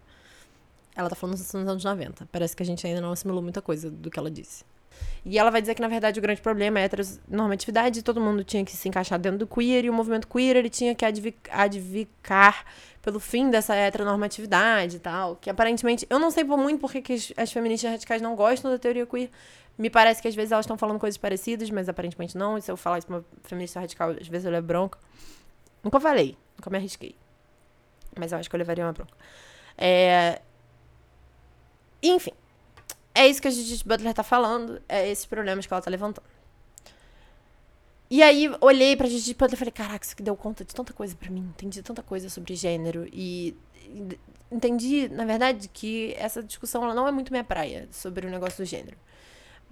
Ela 0.94 1.08
tá 1.08 1.16
falando 1.16 1.38
nos 1.38 1.54
anos 1.54 1.84
90. 1.84 2.28
Parece 2.30 2.54
que 2.54 2.62
a 2.62 2.66
gente 2.66 2.86
ainda 2.86 3.00
não 3.00 3.12
assimilou 3.12 3.42
muita 3.42 3.62
coisa 3.62 3.90
do 3.90 4.10
que 4.10 4.18
ela 4.18 4.30
disse. 4.30 4.64
E 5.24 5.38
ela 5.38 5.50
vai 5.50 5.60
dizer 5.60 5.74
que, 5.74 5.80
na 5.80 5.88
verdade, 5.88 6.18
o 6.18 6.22
grande 6.22 6.40
problema 6.40 6.80
é 6.80 6.82
a 6.82 6.84
heteronormatividade, 6.86 8.02
todo 8.02 8.20
mundo 8.20 8.42
tinha 8.42 8.64
que 8.64 8.72
se 8.72 8.88
encaixar 8.88 9.18
dentro 9.18 9.38
do 9.38 9.46
queer, 9.46 9.84
e 9.84 9.90
o 9.90 9.92
movimento 9.92 10.26
queer 10.26 10.56
ele 10.56 10.68
tinha 10.68 10.94
que 10.94 11.04
advocar 11.04 12.64
pelo 13.00 13.20
fim 13.20 13.48
dessa 13.48 13.74
heteronormatividade 13.74 14.96
e 14.96 14.98
tal. 14.98 15.36
Que 15.36 15.48
aparentemente, 15.48 16.06
eu 16.10 16.18
não 16.18 16.30
sei 16.30 16.44
por 16.44 16.58
muito 16.58 16.80
porque 16.80 17.00
que 17.00 17.12
as, 17.12 17.32
as 17.36 17.52
feministas 17.52 17.90
radicais 17.90 18.20
não 18.20 18.34
gostam 18.34 18.70
da 18.70 18.78
teoria 18.78 19.06
queer. 19.06 19.30
Me 19.78 19.88
parece 19.88 20.20
que 20.20 20.28
às 20.28 20.34
vezes 20.34 20.52
elas 20.52 20.64
estão 20.64 20.76
falando 20.76 20.98
coisas 20.98 21.16
parecidas, 21.16 21.70
mas 21.70 21.88
aparentemente 21.88 22.36
não. 22.36 22.58
E 22.58 22.62
se 22.62 22.70
eu 22.70 22.76
falar 22.76 22.98
isso 22.98 23.06
pra 23.06 23.16
uma 23.16 23.24
feminista 23.44 23.80
radical, 23.80 24.10
às 24.10 24.28
vezes 24.28 24.44
eu 24.44 24.52
levo 24.52 24.66
bronca. 24.66 24.98
Nunca 25.82 25.98
falei, 25.98 26.36
nunca 26.56 26.68
me 26.68 26.76
arrisquei. 26.76 27.14
Mas 28.18 28.32
eu 28.32 28.38
acho 28.38 28.50
que 28.50 28.54
eu 28.54 28.58
levaria 28.58 28.84
uma 28.84 28.92
bronca. 28.92 29.16
É, 29.78 30.42
enfim, 32.02 32.32
é 33.14 33.26
isso 33.26 33.40
que 33.40 33.48
a 33.48 33.50
Judith 33.50 33.84
Butler 33.84 34.14
tá 34.14 34.22
falando, 34.22 34.80
é 34.88 35.08
esses 35.08 35.26
problemas 35.26 35.66
que 35.66 35.72
ela 35.72 35.82
tá 35.82 35.90
levantando. 35.90 36.26
E 38.10 38.22
aí, 38.22 38.50
olhei 38.60 38.96
pra 38.96 39.08
Judith 39.08 39.34
Butler 39.34 39.54
e 39.54 39.56
falei, 39.56 39.72
caraca, 39.72 40.04
isso 40.04 40.16
que 40.16 40.22
deu 40.22 40.36
conta 40.36 40.64
de 40.64 40.74
tanta 40.74 40.92
coisa 40.92 41.16
para 41.16 41.30
mim, 41.30 41.40
entendi 41.40 41.82
tanta 41.82 42.02
coisa 42.02 42.28
sobre 42.28 42.54
gênero 42.54 43.08
e 43.12 43.56
entendi, 44.50 45.08
na 45.08 45.24
verdade, 45.24 45.68
que 45.68 46.14
essa 46.18 46.42
discussão 46.42 46.84
ela 46.84 46.94
não 46.94 47.08
é 47.08 47.10
muito 47.10 47.32
minha 47.32 47.44
praia 47.44 47.88
sobre 47.90 48.26
o 48.26 48.30
negócio 48.30 48.62
do 48.62 48.66
gênero. 48.66 48.96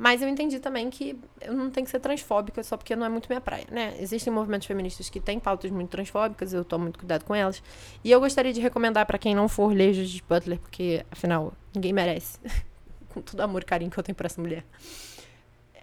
Mas 0.00 0.22
eu 0.22 0.28
entendi 0.30 0.58
também 0.58 0.88
que 0.88 1.14
eu 1.42 1.52
não 1.52 1.70
tenho 1.70 1.84
que 1.84 1.90
ser 1.90 2.00
transfóbica 2.00 2.62
só 2.62 2.74
porque 2.74 2.96
não 2.96 3.04
é 3.04 3.08
muito 3.10 3.28
minha 3.28 3.40
praia, 3.40 3.66
né? 3.70 3.94
Existem 4.00 4.32
movimentos 4.32 4.66
feministas 4.66 5.10
que 5.10 5.20
têm 5.20 5.38
pautas 5.38 5.70
muito 5.70 5.90
transfóbicas, 5.90 6.54
eu 6.54 6.64
tomo 6.64 6.84
muito 6.84 6.98
cuidado 6.98 7.22
com 7.22 7.34
elas. 7.34 7.62
E 8.02 8.10
eu 8.10 8.18
gostaria 8.18 8.50
de 8.50 8.62
recomendar 8.62 9.04
para 9.04 9.18
quem 9.18 9.34
não 9.34 9.46
for 9.46 9.74
ler 9.74 9.92
Judith 9.92 10.24
Butler, 10.26 10.58
porque 10.58 11.04
afinal, 11.10 11.52
ninguém 11.74 11.92
merece. 11.92 12.38
com 13.12 13.20
todo 13.20 13.42
amor 13.42 13.60
e 13.60 13.66
carinho 13.66 13.90
que 13.90 13.98
eu 13.98 14.02
tenho 14.02 14.16
por 14.16 14.24
essa 14.24 14.40
mulher. 14.40 14.64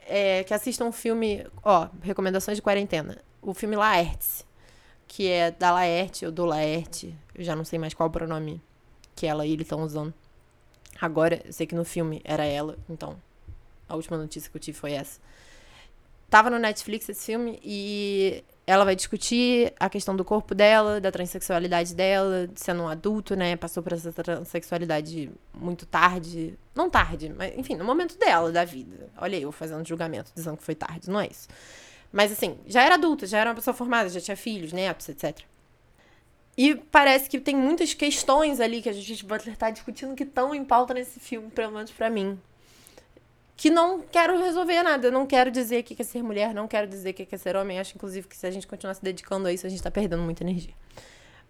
É, 0.08 0.44
que 0.44 0.52
assistam 0.52 0.86
um 0.86 0.92
filme, 0.92 1.46
ó, 1.64 1.88
recomendações 2.02 2.58
de 2.58 2.62
quarentena. 2.64 3.20
O 3.40 3.54
filme 3.54 3.76
Laertes, 3.76 4.44
que 5.08 5.30
é 5.30 5.52
da 5.52 5.72
Laerte, 5.72 6.26
ou 6.26 6.32
do 6.32 6.44
Laerte, 6.44 7.16
eu 7.36 7.44
já 7.44 7.56
não 7.56 7.64
sei 7.64 7.78
mais 7.78 7.94
qual 7.94 8.10
o 8.10 8.12
pronome 8.12 8.60
que 9.16 9.28
ela 9.28 9.46
e 9.46 9.52
ele 9.52 9.62
estão 9.62 9.84
usando. 9.84 10.12
Agora, 11.00 11.40
eu 11.46 11.54
sei 11.54 11.68
que 11.68 11.76
no 11.76 11.86
filme 11.86 12.20
era 12.24 12.44
ela, 12.46 12.80
então 12.90 13.16
a 13.88 13.96
última 13.96 14.18
notícia 14.18 14.50
que 14.50 14.58
eu 14.58 14.62
tive 14.62 14.78
foi 14.78 14.94
essa. 14.94 15.20
Tava 16.30 16.50
no 16.50 16.60
Netflix 16.60 17.08
esse 17.08 17.26
filme 17.26 17.60
e 17.64 18.44
ela 18.66 18.84
vai 18.84 18.98
discutir 18.98 19.74
a 19.80 19.90
questão 19.90 20.14
do 20.14 20.26
corpo 20.26 20.54
dela, 20.54 21.00
da 21.00 21.10
transexualidade 21.10 21.96
dela, 21.96 22.48
de 22.48 22.60
sendo 22.60 22.84
um 22.84 22.90
adulto, 22.90 23.34
né? 23.34 23.56
Passou 23.56 23.82
por 23.82 23.94
essa 23.94 24.12
transexualidade 24.12 25.32
muito 25.54 25.86
tarde. 25.86 26.60
Não 26.76 26.90
tarde, 26.90 27.34
mas 27.36 27.58
enfim, 27.58 27.76
no 27.76 27.86
momento 27.86 28.18
dela, 28.18 28.52
da 28.52 28.66
vida. 28.66 29.10
Olha 29.18 29.38
eu 29.38 29.54
fazendo 29.54 29.88
julgamento, 29.88 30.32
dizendo 30.36 30.58
que 30.58 30.64
foi 30.64 30.76
tarde, 30.76 31.10
não 31.10 31.22
é 31.22 31.28
isso. 31.28 31.48
Mas 32.12 32.30
assim, 32.30 32.58
já 32.68 32.84
era 32.84 32.96
adulta, 32.96 33.26
já 33.26 33.38
era 33.38 33.50
uma 33.50 33.56
pessoa 33.56 33.74
formada, 33.74 34.10
já 34.10 34.20
tinha 34.20 34.36
filhos, 34.36 34.74
netos, 34.74 35.08
etc. 35.08 35.40
E 36.58 36.76
parece 36.76 37.30
que 37.30 37.40
tem 37.40 37.56
muitas 37.56 37.94
questões 37.94 38.60
ali 38.60 38.82
que 38.82 38.90
a 38.90 38.94
Judith 38.94 39.24
Butler 39.24 39.56
tá 39.56 39.70
discutindo 39.70 40.14
que 40.14 40.24
estão 40.24 40.54
em 40.54 40.66
pauta 40.66 40.94
nesse 40.94 41.22
filme, 41.22 41.50
pelo 41.52 41.72
menos 41.72 41.92
pra 41.92 42.10
mim 42.10 42.38
que 43.58 43.72
não 43.72 44.00
quero 44.00 44.38
resolver 44.38 44.84
nada. 44.84 45.08
Eu 45.08 45.12
não 45.12 45.26
quero 45.26 45.50
dizer 45.50 45.80
o 45.80 45.84
que 45.84 46.00
é 46.00 46.06
ser 46.06 46.22
mulher, 46.22 46.54
não 46.54 46.68
quero 46.68 46.88
dizer 46.88 47.10
o 47.10 47.14
que 47.16 47.28
é 47.30 47.38
ser 47.38 47.56
homem. 47.56 47.80
Acho, 47.80 47.96
inclusive, 47.96 48.28
que 48.28 48.38
se 48.38 48.46
a 48.46 48.52
gente 48.52 48.68
continuar 48.68 48.94
se 48.94 49.04
dedicando 49.04 49.48
a 49.48 49.52
isso, 49.52 49.66
a 49.66 49.70
gente 49.70 49.80
está 49.80 49.90
perdendo 49.90 50.22
muita 50.22 50.44
energia. 50.44 50.74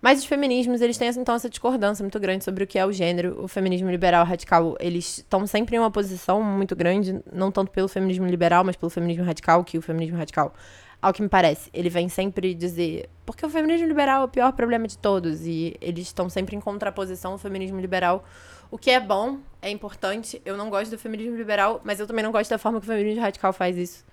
Mas 0.02 0.20
os 0.20 0.26
feminismos, 0.26 0.80
eles 0.80 0.98
têm, 0.98 1.10
então, 1.10 1.36
essa 1.36 1.50
discordância 1.50 2.04
muito 2.04 2.20
grande 2.20 2.46
sobre 2.46 2.64
o 2.64 2.68
que 2.68 2.80
é 2.80 2.86
o 2.86 2.92
gênero. 2.94 3.44
O 3.44 3.48
feminismo 3.48 3.90
liberal 3.90 4.26
radical, 4.26 4.78
eles 4.80 5.18
estão 5.18 5.46
sempre 5.46 5.76
em 5.76 5.80
uma 5.80 5.92
posição 5.92 6.42
muito 6.42 6.76
grande, 6.76 7.20
não 7.34 7.52
tanto 7.52 7.72
pelo 7.72 7.90
feminismo 7.90 8.26
liberal, 8.26 8.64
mas 8.64 8.76
pelo 8.78 8.90
feminismo 8.90 9.26
radical, 9.26 9.64
que 9.64 9.78
o 9.78 9.82
feminismo 9.82 10.18
radical, 10.18 10.54
ao 11.02 11.12
que 11.12 11.22
me 11.22 11.28
parece, 11.28 11.70
ele 11.74 11.90
vem 11.90 12.08
sempre 12.08 12.54
dizer... 12.54 13.10
Porque 13.26 13.46
o 13.46 13.50
feminismo 13.50 13.88
liberal 13.88 14.22
é 14.22 14.26
o 14.26 14.30
pior 14.30 14.54
problema 14.54 14.88
de 14.88 14.98
todos, 14.98 15.46
e 15.46 15.76
eles 15.82 16.08
estão 16.08 16.30
sempre 16.30 16.56
em 16.56 16.60
contraposição 16.62 17.34
ao 17.34 17.38
feminismo 17.38 17.82
liberal 17.82 18.24
o 18.70 18.78
que 18.78 18.92
é 18.92 19.00
bom, 19.00 19.40
é 19.62 19.70
importante. 19.70 20.42
Eu 20.46 20.58
não 20.58 20.70
gosto 20.70 20.92
do 20.92 20.98
feminismo 20.98 21.36
liberal, 21.36 21.82
mas 21.84 22.00
eu 22.00 22.08
também 22.08 22.24
não 22.24 22.32
gosto 22.32 22.50
da 22.50 22.58
forma 22.58 22.80
que 22.80 22.86
o 22.86 22.90
feminismo 22.90 23.22
radical 23.22 23.54
faz 23.54 23.78
isso. 23.78 24.06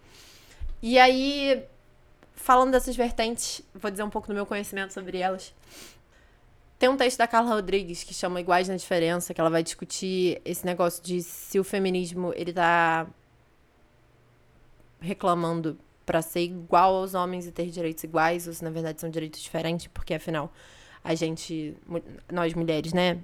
E 0.83 0.99
aí, 0.99 1.65
falando 2.35 2.73
dessas 2.73 2.95
vertentes, 2.95 3.63
vou 3.75 3.91
dizer 3.91 4.03
um 4.03 4.11
pouco 4.11 4.29
do 4.29 4.35
meu 4.35 4.47
conhecimento 4.47 4.93
sobre 4.93 5.19
elas. 5.19 5.55
Tem 6.79 6.89
um 6.89 6.97
texto 6.97 7.19
da 7.19 7.27
Carla 7.27 7.55
Rodrigues 7.55 8.05
que 8.05 8.13
chama 8.13 8.41
Iguais 8.41 8.69
na 8.69 8.77
Diferença, 8.77 9.33
que 9.33 9.41
ela 9.41 9.51
vai 9.51 9.63
discutir 9.63 10.41
esse 10.45 10.67
negócio 10.67 11.03
de 11.03 11.23
se 11.23 11.59
o 11.59 11.65
feminismo 11.65 12.33
ele 12.37 12.53
tá 12.53 13.07
reclamando 15.01 15.79
para 16.05 16.21
ser 16.21 16.41
igual 16.41 16.97
aos 16.97 17.15
homens 17.15 17.47
e 17.47 17.53
ter 17.53 17.71
direitos 17.71 18.05
iguais, 18.05 18.47
ou 18.47 18.53
se 18.53 18.63
na 18.63 18.71
verdade 18.71 19.01
são 19.01 19.09
direitos 19.09 19.41
diferentes, 19.41 19.87
porque 19.87 20.15
afinal 20.15 20.53
a 21.03 21.15
gente, 21.15 21.77
nós 22.31 22.55
mulheres, 22.55 22.93
né, 22.93 23.19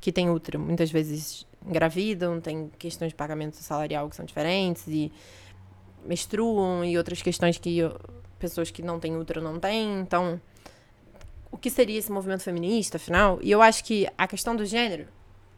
que 0.00 0.12
têm 0.12 0.30
útero 0.30 0.58
muitas 0.58 0.90
vezes 0.90 1.46
engravidam, 1.66 2.40
tem 2.40 2.70
questões 2.78 3.08
de 3.08 3.14
pagamento 3.14 3.56
salarial 3.56 4.08
que 4.08 4.16
são 4.16 4.24
diferentes 4.24 4.86
e 4.86 5.12
menstruam 6.04 6.84
e 6.84 6.96
outras 6.96 7.20
questões 7.20 7.58
que 7.58 7.80
pessoas 8.38 8.70
que 8.70 8.82
não 8.82 9.00
têm 9.00 9.16
útero 9.16 9.42
não 9.42 9.58
têm. 9.58 10.00
Então, 10.00 10.40
o 11.50 11.58
que 11.58 11.70
seria 11.70 11.98
esse 11.98 12.12
movimento 12.12 12.42
feminista, 12.42 12.96
afinal? 12.96 13.38
E 13.42 13.50
eu 13.50 13.60
acho 13.60 13.84
que 13.84 14.06
a 14.16 14.26
questão 14.26 14.54
do 14.54 14.64
gênero, 14.64 15.08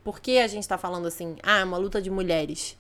por 0.03 0.21
que 0.21 0.39
a 0.39 0.47
gente 0.47 0.63
está 0.63 0.79
falando 0.79 1.07
assim, 1.07 1.37
ah, 1.43 1.59
é 1.59 1.65
uma 1.65 1.77
luta 1.77 2.01
de 2.01 2.11
mulheres? 2.11 2.77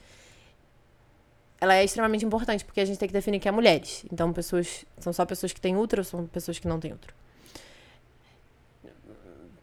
Ela 1.60 1.74
é 1.74 1.84
extremamente 1.84 2.24
importante, 2.24 2.64
porque 2.64 2.80
a 2.80 2.84
gente 2.84 2.98
tem 2.98 3.08
que 3.08 3.12
definir 3.12 3.40
que 3.40 3.48
é 3.48 3.50
mulheres. 3.50 4.06
Então, 4.12 4.32
pessoas 4.32 4.86
são 4.98 5.12
só 5.12 5.26
pessoas 5.26 5.52
que 5.52 5.60
têm 5.60 5.76
útero 5.76 6.00
ou 6.00 6.04
são 6.04 6.26
pessoas 6.26 6.58
que 6.58 6.68
não 6.68 6.78
têm 6.78 6.92
útero? 6.92 7.12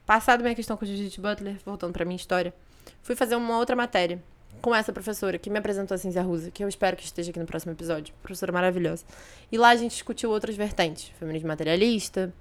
Passado 0.06 0.42
minha 0.42 0.54
questão 0.54 0.78
com 0.78 0.86
Judith 0.86 1.20
Butler, 1.20 1.58
voltando 1.66 1.92
pra 1.92 2.06
minha 2.06 2.16
história, 2.16 2.54
fui 3.02 3.16
fazer 3.16 3.36
uma 3.36 3.58
outra 3.58 3.76
matéria 3.76 4.22
com 4.62 4.74
essa 4.74 4.94
professora 4.94 5.40
que 5.40 5.50
me 5.50 5.58
apresentou 5.58 5.96
a 5.96 5.98
ciência 5.98 6.22
russa, 6.22 6.52
que 6.52 6.64
eu 6.64 6.68
espero 6.68 6.96
que 6.96 7.04
esteja 7.04 7.32
aqui 7.32 7.40
no 7.40 7.46
próximo 7.46 7.72
episódio. 7.72 8.14
Professora 8.22 8.52
maravilhosa. 8.52 9.04
E 9.52 9.58
lá 9.58 9.70
a 9.70 9.76
gente 9.76 9.92
discutiu 9.92 10.30
outras 10.30 10.56
vertentes. 10.56 11.12
Feminismo 11.20 11.48
materialista, 11.48 12.32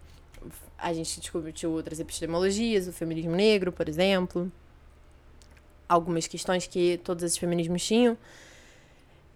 a 0.79 0.93
gente 0.93 1.19
discutiu 1.21 1.71
outras 1.73 1.99
epistemologias, 2.01 2.87
o 2.87 2.93
feminismo 2.93 3.35
negro, 3.35 3.73
por 3.73 3.89
exemplo. 3.89 4.53
Algumas 5.89 6.27
questões 6.27 6.67
que 6.67 7.01
todos 7.03 7.25
esses 7.25 7.39
feminismos 7.39 7.83
tinham. 7.85 8.17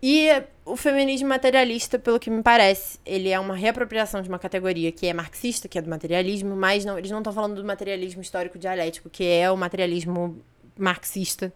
E 0.03 0.29
o 0.65 0.77
feminismo 0.77 1.29
materialista, 1.29 1.99
pelo 1.99 2.21
que 2.21 2.31
me 2.31 2.43
parece, 2.43 2.99
ele 3.05 3.31
é 3.31 3.41
uma 3.41 3.57
reapropriação 3.57 4.23
de 4.23 4.29
uma 4.29 4.39
categoria 4.39 4.93
que 4.93 5.07
é 5.07 5.13
marxista, 5.13 5.67
que 5.67 5.79
é 5.79 5.83
do 5.83 5.91
materialismo, 5.91 6.55
mas 6.55 6.85
não, 6.85 6.97
eles 6.97 7.11
não 7.11 7.19
estão 7.19 7.33
falando 7.33 7.57
do 7.57 7.65
materialismo 7.65 8.23
histórico 8.23 8.59
dialético, 8.59 9.11
que 9.11 9.25
é 9.25 9.51
o 9.51 9.57
materialismo 9.57 10.41
marxista 10.79 11.53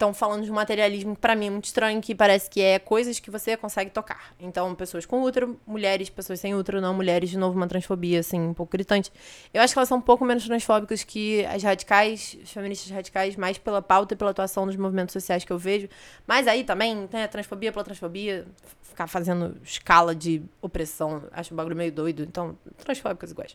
estão 0.00 0.14
falando 0.14 0.44
de 0.44 0.50
um 0.50 0.54
materialismo 0.54 1.14
para 1.14 1.36
mim 1.36 1.50
muito 1.50 1.66
estranho, 1.66 2.00
que 2.00 2.14
parece 2.14 2.48
que 2.48 2.62
é 2.62 2.78
coisas 2.78 3.20
que 3.20 3.30
você 3.30 3.54
consegue 3.54 3.90
tocar. 3.90 4.34
Então, 4.40 4.74
pessoas 4.74 5.04
com 5.04 5.22
útero, 5.22 5.60
mulheres, 5.66 6.08
pessoas 6.08 6.40
sem 6.40 6.54
útero, 6.54 6.80
não 6.80 6.94
mulheres, 6.94 7.28
de 7.28 7.36
novo 7.36 7.54
uma 7.54 7.68
transfobia 7.68 8.20
assim 8.20 8.40
um 8.40 8.54
pouco 8.54 8.72
gritante. 8.72 9.12
Eu 9.52 9.60
acho 9.60 9.74
que 9.74 9.78
elas 9.78 9.88
são 9.88 9.98
um 9.98 10.00
pouco 10.00 10.24
menos 10.24 10.46
transfóbicas 10.46 11.04
que 11.04 11.44
as 11.44 11.62
radicais, 11.62 12.38
as 12.42 12.50
feministas 12.50 12.90
radicais, 12.90 13.36
mais 13.36 13.58
pela 13.58 13.82
pauta 13.82 14.14
e 14.14 14.16
pela 14.16 14.30
atuação 14.30 14.66
dos 14.66 14.76
movimentos 14.76 15.12
sociais 15.12 15.44
que 15.44 15.52
eu 15.52 15.58
vejo. 15.58 15.86
Mas 16.26 16.48
aí 16.48 16.64
também, 16.64 17.06
né, 17.12 17.28
transfobia 17.28 17.70
pela 17.70 17.84
transfobia, 17.84 18.46
ficar 18.82 19.06
fazendo 19.06 19.54
escala 19.62 20.14
de 20.14 20.42
opressão, 20.62 21.24
acho 21.30 21.52
um 21.52 21.56
bagulho 21.56 21.76
meio 21.76 21.92
doido. 21.92 22.22
Então, 22.22 22.56
transfóbicas 22.78 23.32
iguais. 23.32 23.54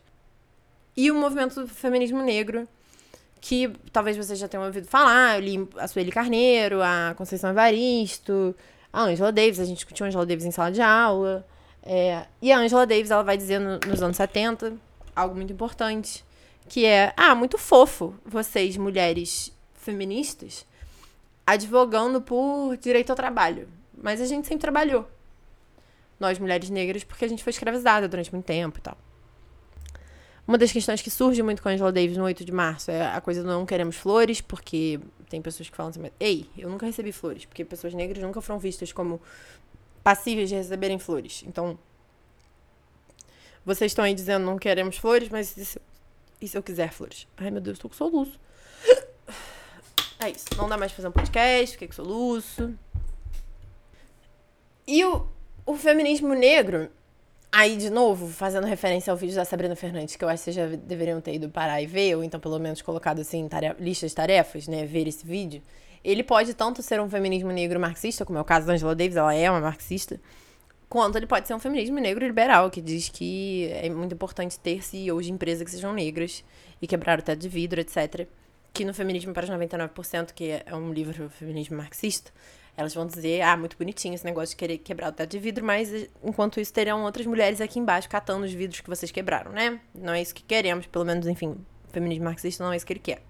E 0.96 1.10
o 1.10 1.14
movimento 1.14 1.60
do 1.60 1.68
feminismo 1.68 2.22
negro, 2.22 2.68
que 3.40 3.72
talvez 3.92 4.16
vocês 4.16 4.38
já 4.38 4.48
tenham 4.48 4.64
ouvido 4.64 4.86
falar. 4.86 5.36
Eu 5.36 5.40
li 5.40 5.68
a 5.76 5.86
Sueli 5.86 6.10
Carneiro, 6.10 6.82
a 6.82 7.14
Conceição 7.16 7.50
Evaristo, 7.50 8.54
a 8.92 9.02
Angela 9.02 9.32
Davis. 9.32 9.60
A 9.60 9.64
gente 9.64 9.76
discutiu 9.76 10.04
a 10.04 10.08
Angela 10.08 10.26
Davis 10.26 10.44
em 10.44 10.50
sala 10.50 10.70
de 10.72 10.80
aula. 10.80 11.46
É, 11.82 12.26
e 12.42 12.50
a 12.50 12.58
Angela 12.58 12.86
Davis, 12.86 13.10
ela 13.10 13.22
vai 13.22 13.36
dizer 13.36 13.60
no, 13.60 13.78
nos 13.86 14.02
anos 14.02 14.16
70 14.16 14.74
algo 15.14 15.34
muito 15.34 15.52
importante, 15.52 16.24
que 16.68 16.84
é, 16.84 17.12
ah, 17.16 17.34
muito 17.34 17.56
fofo 17.56 18.14
vocês, 18.24 18.76
mulheres 18.76 19.52
feministas, 19.74 20.66
advogando 21.46 22.20
por 22.20 22.76
direito 22.76 23.10
ao 23.10 23.16
trabalho. 23.16 23.68
Mas 23.96 24.20
a 24.20 24.26
gente 24.26 24.46
sempre 24.46 24.62
trabalhou. 24.62 25.08
Nós, 26.18 26.38
mulheres 26.38 26.68
negras, 26.68 27.04
porque 27.04 27.24
a 27.24 27.28
gente 27.28 27.44
foi 27.44 27.50
escravizada 27.50 28.08
durante 28.08 28.32
muito 28.32 28.46
tempo 28.46 28.78
e 28.78 28.82
tal. 28.82 28.96
Uma 30.46 30.56
das 30.56 30.70
questões 30.70 31.02
que 31.02 31.10
surge 31.10 31.42
muito 31.42 31.60
com 31.60 31.68
a 31.68 31.72
Angela 31.72 31.90
Davis 31.90 32.16
no 32.16 32.24
8 32.24 32.44
de 32.44 32.52
março 32.52 32.90
é 32.90 33.04
a 33.04 33.20
coisa 33.20 33.42
do 33.42 33.48
não 33.48 33.66
queremos 33.66 33.96
flores, 33.96 34.40
porque 34.40 35.00
tem 35.28 35.42
pessoas 35.42 35.68
que 35.68 35.76
falam 35.76 35.90
assim, 35.90 36.08
ei, 36.20 36.48
eu 36.56 36.70
nunca 36.70 36.86
recebi 36.86 37.10
flores, 37.10 37.44
porque 37.44 37.64
pessoas 37.64 37.92
negras 37.92 38.22
nunca 38.22 38.40
foram 38.40 38.60
vistas 38.60 38.92
como 38.92 39.20
passíveis 40.04 40.48
de 40.48 40.54
receberem 40.54 41.00
flores. 41.00 41.42
Então, 41.46 41.76
vocês 43.64 43.90
estão 43.90 44.04
aí 44.04 44.14
dizendo 44.14 44.46
não 44.46 44.56
queremos 44.56 44.96
flores, 44.96 45.28
mas 45.28 45.56
e 45.56 45.64
se, 45.64 45.80
e 46.40 46.46
se 46.46 46.56
eu 46.56 46.62
quiser 46.62 46.92
flores? 46.92 47.26
Ai, 47.36 47.50
meu 47.50 47.60
Deus, 47.60 47.78
tô 47.78 47.88
com 47.88 47.94
soluço. 47.96 48.38
É 50.18 50.30
isso, 50.30 50.46
não 50.56 50.68
dá 50.68 50.78
mais 50.78 50.92
pra 50.92 50.96
fazer 50.96 51.08
um 51.08 51.12
podcast, 51.12 51.72
fiquei 51.72 51.88
com 51.88 51.94
soluço. 51.94 52.72
E 54.86 55.04
o, 55.04 55.28
o 55.66 55.76
feminismo 55.76 56.32
negro, 56.32 56.88
Aí, 57.58 57.78
de 57.78 57.88
novo, 57.88 58.28
fazendo 58.28 58.66
referência 58.66 59.10
ao 59.10 59.16
vídeo 59.16 59.34
da 59.34 59.42
Sabrina 59.42 59.74
Fernandes, 59.74 60.14
que 60.14 60.22
eu 60.22 60.28
acho 60.28 60.44
que 60.44 60.52
vocês 60.52 60.56
já 60.56 60.76
deveriam 60.76 61.22
ter 61.22 61.36
ido 61.36 61.48
parar 61.48 61.80
e 61.80 61.86
ver, 61.86 62.14
ou 62.14 62.22
então 62.22 62.38
pelo 62.38 62.58
menos 62.58 62.82
colocado 62.82 63.20
assim, 63.20 63.48
tarefa, 63.48 63.82
lista 63.82 64.06
de 64.06 64.14
tarefas, 64.14 64.68
né? 64.68 64.84
Ver 64.84 65.08
esse 65.08 65.26
vídeo. 65.26 65.62
Ele 66.04 66.22
pode 66.22 66.52
tanto 66.52 66.82
ser 66.82 67.00
um 67.00 67.08
feminismo 67.08 67.50
negro 67.50 67.80
marxista, 67.80 68.26
como 68.26 68.38
é 68.38 68.42
o 68.42 68.44
caso 68.44 68.66
da 68.66 68.74
Angela 68.74 68.94
Davis, 68.94 69.16
ela 69.16 69.32
é 69.32 69.50
uma 69.50 69.62
marxista, 69.62 70.20
quanto 70.86 71.16
ele 71.16 71.26
pode 71.26 71.48
ser 71.48 71.54
um 71.54 71.58
feminismo 71.58 71.98
negro 71.98 72.26
liberal, 72.26 72.70
que 72.70 72.82
diz 72.82 73.08
que 73.08 73.70
é 73.72 73.88
muito 73.88 74.12
importante 74.12 74.58
ter 74.58 74.84
CEOs 74.84 75.24
de 75.24 75.32
empresas 75.32 75.64
que 75.64 75.70
sejam 75.70 75.94
negras 75.94 76.44
e 76.82 76.86
quebrar 76.86 77.20
o 77.20 77.22
teto 77.22 77.40
de 77.40 77.48
vidro, 77.48 77.80
etc. 77.80 78.28
Que 78.74 78.84
no 78.84 78.92
Feminismo 78.92 79.32
para 79.32 79.44
os 79.44 79.50
99%, 79.50 80.34
que 80.34 80.50
é 80.50 80.74
um 80.74 80.92
livro 80.92 81.30
feminismo 81.30 81.78
marxista, 81.78 82.30
elas 82.76 82.94
vão 82.94 83.06
dizer, 83.06 83.40
ah, 83.40 83.56
muito 83.56 83.76
bonitinho 83.76 84.14
esse 84.14 84.24
negócio 84.24 84.50
de 84.50 84.56
querer 84.56 84.78
quebrar 84.78 85.08
o 85.08 85.12
teto 85.12 85.30
de 85.30 85.38
vidro, 85.38 85.64
mas 85.64 85.90
enquanto 86.22 86.60
isso 86.60 86.72
terão 86.72 87.04
outras 87.04 87.26
mulheres 87.26 87.60
aqui 87.60 87.78
embaixo 87.78 88.08
catando 88.08 88.44
os 88.44 88.52
vidros 88.52 88.80
que 88.80 88.88
vocês 88.88 89.10
quebraram, 89.10 89.50
né? 89.52 89.80
Não 89.94 90.12
é 90.12 90.20
isso 90.20 90.34
que 90.34 90.42
queremos, 90.42 90.86
pelo 90.86 91.04
menos, 91.04 91.26
enfim, 91.26 91.56
o 91.88 91.92
feminismo 91.92 92.24
marxista 92.24 92.62
não 92.62 92.72
é 92.72 92.76
isso 92.76 92.84
que 92.84 92.92
ele 92.92 93.00
quer. 93.00 93.22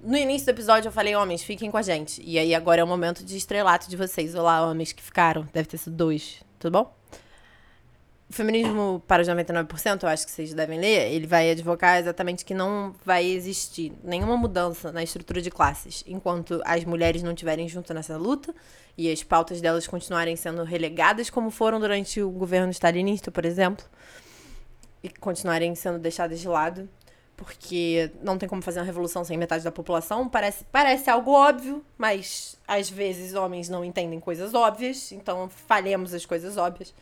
No 0.00 0.16
início 0.16 0.46
do 0.46 0.50
episódio 0.50 0.88
eu 0.88 0.92
falei, 0.92 1.14
homens, 1.14 1.42
fiquem 1.42 1.70
com 1.70 1.76
a 1.76 1.82
gente. 1.82 2.22
E 2.24 2.38
aí 2.38 2.54
agora 2.54 2.80
é 2.80 2.84
o 2.84 2.86
momento 2.86 3.22
de 3.22 3.36
estrelato 3.36 3.90
de 3.90 3.96
vocês. 3.96 4.34
Olá, 4.34 4.66
homens 4.66 4.92
que 4.92 5.02
ficaram. 5.02 5.46
Deve 5.52 5.68
ter 5.68 5.76
sido 5.76 5.94
dois. 5.94 6.42
Tudo 6.58 6.72
bom? 6.72 6.99
Feminismo 8.32 9.02
para 9.08 9.22
os 9.22 9.28
99%, 9.28 10.04
eu 10.04 10.08
acho 10.08 10.24
que 10.24 10.30
vocês 10.30 10.54
devem 10.54 10.78
ler, 10.78 11.10
ele 11.12 11.26
vai 11.26 11.50
advocar 11.50 11.98
exatamente 11.98 12.44
que 12.44 12.54
não 12.54 12.94
vai 13.04 13.26
existir 13.26 13.92
nenhuma 14.04 14.36
mudança 14.36 14.92
na 14.92 15.02
estrutura 15.02 15.42
de 15.42 15.50
classes 15.50 16.04
enquanto 16.06 16.62
as 16.64 16.84
mulheres 16.84 17.24
não 17.24 17.32
estiverem 17.32 17.68
junto 17.68 17.92
nessa 17.92 18.16
luta 18.16 18.54
e 18.96 19.10
as 19.10 19.24
pautas 19.24 19.60
delas 19.60 19.86
continuarem 19.88 20.36
sendo 20.36 20.62
relegadas 20.62 21.28
como 21.28 21.50
foram 21.50 21.80
durante 21.80 22.22
o 22.22 22.30
governo 22.30 22.70
stalinista, 22.70 23.30
por 23.32 23.44
exemplo. 23.44 23.84
e 25.02 25.08
continuarem 25.08 25.74
sendo 25.74 25.98
deixadas 25.98 26.40
de 26.40 26.46
lado, 26.48 26.88
porque 27.36 28.10
não 28.22 28.36
tem 28.36 28.48
como 28.48 28.60
fazer 28.60 28.80
uma 28.80 28.84
revolução 28.84 29.24
sem 29.24 29.38
metade 29.38 29.64
da 29.64 29.72
população. 29.72 30.28
Parece, 30.28 30.64
parece 30.70 31.08
algo 31.08 31.32
óbvio, 31.32 31.82
mas 31.96 32.58
às 32.68 32.90
vezes 32.90 33.34
homens 33.34 33.68
não 33.68 33.84
entendem 33.84 34.20
coisas 34.20 34.52
óbvias, 34.52 35.10
então 35.12 35.48
falhemos 35.48 36.12
as 36.12 36.26
coisas 36.26 36.56
óbvias. 36.58 36.94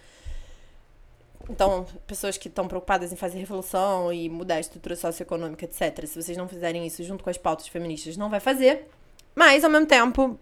Então, 1.49 1.86
pessoas 2.07 2.36
que 2.36 2.49
estão 2.49 2.68
preocupadas 2.68 3.12
em 3.12 3.16
fazer 3.16 3.38
revolução 3.38 4.12
e 4.12 4.28
mudar 4.28 4.57
a 4.57 4.61
estrutura 4.61 4.94
socioeconômica, 4.94 5.64
etc., 5.64 6.07
se 6.07 6.22
vocês 6.22 6.36
não 6.36 6.46
fizerem 6.46 6.86
isso 6.86 7.03
junto 7.03 7.24
com 7.24 7.30
as 7.30 7.38
pautas 7.38 7.68
feministas, 7.68 8.16
não 8.16 8.28
vai 8.28 8.40
fazer. 8.40 8.86
Mas, 9.34 9.64
ao 9.64 9.70
mesmo 9.70 9.86
tempo, 9.86 10.38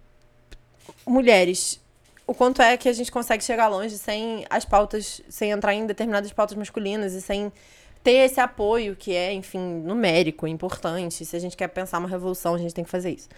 mulheres, 1.06 1.80
o 2.26 2.34
quanto 2.34 2.60
é 2.60 2.76
que 2.76 2.88
a 2.88 2.92
gente 2.92 3.12
consegue 3.12 3.44
chegar 3.44 3.68
longe 3.68 3.96
sem 3.96 4.44
as 4.50 4.64
pautas, 4.64 5.20
sem 5.28 5.52
entrar 5.52 5.74
em 5.74 5.86
determinadas 5.86 6.32
pautas 6.32 6.56
masculinas 6.56 7.12
e 7.12 7.22
sem 7.22 7.52
ter 8.02 8.24
esse 8.24 8.40
apoio 8.40 8.96
que 8.96 9.14
é, 9.14 9.32
enfim, 9.32 9.58
numérico, 9.58 10.46
importante. 10.46 11.24
Se 11.24 11.36
a 11.36 11.38
gente 11.38 11.56
quer 11.56 11.68
pensar 11.68 11.98
uma 11.98 12.08
revolução, 12.08 12.54
a 12.54 12.58
gente 12.58 12.74
tem 12.74 12.84
que 12.84 12.90
fazer 12.90 13.10
isso. 13.10 13.28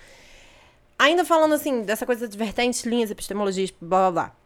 Ainda 0.98 1.24
falando 1.24 1.54
assim, 1.54 1.82
dessa 1.82 2.04
coisa 2.04 2.26
de 2.26 2.36
vertentes, 2.36 2.84
linhas, 2.84 3.10
epistemologias, 3.10 3.70
blá 3.80 4.10
blá 4.10 4.10
blá. 4.10 4.37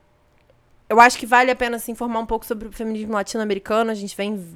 Eu 0.92 1.00
acho 1.00 1.18
que 1.18 1.24
vale 1.24 1.50
a 1.50 1.56
pena 1.56 1.78
se 1.78 1.90
informar 1.90 2.20
um 2.20 2.26
pouco 2.26 2.44
sobre 2.44 2.68
o 2.68 2.70
feminismo 2.70 3.14
latino-americano. 3.14 3.90
A 3.90 3.94
gente 3.94 4.14
vem 4.14 4.46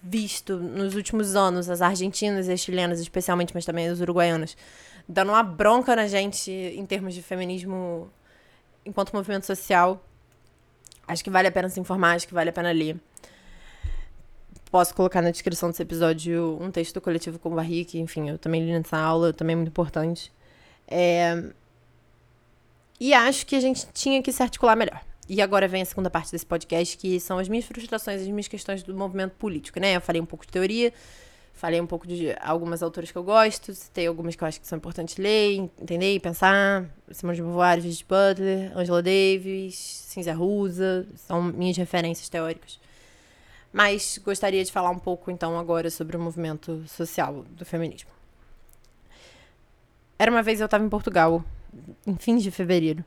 visto 0.00 0.56
nos 0.56 0.94
últimos 0.94 1.34
anos 1.34 1.68
as 1.68 1.82
argentinas 1.82 2.46
e 2.46 2.52
as 2.52 2.60
chilenas, 2.60 3.00
especialmente, 3.00 3.52
mas 3.52 3.64
também 3.64 3.88
as 3.88 3.98
uruguaianas, 3.98 4.56
dando 5.08 5.30
uma 5.30 5.42
bronca 5.42 5.96
na 5.96 6.06
gente 6.06 6.52
em 6.52 6.86
termos 6.86 7.14
de 7.14 7.20
feminismo 7.20 8.08
enquanto 8.86 9.12
movimento 9.12 9.44
social. 9.44 10.00
Acho 11.08 11.24
que 11.24 11.30
vale 11.30 11.48
a 11.48 11.52
pena 11.52 11.68
se 11.68 11.80
informar, 11.80 12.14
acho 12.14 12.28
que 12.28 12.34
vale 12.34 12.50
a 12.50 12.52
pena 12.52 12.70
ler. 12.70 12.96
Posso 14.70 14.94
colocar 14.94 15.20
na 15.20 15.32
descrição 15.32 15.68
desse 15.68 15.82
episódio 15.82 16.58
um 16.60 16.70
texto 16.70 16.94
do 16.94 17.00
coletivo 17.00 17.40
com 17.40 17.50
Barrique, 17.50 17.98
enfim, 17.98 18.30
eu 18.30 18.38
também 18.38 18.64
li 18.64 18.70
nessa 18.70 18.98
aula, 18.98 19.32
também 19.32 19.54
é 19.54 19.56
muito 19.56 19.70
importante. 19.70 20.32
É... 20.86 21.42
E 23.00 23.12
acho 23.12 23.44
que 23.44 23.56
a 23.56 23.60
gente 23.60 23.84
tinha 23.92 24.22
que 24.22 24.30
se 24.30 24.44
articular 24.44 24.76
melhor. 24.76 25.02
E 25.28 25.40
agora 25.40 25.68
vem 25.68 25.82
a 25.82 25.84
segunda 25.84 26.10
parte 26.10 26.32
desse 26.32 26.44
podcast, 26.44 26.98
que 26.98 27.20
são 27.20 27.38
as 27.38 27.48
minhas 27.48 27.64
frustrações, 27.64 28.20
as 28.20 28.26
minhas 28.26 28.48
questões 28.48 28.82
do 28.82 28.94
movimento 28.94 29.32
político, 29.32 29.78
né? 29.78 29.96
Eu 29.96 30.00
falei 30.00 30.20
um 30.20 30.26
pouco 30.26 30.44
de 30.44 30.50
teoria, 30.50 30.92
falei 31.54 31.80
um 31.80 31.86
pouco 31.86 32.06
de 32.06 32.34
algumas 32.40 32.82
autores 32.82 33.12
que 33.12 33.16
eu 33.16 33.22
gosto, 33.22 33.72
citei 33.72 34.06
algumas 34.06 34.34
que 34.34 34.42
eu 34.42 34.48
acho 34.48 34.60
que 34.60 34.66
são 34.66 34.76
importantes 34.76 35.16
ler, 35.16 35.70
entender 35.80 36.14
e 36.14 36.20
pensar. 36.20 36.86
Simone 37.10 37.36
de 37.36 37.42
Beauvoir, 37.42 37.80
Judith 37.80 38.04
Butler, 38.04 38.76
Angela 38.76 39.02
Davis, 39.02 39.76
Cinzia 40.08 40.34
Rusa, 40.34 41.06
são 41.14 41.40
minhas 41.42 41.76
referências 41.76 42.28
teóricas. 42.28 42.80
Mas 43.72 44.18
gostaria 44.18 44.62
de 44.62 44.72
falar 44.72 44.90
um 44.90 44.98
pouco, 44.98 45.30
então, 45.30 45.58
agora 45.58 45.88
sobre 45.88 46.16
o 46.16 46.20
movimento 46.20 46.84
social 46.86 47.44
do 47.50 47.64
feminismo. 47.64 48.10
Era 50.18 50.30
uma 50.30 50.42
vez 50.42 50.60
eu 50.60 50.66
estava 50.66 50.84
em 50.84 50.88
Portugal, 50.88 51.42
em 52.06 52.16
fins 52.16 52.42
de 52.42 52.50
fevereiro. 52.50 53.04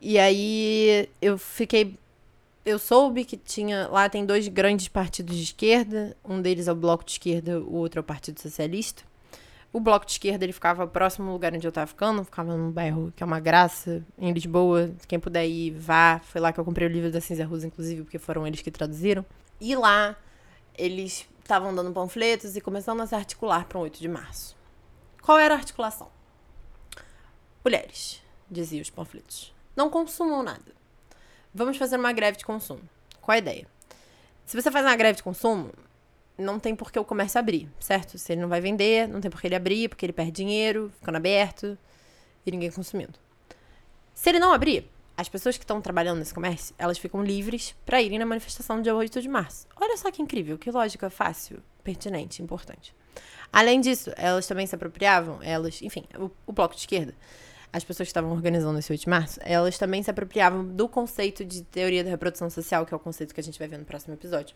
E 0.00 0.18
aí 0.18 1.08
eu 1.20 1.36
fiquei. 1.38 1.98
Eu 2.64 2.78
soube 2.78 3.24
que 3.24 3.36
tinha. 3.36 3.88
Lá 3.88 4.08
tem 4.08 4.24
dois 4.24 4.46
grandes 4.48 4.88
partidos 4.88 5.36
de 5.36 5.42
esquerda. 5.42 6.16
Um 6.24 6.40
deles 6.40 6.68
é 6.68 6.72
o 6.72 6.76
Bloco 6.76 7.04
de 7.04 7.12
Esquerda, 7.12 7.60
o 7.60 7.74
outro 7.74 7.98
é 7.98 8.02
o 8.02 8.04
Partido 8.04 8.40
Socialista. 8.40 9.02
O 9.72 9.80
Bloco 9.80 10.06
de 10.06 10.12
Esquerda 10.12 10.44
ele 10.44 10.52
ficava 10.52 10.86
próximo 10.86 11.26
do 11.26 11.32
lugar 11.32 11.52
onde 11.52 11.66
eu 11.66 11.70
estava 11.70 11.86
ficando, 11.86 12.24
ficava 12.24 12.56
num 12.56 12.70
bairro 12.70 13.12
que 13.14 13.22
é 13.22 13.26
uma 13.26 13.40
graça, 13.40 14.02
em 14.16 14.32
Lisboa. 14.32 14.90
Quem 15.06 15.18
puder 15.18 15.46
ir, 15.46 15.72
vá. 15.72 16.20
Foi 16.24 16.40
lá 16.40 16.52
que 16.52 16.60
eu 16.60 16.64
comprei 16.64 16.88
o 16.88 16.90
livro 16.90 17.10
da 17.10 17.20
Cinza 17.20 17.44
Rosa, 17.44 17.66
inclusive, 17.66 18.02
porque 18.02 18.18
foram 18.18 18.46
eles 18.46 18.62
que 18.62 18.70
traduziram. 18.70 19.24
E 19.60 19.74
lá 19.74 20.16
eles 20.76 21.28
estavam 21.40 21.74
dando 21.74 21.92
panfletos 21.92 22.56
e 22.56 22.60
começando 22.60 23.00
a 23.00 23.06
se 23.06 23.14
articular 23.14 23.66
para 23.66 23.78
o 23.78 23.82
8 23.82 23.98
de 23.98 24.08
março. 24.08 24.56
Qual 25.20 25.38
era 25.38 25.54
a 25.54 25.58
articulação? 25.58 26.08
Mulheres, 27.64 28.22
diziam 28.50 28.80
os 28.80 28.88
panfletos. 28.88 29.52
Não 29.78 29.88
consumam 29.88 30.42
nada. 30.42 30.74
Vamos 31.54 31.76
fazer 31.76 31.98
uma 31.98 32.12
greve 32.12 32.36
de 32.36 32.44
consumo. 32.44 32.80
Qual 33.20 33.32
a 33.32 33.38
ideia? 33.38 33.64
Se 34.44 34.60
você 34.60 34.72
faz 34.72 34.84
uma 34.84 34.96
greve 34.96 35.18
de 35.18 35.22
consumo, 35.22 35.70
não 36.36 36.58
tem 36.58 36.74
por 36.74 36.90
que 36.90 36.98
o 36.98 37.04
comércio 37.04 37.38
abrir, 37.38 37.68
certo? 37.78 38.18
Se 38.18 38.32
ele 38.32 38.40
não 38.40 38.48
vai 38.48 38.60
vender, 38.60 39.06
não 39.06 39.20
tem 39.20 39.30
por 39.30 39.40
que 39.40 39.46
ele 39.46 39.54
abrir, 39.54 39.88
porque 39.88 40.04
ele 40.04 40.12
perde 40.12 40.32
dinheiro, 40.32 40.92
ficando 40.98 41.14
aberto 41.14 41.78
e 42.44 42.50
ninguém 42.50 42.72
consumindo. 42.72 43.20
Se 44.12 44.28
ele 44.30 44.40
não 44.40 44.52
abrir, 44.52 44.90
as 45.16 45.28
pessoas 45.28 45.56
que 45.56 45.62
estão 45.62 45.80
trabalhando 45.80 46.18
nesse 46.18 46.34
comércio, 46.34 46.74
elas 46.76 46.98
ficam 46.98 47.22
livres 47.22 47.76
para 47.86 48.02
irem 48.02 48.18
na 48.18 48.26
manifestação 48.26 48.78
do 48.78 48.82
dia 48.82 48.96
8 48.96 49.22
de 49.22 49.28
março. 49.28 49.68
Olha 49.76 49.96
só 49.96 50.10
que 50.10 50.20
incrível, 50.20 50.58
que 50.58 50.72
lógica 50.72 51.08
fácil, 51.08 51.62
pertinente, 51.84 52.42
importante. 52.42 52.92
Além 53.52 53.80
disso, 53.80 54.10
elas 54.16 54.44
também 54.44 54.66
se 54.66 54.74
apropriavam, 54.74 55.40
elas, 55.40 55.80
enfim, 55.82 56.04
o, 56.18 56.32
o 56.48 56.52
bloco 56.52 56.74
de 56.74 56.80
esquerda, 56.80 57.14
as 57.72 57.84
pessoas 57.84 58.06
que 58.06 58.10
estavam 58.10 58.30
organizando 58.30 58.78
esse 58.78 58.90
8 58.90 59.00
de 59.02 59.08
março, 59.08 59.40
elas 59.42 59.76
também 59.76 60.02
se 60.02 60.10
apropriavam 60.10 60.64
do 60.64 60.88
conceito 60.88 61.44
de 61.44 61.62
teoria 61.62 62.02
da 62.02 62.10
reprodução 62.10 62.48
social, 62.48 62.86
que 62.86 62.94
é 62.94 62.96
o 62.96 63.00
conceito 63.00 63.34
que 63.34 63.40
a 63.40 63.44
gente 63.44 63.58
vai 63.58 63.68
ver 63.68 63.78
no 63.78 63.84
próximo 63.84 64.14
episódio 64.14 64.54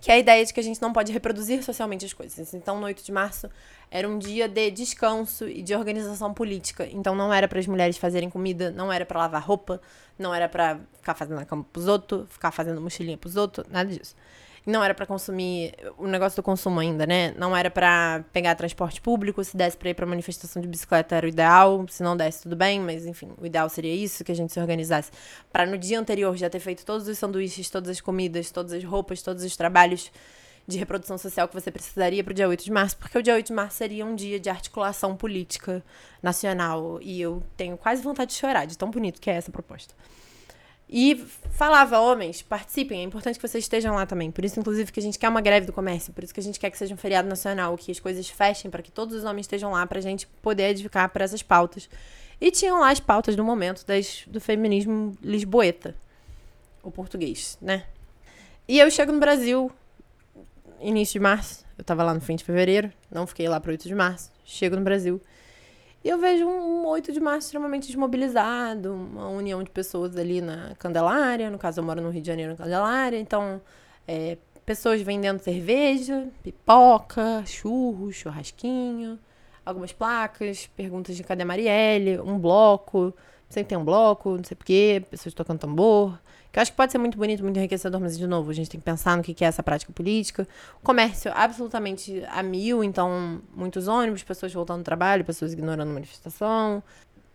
que 0.00 0.10
é 0.10 0.14
a 0.14 0.18
ideia 0.18 0.44
de 0.44 0.54
que 0.54 0.60
a 0.60 0.62
gente 0.62 0.80
não 0.80 0.92
pode 0.92 1.12
reproduzir 1.12 1.62
socialmente 1.62 2.04
as 2.04 2.12
coisas. 2.12 2.54
Então, 2.54 2.80
no 2.80 2.86
8 2.86 3.04
de 3.04 3.12
março 3.12 3.50
era 3.90 4.08
um 4.08 4.18
dia 4.18 4.48
de 4.48 4.70
descanso 4.70 5.46
e 5.46 5.62
de 5.62 5.74
organização 5.74 6.32
política. 6.32 6.88
Então, 6.90 7.14
não 7.14 7.32
era 7.32 7.46
para 7.46 7.58
as 7.58 7.66
mulheres 7.66 7.98
fazerem 7.98 8.30
comida, 8.30 8.70
não 8.70 8.90
era 8.90 9.04
para 9.04 9.18
lavar 9.18 9.42
roupa, 9.42 9.80
não 10.18 10.34
era 10.34 10.48
para 10.48 10.80
ficar 10.94 11.14
fazendo 11.14 11.40
a 11.40 11.44
cama 11.44 11.66
pros 11.70 11.88
outros, 11.88 12.26
ficar 12.30 12.50
fazendo 12.52 12.80
mochilinha 12.80 13.18
pros 13.18 13.36
outros, 13.36 13.66
nada 13.68 13.90
disso 13.90 14.16
não 14.64 14.82
era 14.82 14.94
para 14.94 15.06
consumir 15.06 15.74
o 15.98 16.06
negócio 16.06 16.36
do 16.36 16.42
consumo 16.42 16.78
ainda, 16.78 17.04
né? 17.04 17.34
Não 17.36 17.56
era 17.56 17.70
para 17.70 18.24
pegar 18.32 18.54
transporte 18.54 19.00
público, 19.00 19.42
se 19.42 19.56
desse 19.56 19.76
para 19.76 19.90
ir 19.90 19.94
para 19.94 20.06
manifestação 20.06 20.62
de 20.62 20.68
bicicleta 20.68 21.16
era 21.16 21.26
o 21.26 21.28
ideal, 21.28 21.84
se 21.88 22.02
não 22.02 22.16
desse 22.16 22.42
tudo 22.42 22.54
bem, 22.54 22.80
mas 22.80 23.04
enfim, 23.04 23.32
o 23.40 23.46
ideal 23.46 23.68
seria 23.68 23.92
isso 23.92 24.22
que 24.22 24.30
a 24.30 24.34
gente 24.34 24.52
se 24.52 24.60
organizasse 24.60 25.10
para 25.52 25.66
no 25.66 25.76
dia 25.76 25.98
anterior 25.98 26.36
já 26.36 26.48
ter 26.48 26.60
feito 26.60 26.84
todos 26.84 27.08
os 27.08 27.18
sanduíches, 27.18 27.68
todas 27.68 27.90
as 27.90 28.00
comidas, 28.00 28.50
todas 28.50 28.72
as 28.72 28.84
roupas, 28.84 29.20
todos 29.20 29.42
os 29.42 29.56
trabalhos 29.56 30.12
de 30.66 30.78
reprodução 30.78 31.18
social 31.18 31.48
que 31.48 31.54
você 31.54 31.70
precisaria 31.70 32.22
para 32.22 32.30
o 32.30 32.34
dia 32.34 32.48
8 32.48 32.64
de 32.64 32.70
março, 32.70 32.96
porque 32.96 33.18
o 33.18 33.22
dia 33.22 33.34
8 33.34 33.48
de 33.48 33.52
março 33.52 33.78
seria 33.78 34.06
um 34.06 34.14
dia 34.14 34.38
de 34.38 34.48
articulação 34.48 35.16
política 35.16 35.84
nacional 36.22 37.00
e 37.02 37.20
eu 37.20 37.42
tenho 37.56 37.76
quase 37.76 38.00
vontade 38.00 38.30
de 38.30 38.38
chorar 38.38 38.64
de 38.64 38.78
tão 38.78 38.90
bonito 38.90 39.20
que 39.20 39.28
é 39.28 39.34
essa 39.34 39.50
proposta. 39.50 39.92
E 40.94 41.16
falava, 41.52 41.98
homens, 42.00 42.42
participem, 42.42 43.00
é 43.00 43.02
importante 43.02 43.38
que 43.38 43.48
vocês 43.48 43.64
estejam 43.64 43.94
lá 43.94 44.04
também. 44.04 44.30
Por 44.30 44.44
isso, 44.44 44.60
inclusive, 44.60 44.92
que 44.92 45.00
a 45.00 45.02
gente 45.02 45.18
quer 45.18 45.26
uma 45.30 45.40
greve 45.40 45.64
do 45.64 45.72
comércio, 45.72 46.12
por 46.12 46.22
isso 46.22 46.34
que 46.34 46.40
a 46.40 46.42
gente 46.42 46.60
quer 46.60 46.70
que 46.70 46.76
seja 46.76 46.92
um 46.92 46.98
feriado 46.98 47.26
nacional, 47.26 47.74
que 47.78 47.90
as 47.90 47.98
coisas 47.98 48.28
fechem, 48.28 48.70
para 48.70 48.82
que 48.82 48.92
todos 48.92 49.16
os 49.16 49.24
homens 49.24 49.44
estejam 49.44 49.72
lá, 49.72 49.86
para 49.86 49.98
a 49.98 50.02
gente 50.02 50.26
poder 50.42 50.64
edificar 50.64 51.08
para 51.08 51.24
essas 51.24 51.42
pautas. 51.42 51.88
E 52.38 52.50
tinham 52.50 52.78
lá 52.78 52.90
as 52.90 53.00
pautas 53.00 53.34
do 53.34 53.42
momento 53.42 53.86
das, 53.86 54.24
do 54.26 54.38
feminismo 54.38 55.16
lisboeta, 55.22 55.96
o 56.82 56.90
português, 56.90 57.56
né? 57.62 57.86
E 58.68 58.78
eu 58.78 58.90
chego 58.90 59.12
no 59.12 59.18
Brasil, 59.18 59.72
início 60.78 61.14
de 61.14 61.20
março, 61.20 61.64
eu 61.78 61.84
tava 61.84 62.02
lá 62.02 62.12
no 62.12 62.20
fim 62.20 62.36
de 62.36 62.44
fevereiro, 62.44 62.92
não 63.10 63.26
fiquei 63.26 63.48
lá 63.48 63.58
pro 63.58 63.70
8 63.70 63.88
de 63.88 63.94
março, 63.94 64.30
chego 64.44 64.76
no 64.76 64.82
Brasil. 64.82 65.22
E 66.04 66.08
eu 66.08 66.18
vejo 66.18 66.46
um 66.46 66.84
8 66.86 67.12
de 67.12 67.20
março 67.20 67.46
extremamente 67.46 67.86
desmobilizado, 67.86 68.92
uma 68.92 69.28
união 69.28 69.62
de 69.62 69.70
pessoas 69.70 70.16
ali 70.16 70.40
na 70.40 70.74
Candelária. 70.76 71.48
No 71.48 71.58
caso, 71.58 71.78
eu 71.80 71.84
moro 71.84 72.00
no 72.00 72.10
Rio 72.10 72.20
de 72.20 72.26
Janeiro, 72.26 72.52
na 72.52 72.56
Candelária. 72.56 73.18
Então, 73.18 73.60
é, 74.06 74.36
pessoas 74.66 75.00
vendendo 75.00 75.38
cerveja, 75.38 76.28
pipoca, 76.42 77.44
churros, 77.46 78.16
churrasquinho, 78.16 79.16
algumas 79.64 79.92
placas, 79.92 80.66
perguntas 80.76 81.16
de 81.16 81.22
cadê 81.22 81.44
Marielle, 81.44 82.18
um 82.20 82.36
bloco. 82.38 83.14
Sempre 83.52 83.68
tem 83.68 83.76
um 83.76 83.84
bloco, 83.84 84.30
não 84.34 84.44
sei 84.44 84.56
porquê, 84.56 85.04
pessoas 85.10 85.34
tocando 85.34 85.58
tambor. 85.58 86.18
Que 86.50 86.58
eu 86.58 86.62
acho 86.62 86.70
que 86.70 86.76
pode 86.76 86.90
ser 86.90 86.96
muito 86.96 87.18
bonito, 87.18 87.42
muito 87.42 87.58
enriquecedor, 87.58 88.00
mas, 88.00 88.16
de 88.16 88.26
novo, 88.26 88.50
a 88.50 88.54
gente 88.54 88.70
tem 88.70 88.80
que 88.80 88.84
pensar 88.84 89.14
no 89.14 89.22
que 89.22 89.44
é 89.44 89.46
essa 89.46 89.62
prática 89.62 89.92
política. 89.92 90.48
Comércio 90.82 91.30
absolutamente 91.34 92.24
a 92.30 92.42
mil, 92.42 92.82
então, 92.82 93.42
muitos 93.54 93.88
ônibus, 93.88 94.22
pessoas 94.22 94.54
voltando 94.54 94.78
do 94.78 94.84
trabalho, 94.84 95.22
pessoas 95.22 95.52
ignorando 95.52 95.92
manifestação. 95.92 96.82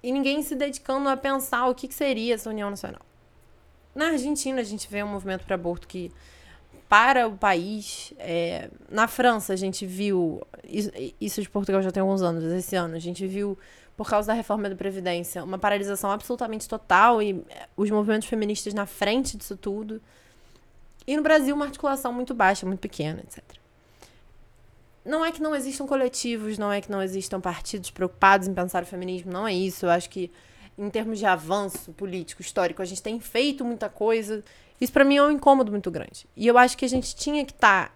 E 0.01 0.11
ninguém 0.11 0.41
se 0.41 0.55
dedicando 0.55 1.07
a 1.07 1.15
pensar 1.15 1.67
o 1.67 1.75
que 1.75 1.93
seria 1.93 2.33
essa 2.33 2.49
União 2.49 2.71
Nacional. 2.71 3.01
Na 3.93 4.07
Argentina, 4.07 4.59
a 4.59 4.63
gente 4.63 4.89
vê 4.89 5.03
um 5.03 5.07
movimento 5.07 5.45
para 5.45 5.53
aborto 5.53 5.87
que 5.87 6.11
para 6.89 7.27
o 7.27 7.37
país. 7.37 8.11
É, 8.17 8.71
na 8.89 9.07
França, 9.07 9.53
a 9.53 9.55
gente 9.55 9.85
viu. 9.85 10.41
Isso 11.21 11.43
de 11.43 11.49
Portugal 11.49 11.83
já 11.83 11.91
tem 11.91 12.01
alguns 12.01 12.23
anos, 12.23 12.43
esse 12.43 12.75
ano. 12.75 12.95
A 12.95 12.99
gente 12.99 13.27
viu 13.27 13.55
por 13.97 14.07
causa 14.07 14.27
da 14.27 14.33
reforma 14.33 14.69
da 14.69 14.75
Previdência, 14.75 15.43
uma 15.43 15.57
paralisação 15.57 16.11
absolutamente 16.11 16.69
total 16.69 17.19
e 17.19 17.43
eh, 17.49 17.67
os 17.75 17.89
movimentos 17.89 18.27
feministas 18.27 18.71
na 18.75 18.85
frente 18.85 19.35
disso 19.35 19.57
tudo. 19.57 19.99
E 21.07 21.17
no 21.17 21.23
Brasil, 21.23 21.55
uma 21.55 21.65
articulação 21.65 22.13
muito 22.13 22.35
baixa, 22.35 22.63
muito 22.63 22.79
pequena, 22.79 23.21
etc. 23.21 23.43
Não 25.03 25.25
é 25.25 25.31
que 25.31 25.41
não 25.41 25.55
existam 25.55 25.87
coletivos, 25.87 26.59
não 26.59 26.71
é 26.71 26.79
que 26.79 26.91
não 26.91 27.01
existam 27.01 27.41
partidos 27.41 27.89
preocupados 27.89 28.47
em 28.47 28.53
pensar 28.53 28.83
o 28.83 28.85
feminismo, 28.85 29.31
não 29.31 29.47
é 29.47 29.53
isso. 29.53 29.87
Eu 29.87 29.89
acho 29.89 30.09
que, 30.11 30.29
em 30.77 30.89
termos 30.91 31.17
de 31.17 31.25
avanço 31.25 31.91
político, 31.93 32.41
histórico, 32.41 32.83
a 32.83 32.85
gente 32.85 33.01
tem 33.01 33.19
feito 33.19 33.65
muita 33.65 33.89
coisa. 33.89 34.43
Isso 34.79 34.93
para 34.93 35.03
mim 35.03 35.15
é 35.17 35.23
um 35.23 35.31
incômodo 35.31 35.71
muito 35.71 35.89
grande. 35.89 36.27
E 36.35 36.45
eu 36.45 36.55
acho 36.55 36.77
que 36.77 36.85
a 36.85 36.89
gente 36.89 37.15
tinha 37.15 37.43
que 37.43 37.53
estar 37.53 37.87
tá 37.87 37.93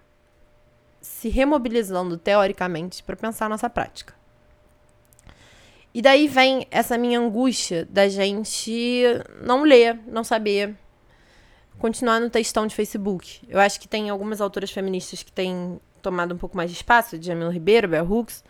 se 1.00 1.28
remobilizando 1.28 2.16
teoricamente 2.16 3.04
para 3.04 3.14
pensar 3.14 3.46
a 3.46 3.48
nossa 3.50 3.70
prática. 3.70 4.21
E 5.94 6.00
daí 6.00 6.26
vem 6.26 6.66
essa 6.70 6.96
minha 6.96 7.20
angústia 7.20 7.86
da 7.90 8.08
gente 8.08 9.02
não 9.42 9.62
ler, 9.62 9.98
não 10.06 10.24
saber, 10.24 10.74
continuar 11.78 12.20
no 12.20 12.30
textão 12.30 12.66
de 12.66 12.74
Facebook. 12.74 13.40
Eu 13.48 13.60
acho 13.60 13.78
que 13.78 13.86
tem 13.86 14.08
algumas 14.08 14.40
autoras 14.40 14.70
feministas 14.70 15.22
que 15.22 15.30
têm 15.30 15.78
tomado 16.00 16.34
um 16.34 16.38
pouco 16.38 16.56
mais 16.56 16.70
de 16.70 16.76
espaço, 16.76 17.20
Jamila 17.20 17.52
Ribeiro, 17.52 17.88
Bell 17.88 18.10
Hooks, 18.10 18.42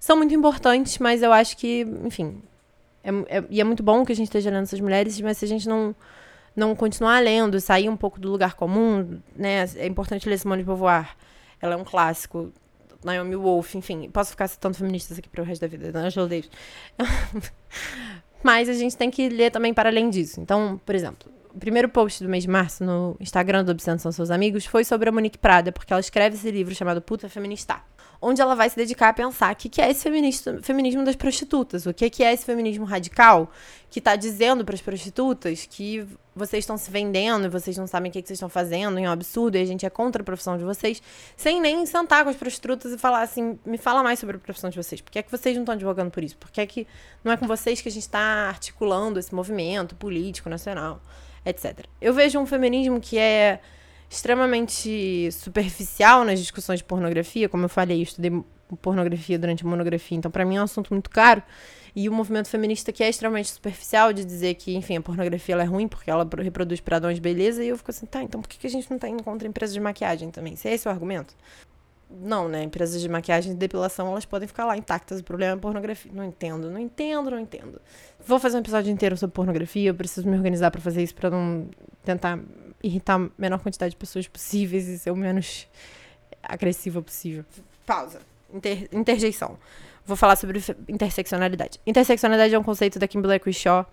são 0.00 0.16
muito 0.16 0.34
importantes, 0.34 0.98
mas 0.98 1.22
eu 1.22 1.32
acho 1.32 1.56
que, 1.56 1.86
enfim, 2.04 2.42
é, 3.02 3.38
é, 3.38 3.44
e 3.50 3.60
é 3.60 3.64
muito 3.64 3.82
bom 3.82 4.04
que 4.04 4.12
a 4.12 4.16
gente 4.16 4.26
esteja 4.26 4.50
lendo 4.50 4.64
essas 4.64 4.80
mulheres, 4.80 5.20
mas 5.20 5.38
se 5.38 5.44
a 5.44 5.48
gente 5.48 5.68
não 5.68 5.94
não 6.56 6.74
continuar 6.74 7.22
lendo, 7.22 7.60
sair 7.60 7.90
um 7.90 7.96
pouco 7.96 8.18
do 8.18 8.30
lugar 8.30 8.54
comum, 8.54 9.20
né? 9.36 9.66
É 9.76 9.86
importante 9.86 10.26
ler 10.26 10.38
Simone 10.38 10.62
de 10.62 10.66
Beauvoir. 10.66 11.14
Ela 11.60 11.74
é 11.74 11.76
um 11.76 11.84
clássico. 11.84 12.50
Naomi 13.06 13.36
Wolf, 13.36 13.74
enfim, 13.74 14.10
posso 14.10 14.30
ficar 14.30 14.48
citando 14.48 14.76
feministas 14.76 15.18
aqui 15.18 15.28
para 15.28 15.42
o 15.42 15.44
resto 15.44 15.62
da 15.62 15.66
vida, 15.68 15.98
Angela 15.98 16.28
Davis. 16.28 16.50
Mas 18.42 18.68
a 18.68 18.74
gente 18.74 18.96
tem 18.96 19.10
que 19.10 19.28
ler 19.28 19.50
também 19.50 19.72
para 19.72 19.88
além 19.88 20.10
disso. 20.10 20.40
Então, 20.40 20.80
por 20.84 20.94
exemplo, 20.94 21.30
o 21.54 21.58
primeiro 21.58 21.88
post 21.88 22.22
do 22.22 22.28
mês 22.28 22.44
de 22.44 22.50
março 22.50 22.84
no 22.84 23.16
Instagram 23.18 23.64
do 23.64 23.72
Obsceno 23.72 23.98
São 23.98 24.12
Seus 24.12 24.30
Amigos 24.30 24.66
foi 24.66 24.84
sobre 24.84 25.08
a 25.08 25.12
Monique 25.12 25.38
Prada, 25.38 25.72
porque 25.72 25.92
ela 25.92 26.00
escreve 26.00 26.36
esse 26.36 26.50
livro 26.50 26.74
chamado 26.74 27.00
Puta 27.00 27.28
Feminista 27.28 27.80
onde 28.20 28.40
ela 28.40 28.54
vai 28.54 28.68
se 28.70 28.76
dedicar 28.76 29.10
a 29.10 29.12
pensar 29.12 29.52
o 29.52 29.56
que, 29.56 29.68
que 29.68 29.80
é 29.80 29.90
esse 29.90 30.02
feminismo 30.62 31.04
das 31.04 31.16
prostitutas, 31.16 31.86
o 31.86 31.94
que, 31.94 32.08
que 32.10 32.24
é 32.24 32.32
esse 32.32 32.44
feminismo 32.44 32.84
radical 32.84 33.50
que 33.90 33.98
está 33.98 34.16
dizendo 34.16 34.64
para 34.64 34.74
as 34.74 34.80
prostitutas 34.80 35.66
que 35.66 36.06
vocês 36.34 36.62
estão 36.62 36.76
se 36.76 36.90
vendendo 36.90 37.46
e 37.46 37.48
vocês 37.48 37.78
não 37.78 37.86
sabem 37.86 38.10
o 38.10 38.12
que, 38.12 38.20
que 38.20 38.28
vocês 38.28 38.36
estão 38.36 38.48
fazendo, 38.48 38.98
é 38.98 39.02
um 39.02 39.10
absurdo, 39.10 39.56
e 39.56 39.62
a 39.62 39.64
gente 39.64 39.86
é 39.86 39.90
contra 39.90 40.20
a 40.20 40.24
profissão 40.24 40.58
de 40.58 40.64
vocês, 40.64 41.02
sem 41.34 41.60
nem 41.60 41.86
sentar 41.86 42.24
com 42.24 42.30
as 42.30 42.36
prostitutas 42.36 42.92
e 42.92 42.98
falar 42.98 43.22
assim, 43.22 43.58
me 43.64 43.78
fala 43.78 44.02
mais 44.02 44.18
sobre 44.18 44.36
a 44.36 44.38
profissão 44.38 44.68
de 44.68 44.76
vocês, 44.76 45.00
por 45.00 45.10
que 45.10 45.18
é 45.18 45.22
que 45.22 45.30
vocês 45.30 45.54
não 45.54 45.62
estão 45.62 45.74
advogando 45.74 46.10
por 46.10 46.22
isso? 46.22 46.36
Por 46.36 46.50
que 46.50 46.60
é 46.60 46.66
que 46.66 46.86
não 47.24 47.32
é 47.32 47.36
com 47.36 47.46
vocês 47.46 47.80
que 47.80 47.88
a 47.88 47.92
gente 47.92 48.02
está 48.02 48.48
articulando 48.48 49.18
esse 49.18 49.34
movimento 49.34 49.94
político 49.94 50.50
nacional, 50.50 51.00
etc. 51.44 51.86
Eu 52.00 52.12
vejo 52.12 52.38
um 52.38 52.44
feminismo 52.44 53.00
que 53.00 53.18
é 53.18 53.60
extremamente 54.08 55.30
superficial 55.32 56.24
nas 56.24 56.38
discussões 56.38 56.78
de 56.78 56.84
pornografia. 56.84 57.48
Como 57.48 57.64
eu 57.64 57.68
falei, 57.68 57.98
eu 57.98 58.02
estudei 58.02 58.30
pornografia 58.80 59.38
durante 59.38 59.64
a 59.64 59.68
monografia, 59.68 60.18
então 60.18 60.30
para 60.30 60.44
mim 60.44 60.56
é 60.56 60.60
um 60.60 60.64
assunto 60.64 60.92
muito 60.92 61.08
caro. 61.10 61.42
E 61.94 62.08
o 62.08 62.12
movimento 62.12 62.48
feminista 62.48 62.92
que 62.92 63.02
é 63.02 63.08
extremamente 63.08 63.48
superficial 63.48 64.12
de 64.12 64.22
dizer 64.22 64.54
que, 64.54 64.74
enfim, 64.76 64.98
a 64.98 65.00
pornografia 65.00 65.54
ela 65.54 65.62
é 65.62 65.66
ruim 65.66 65.88
porque 65.88 66.10
ela 66.10 66.28
reproduz 66.42 66.78
padrões 66.78 67.14
de 67.14 67.22
beleza. 67.22 67.64
E 67.64 67.68
eu 67.68 67.78
fico 67.78 67.90
assim, 67.90 68.04
tá, 68.04 68.22
então 68.22 68.42
por 68.42 68.48
que 68.48 68.66
a 68.66 68.70
gente 68.70 68.90
não 68.90 68.98
tá 68.98 69.08
indo 69.08 69.22
contra 69.22 69.48
empresas 69.48 69.72
de 69.72 69.80
maquiagem 69.80 70.30
também? 70.30 70.56
Se 70.56 70.68
é 70.68 70.74
esse 70.74 70.86
o 70.86 70.90
argumento? 70.90 71.34
Não, 72.10 72.48
né? 72.48 72.62
Empresas 72.62 73.00
de 73.00 73.08
maquiagem 73.08 73.52
e 73.52 73.54
depilação, 73.54 74.08
elas 74.08 74.26
podem 74.26 74.46
ficar 74.46 74.66
lá 74.66 74.76
intactas. 74.76 75.20
O 75.20 75.24
problema 75.24 75.54
é 75.54 75.56
pornografia. 75.56 76.12
Não 76.14 76.22
entendo, 76.22 76.70
não 76.70 76.78
entendo, 76.78 77.30
não 77.30 77.40
entendo. 77.40 77.80
Vou 78.26 78.38
fazer 78.38 78.58
um 78.58 78.60
episódio 78.60 78.92
inteiro 78.92 79.16
sobre 79.16 79.34
pornografia. 79.34 79.88
Eu 79.88 79.94
preciso 79.94 80.28
me 80.28 80.36
organizar 80.36 80.70
para 80.70 80.80
fazer 80.80 81.02
isso, 81.02 81.14
para 81.14 81.30
não 81.30 81.68
tentar 82.04 82.38
irritar 82.82 83.20
a 83.20 83.28
menor 83.38 83.58
quantidade 83.58 83.90
de 83.90 83.96
pessoas 83.96 84.28
possíveis 84.28 84.86
e 84.88 84.98
ser 84.98 85.10
o 85.10 85.16
menos 85.16 85.66
agressiva 86.42 87.02
possível. 87.02 87.44
Pausa. 87.84 88.20
Inter 88.52 88.88
interjeição. 88.92 89.58
Vou 90.04 90.16
falar 90.16 90.36
sobre 90.36 90.62
interseccionalidade. 90.88 91.80
Interseccionalidade 91.86 92.54
é 92.54 92.58
um 92.58 92.62
conceito 92.62 92.98
da 92.98 93.08
Kimberly 93.08 93.40
Crenshaw, 93.40 93.84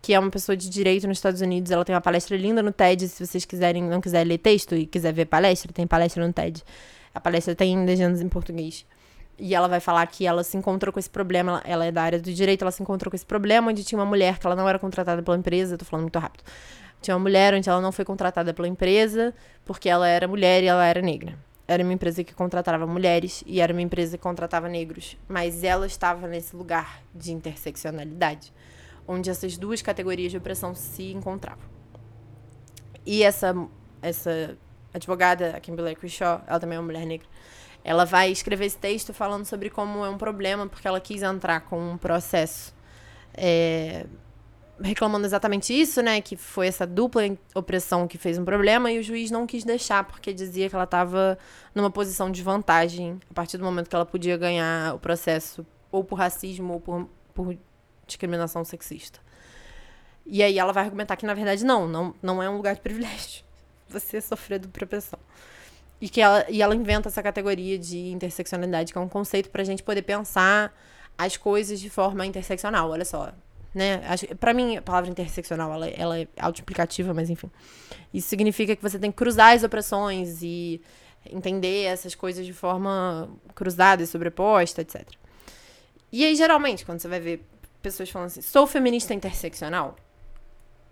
que 0.00 0.14
é 0.14 0.18
uma 0.18 0.30
pessoa 0.30 0.56
de 0.56 0.68
direito 0.68 1.06
nos 1.06 1.18
Estados 1.18 1.40
Unidos. 1.40 1.70
Ela 1.70 1.84
tem 1.84 1.94
uma 1.94 2.00
palestra 2.00 2.36
linda 2.36 2.62
no 2.62 2.72
TED. 2.72 3.08
Se 3.08 3.26
vocês 3.26 3.44
quiserem, 3.44 3.82
não 3.82 4.00
quiserem 4.00 4.26
ler 4.26 4.38
texto 4.38 4.74
e 4.74 4.86
quiser 4.86 5.12
ver 5.12 5.26
palestra, 5.26 5.72
tem 5.72 5.86
palestra 5.86 6.26
no 6.26 6.32
TED. 6.32 6.64
A 7.14 7.20
palestra 7.20 7.54
tem 7.54 7.84
legendas 7.84 8.22
em 8.22 8.28
português. 8.28 8.86
E 9.38 9.54
ela 9.54 9.68
vai 9.68 9.78
falar 9.78 10.06
que 10.06 10.26
ela 10.26 10.42
se 10.42 10.56
encontrou 10.56 10.92
com 10.92 10.98
esse 10.98 11.10
problema. 11.10 11.62
Ela, 11.64 11.86
é 11.86 11.92
da 11.92 12.02
área 12.02 12.18
do 12.18 12.32
direito, 12.32 12.62
ela 12.62 12.72
se 12.72 12.82
encontrou 12.82 13.10
com 13.10 13.16
esse 13.16 13.26
problema 13.26 13.70
onde 13.70 13.84
tinha 13.84 13.98
uma 13.98 14.06
mulher 14.06 14.38
que 14.38 14.46
ela 14.46 14.56
não 14.56 14.68
era 14.68 14.78
contratada 14.78 15.22
pela 15.22 15.36
empresa. 15.36 15.76
tô 15.76 15.84
falando 15.84 16.04
muito 16.04 16.18
rápido. 16.18 16.42
Tinha 17.00 17.14
uma 17.16 17.22
mulher 17.22 17.54
onde 17.54 17.68
ela 17.68 17.80
não 17.80 17.92
foi 17.92 18.04
contratada 18.04 18.52
pela 18.52 18.68
empresa 18.68 19.34
porque 19.64 19.88
ela 19.88 20.08
era 20.08 20.26
mulher 20.26 20.62
e 20.62 20.66
ela 20.66 20.84
era 20.84 21.00
negra. 21.00 21.38
Era 21.66 21.82
uma 21.82 21.92
empresa 21.92 22.24
que 22.24 22.34
contratava 22.34 22.86
mulheres 22.86 23.44
e 23.46 23.60
era 23.60 23.72
uma 23.72 23.82
empresa 23.82 24.16
que 24.16 24.22
contratava 24.22 24.68
negros. 24.68 25.16
Mas 25.28 25.62
ela 25.62 25.86
estava 25.86 26.26
nesse 26.26 26.56
lugar 26.56 27.02
de 27.14 27.32
interseccionalidade, 27.32 28.52
onde 29.06 29.28
essas 29.28 29.58
duas 29.58 29.82
categorias 29.82 30.30
de 30.30 30.38
opressão 30.38 30.74
se 30.74 31.12
encontravam. 31.12 31.64
E 33.04 33.22
essa, 33.22 33.54
essa 34.00 34.56
advogada, 34.92 35.56
a 35.56 35.60
Kimberly 35.60 35.94
Crenshaw, 35.94 36.42
ela 36.46 36.58
também 36.58 36.76
é 36.76 36.80
uma 36.80 36.86
mulher 36.86 37.06
negra, 37.06 37.26
ela 37.84 38.04
vai 38.04 38.30
escrever 38.30 38.66
esse 38.66 38.76
texto 38.76 39.14
falando 39.14 39.44
sobre 39.44 39.70
como 39.70 40.04
é 40.04 40.10
um 40.10 40.18
problema, 40.18 40.66
porque 40.66 40.86
ela 40.86 41.00
quis 41.00 41.22
entrar 41.22 41.60
com 41.60 41.92
um 41.92 41.96
processo 41.96 42.74
é, 43.34 44.04
reclamando 44.80 45.26
exatamente 45.26 45.72
isso, 45.78 46.00
né? 46.02 46.20
Que 46.20 46.36
foi 46.36 46.66
essa 46.66 46.86
dupla 46.86 47.22
opressão 47.54 48.06
que 48.06 48.16
fez 48.16 48.38
um 48.38 48.44
problema 48.44 48.90
e 48.90 48.98
o 48.98 49.02
juiz 49.02 49.30
não 49.30 49.46
quis 49.46 49.64
deixar 49.64 50.04
porque 50.04 50.32
dizia 50.32 50.68
que 50.68 50.74
ela 50.74 50.84
estava 50.84 51.38
numa 51.74 51.90
posição 51.90 52.30
de 52.30 52.42
vantagem 52.42 53.18
a 53.30 53.34
partir 53.34 53.58
do 53.58 53.64
momento 53.64 53.88
que 53.88 53.96
ela 53.96 54.06
podia 54.06 54.36
ganhar 54.36 54.94
o 54.94 54.98
processo 54.98 55.66
ou 55.90 56.04
por 56.04 56.16
racismo 56.16 56.74
ou 56.74 56.80
por, 56.80 57.08
por 57.34 57.56
discriminação 58.06 58.64
sexista. 58.64 59.20
E 60.24 60.42
aí 60.42 60.58
ela 60.58 60.72
vai 60.72 60.84
argumentar 60.84 61.16
que 61.16 61.26
na 61.26 61.34
verdade 61.34 61.64
não, 61.64 61.88
não, 61.88 62.14
não 62.22 62.42
é 62.42 62.48
um 62.48 62.56
lugar 62.56 62.74
de 62.74 62.80
privilégio 62.80 63.44
você 63.88 64.20
sofrer 64.20 64.58
do 64.58 64.68
opressão. 64.68 65.18
E 66.00 66.08
que 66.08 66.20
ela, 66.20 66.44
e 66.48 66.62
ela 66.62 66.76
inventa 66.76 67.08
essa 67.08 67.22
categoria 67.22 67.76
de 67.76 68.10
interseccionalidade, 68.10 68.92
que 68.92 68.98
é 68.98 69.00
um 69.00 69.08
conceito 69.08 69.50
para 69.50 69.62
a 69.62 69.64
gente 69.64 69.82
poder 69.82 70.02
pensar 70.02 70.72
as 71.16 71.36
coisas 71.36 71.80
de 71.80 71.90
forma 71.90 72.24
interseccional. 72.24 72.90
Olha 72.90 73.04
só, 73.04 73.32
né? 73.74 74.00
Para 74.40 74.54
mim, 74.54 74.76
a 74.76 74.82
palavra 74.82 75.10
interseccional 75.10 75.72
ela, 75.72 75.88
ela 75.88 76.18
é 76.18 76.28
autoexplicativa, 76.38 77.12
mas 77.12 77.30
enfim. 77.30 77.50
Isso 78.12 78.28
significa 78.28 78.74
que 78.74 78.82
você 78.82 78.98
tem 78.98 79.10
que 79.10 79.16
cruzar 79.16 79.54
as 79.54 79.62
opressões 79.62 80.42
e 80.42 80.80
entender 81.30 81.84
essas 81.84 82.14
coisas 82.14 82.46
de 82.46 82.52
forma 82.52 83.28
cruzada 83.54 84.02
e 84.02 84.06
sobreposta, 84.06 84.82
etc. 84.82 85.06
E 86.10 86.24
aí, 86.24 86.34
geralmente, 86.34 86.86
quando 86.86 87.00
você 87.00 87.08
vai 87.08 87.20
ver 87.20 87.44
pessoas 87.82 88.08
falando 88.08 88.28
assim, 88.28 88.40
sou 88.40 88.66
feminista 88.66 89.12
interseccional, 89.12 89.96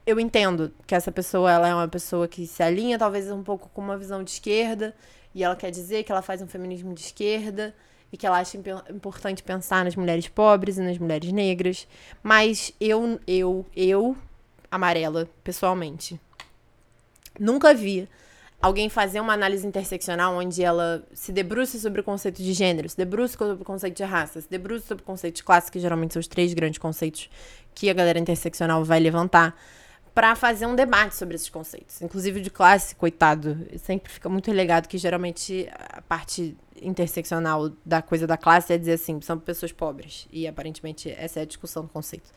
eu 0.06 0.20
entendo 0.20 0.72
que 0.86 0.94
essa 0.94 1.10
pessoa 1.10 1.50
ela 1.50 1.68
é 1.68 1.74
uma 1.74 1.88
pessoa 1.88 2.28
que 2.28 2.46
se 2.46 2.62
alinha 2.62 2.98
talvez 2.98 3.30
um 3.30 3.42
pouco 3.42 3.68
com 3.70 3.80
uma 3.80 3.96
visão 3.96 4.22
de 4.22 4.30
esquerda 4.30 4.94
e 5.34 5.42
ela 5.42 5.56
quer 5.56 5.70
dizer 5.70 6.04
que 6.04 6.12
ela 6.12 6.22
faz 6.22 6.40
um 6.40 6.46
feminismo 6.46 6.94
de 6.94 7.00
esquerda 7.00 7.74
e 8.12 8.16
que 8.16 8.26
ela 8.26 8.38
acha 8.38 8.56
importante 8.90 9.42
pensar 9.42 9.84
nas 9.84 9.96
mulheres 9.96 10.28
pobres 10.28 10.78
e 10.78 10.80
nas 10.80 10.98
mulheres 10.98 11.32
negras. 11.32 11.86
Mas 12.22 12.72
eu, 12.80 13.20
eu, 13.26 13.66
eu, 13.74 14.16
amarela, 14.70 15.28
pessoalmente, 15.42 16.20
nunca 17.38 17.74
vi 17.74 18.08
alguém 18.60 18.88
fazer 18.88 19.20
uma 19.20 19.32
análise 19.32 19.66
interseccional 19.66 20.34
onde 20.34 20.62
ela 20.62 21.06
se 21.12 21.30
debruce 21.30 21.78
sobre 21.78 22.00
o 22.00 22.04
conceito 22.04 22.42
de 22.42 22.52
gênero, 22.52 22.88
se 22.88 22.96
debruce 22.96 23.36
sobre 23.36 23.62
o 23.62 23.66
conceito 23.66 23.96
de 23.96 24.04
raça, 24.04 24.40
se 24.40 24.50
debruce 24.50 24.86
sobre 24.86 25.02
o 25.02 25.06
conceito 25.06 25.36
de 25.36 25.44
classe, 25.44 25.70
que 25.70 25.78
geralmente 25.78 26.14
são 26.14 26.20
os 26.20 26.26
três 26.26 26.54
grandes 26.54 26.78
conceitos 26.78 27.28
que 27.74 27.90
a 27.90 27.94
galera 27.94 28.18
interseccional 28.18 28.84
vai 28.84 28.98
levantar 28.98 29.54
para 30.16 30.34
fazer 30.34 30.64
um 30.64 30.74
debate 30.74 31.14
sobre 31.14 31.34
esses 31.34 31.50
conceitos. 31.50 32.00
Inclusive 32.00 32.40
de 32.40 32.48
classe, 32.48 32.96
coitado, 32.96 33.68
sempre 33.76 34.10
fica 34.10 34.30
muito 34.30 34.46
relegado 34.46 34.88
que 34.88 34.96
geralmente 34.96 35.68
a 35.70 36.00
parte 36.00 36.56
interseccional 36.80 37.70
da 37.84 38.00
coisa 38.00 38.26
da 38.26 38.38
classe 38.38 38.72
é 38.72 38.78
dizer 38.78 38.94
assim, 38.94 39.20
são 39.20 39.38
pessoas 39.38 39.72
pobres. 39.72 40.26
E 40.32 40.48
aparentemente 40.48 41.10
essa 41.10 41.40
é 41.40 41.42
a 41.42 41.44
discussão 41.44 41.82
do 41.82 41.90
conceito. 41.90 42.32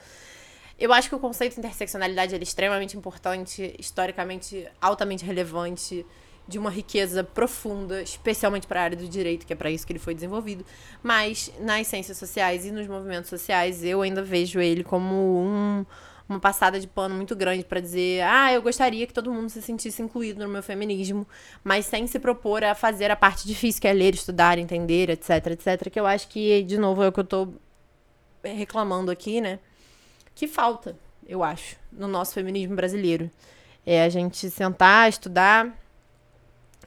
Eu 0.77 0.91
acho 0.91 1.07
que 1.07 1.15
o 1.15 1.19
conceito 1.19 1.53
de 1.53 1.59
interseccionalidade 1.59 2.35
é 2.35 2.37
extremamente 2.39 2.97
importante, 2.97 3.73
historicamente 3.79 4.67
altamente 4.81 5.23
relevante, 5.23 6.05
de 6.49 6.59
uma 6.59 6.69
riqueza 6.69 7.23
profunda, 7.23 8.01
especialmente 8.01 8.67
para 8.67 8.81
a 8.81 8.83
área 8.83 8.97
do 8.97 9.07
direito, 9.07 9.45
que 9.45 9.53
é 9.53 9.55
para 9.55 9.71
isso 9.71 9.87
que 9.87 9.93
ele 9.93 9.99
foi 9.99 10.13
desenvolvido. 10.13 10.65
Mas 11.01 11.49
nas 11.61 11.87
ciências 11.87 12.17
sociais 12.17 12.65
e 12.65 12.71
nos 12.71 12.87
movimentos 12.87 13.29
sociais, 13.29 13.85
eu 13.85 14.01
ainda 14.01 14.21
vejo 14.21 14.59
ele 14.59 14.83
como 14.83 15.15
um 15.15 15.85
uma 16.29 16.39
passada 16.39 16.79
de 16.79 16.87
pano 16.87 17.15
muito 17.15 17.35
grande 17.35 17.63
para 17.63 17.79
dizer, 17.79 18.21
ah, 18.21 18.53
eu 18.53 18.61
gostaria 18.61 19.07
que 19.07 19.13
todo 19.13 19.33
mundo 19.33 19.49
se 19.49 19.61
sentisse 19.61 20.01
incluído 20.01 20.45
no 20.45 20.47
meu 20.47 20.61
feminismo, 20.61 21.27
mas 21.63 21.87
sem 21.87 22.05
se 22.05 22.19
propor 22.19 22.63
a 22.63 22.75
fazer 22.75 23.09
a 23.09 23.15
parte 23.15 23.47
difícil, 23.47 23.81
que 23.81 23.87
é 23.87 23.93
ler, 23.93 24.13
estudar, 24.13 24.59
entender, 24.59 25.09
etc, 25.09 25.47
etc, 25.47 25.89
que 25.89 25.99
eu 25.99 26.05
acho 26.05 26.27
que, 26.27 26.61
de 26.63 26.77
novo, 26.77 27.01
é 27.03 27.07
o 27.07 27.11
que 27.11 27.19
eu 27.19 27.23
tô 27.23 27.49
reclamando 28.43 29.09
aqui, 29.09 29.41
né? 29.41 29.59
Que 30.35 30.47
falta, 30.47 30.95
eu 31.27 31.43
acho, 31.43 31.75
no 31.91 32.07
nosso 32.07 32.33
feminismo 32.33 32.75
brasileiro. 32.75 33.29
É 33.85 34.03
a 34.03 34.09
gente 34.09 34.49
sentar, 34.51 35.09
estudar 35.09 35.75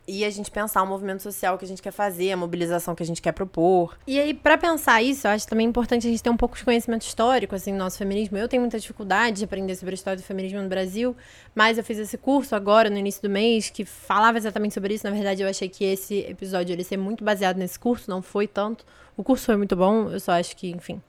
e 0.06 0.24
a 0.24 0.30
gente 0.30 0.50
pensar 0.50 0.82
o 0.82 0.86
movimento 0.86 1.22
social 1.22 1.56
que 1.56 1.64
a 1.64 1.68
gente 1.68 1.80
quer 1.80 1.92
fazer, 1.92 2.32
a 2.32 2.36
mobilização 2.36 2.94
que 2.94 3.02
a 3.02 3.06
gente 3.06 3.22
quer 3.22 3.32
propor. 3.32 3.96
E 4.06 4.18
aí, 4.18 4.34
para 4.34 4.58
pensar 4.58 5.00
isso, 5.00 5.26
eu 5.26 5.30
acho 5.30 5.46
também 5.46 5.66
importante 5.66 6.06
a 6.06 6.10
gente 6.10 6.22
ter 6.22 6.30
um 6.30 6.36
pouco 6.36 6.56
de 6.56 6.64
conhecimento 6.64 7.02
histórico, 7.02 7.54
assim, 7.54 7.72
do 7.72 7.78
nosso 7.78 7.98
feminismo. 7.98 8.36
Eu 8.36 8.48
tenho 8.48 8.60
muita 8.60 8.78
dificuldade 8.80 9.38
de 9.38 9.44
aprender 9.44 9.76
sobre 9.76 9.92
a 9.92 9.96
história 9.96 10.16
do 10.16 10.22
feminismo 10.24 10.60
no 10.60 10.68
Brasil, 10.68 11.16
mas 11.54 11.78
eu 11.78 11.84
fiz 11.84 11.98
esse 11.98 12.18
curso 12.18 12.56
agora, 12.56 12.90
no 12.90 12.98
início 12.98 13.22
do 13.22 13.30
mês, 13.30 13.70
que 13.70 13.84
falava 13.84 14.38
exatamente 14.38 14.74
sobre 14.74 14.94
isso. 14.94 15.04
Na 15.04 15.12
verdade, 15.12 15.42
eu 15.42 15.48
achei 15.48 15.68
que 15.68 15.84
esse 15.84 16.20
episódio 16.20 16.76
ia 16.76 16.84
ser 16.84 16.96
muito 16.96 17.22
baseado 17.22 17.56
nesse 17.56 17.78
curso, 17.78 18.10
não 18.10 18.20
foi 18.20 18.48
tanto. 18.48 18.84
O 19.16 19.22
curso 19.22 19.44
foi 19.44 19.56
muito 19.56 19.76
bom, 19.76 20.10
eu 20.10 20.18
só 20.18 20.32
acho 20.32 20.56
que, 20.56 20.70
enfim, 20.70 21.00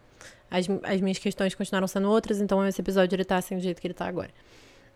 as, 0.52 0.68
as 0.84 1.02
minhas 1.02 1.18
questões 1.18 1.56
continuaram 1.56 1.88
sendo 1.88 2.12
outras, 2.12 2.40
então 2.40 2.66
esse 2.68 2.80
episódio 2.80 3.16
ele 3.16 3.26
tá 3.26 3.38
assim 3.38 3.56
do 3.56 3.62
jeito 3.62 3.82
que 3.82 3.88
ele 3.88 3.94
tá 3.96 4.06
agora. 4.06 4.30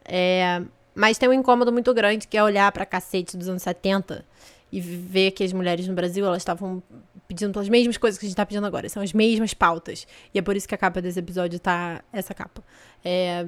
É, 0.06 0.62
mas 0.98 1.20
tem 1.20 1.30
um 1.30 1.34
incômodo 1.34 1.72
muito 1.72 1.94
grande 1.94 2.28
que 2.28 2.36
é 2.36 2.44
olhar 2.44 2.72
pra 2.72 2.84
cacete 2.84 3.38
dos 3.38 3.48
anos 3.48 3.62
70 3.62 4.26
e 4.72 4.82
ver 4.82 5.30
que 5.30 5.44
as 5.44 5.54
mulheres 5.54 5.88
no 5.88 5.94
Brasil 5.94 6.26
elas 6.26 6.42
estavam 6.42 6.82
pedindo 7.28 7.54
pelas 7.54 7.70
mesmas 7.70 7.98
coisas 7.98 8.18
que 8.18 8.26
a 8.26 8.28
gente 8.28 8.36
tá 8.36 8.44
pedindo 8.44 8.66
agora. 8.66 8.90
São 8.90 9.04
as 9.04 9.14
mesmas 9.14 9.54
pautas. 9.54 10.08
E 10.34 10.40
é 10.40 10.42
por 10.42 10.56
isso 10.56 10.68
que 10.68 10.74
a 10.74 10.78
capa 10.78 11.00
desse 11.00 11.20
episódio 11.20 11.60
tá 11.60 12.02
essa 12.12 12.34
capa. 12.34 12.64
É... 13.06 13.46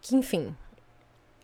Que, 0.00 0.16
enfim. 0.16 0.56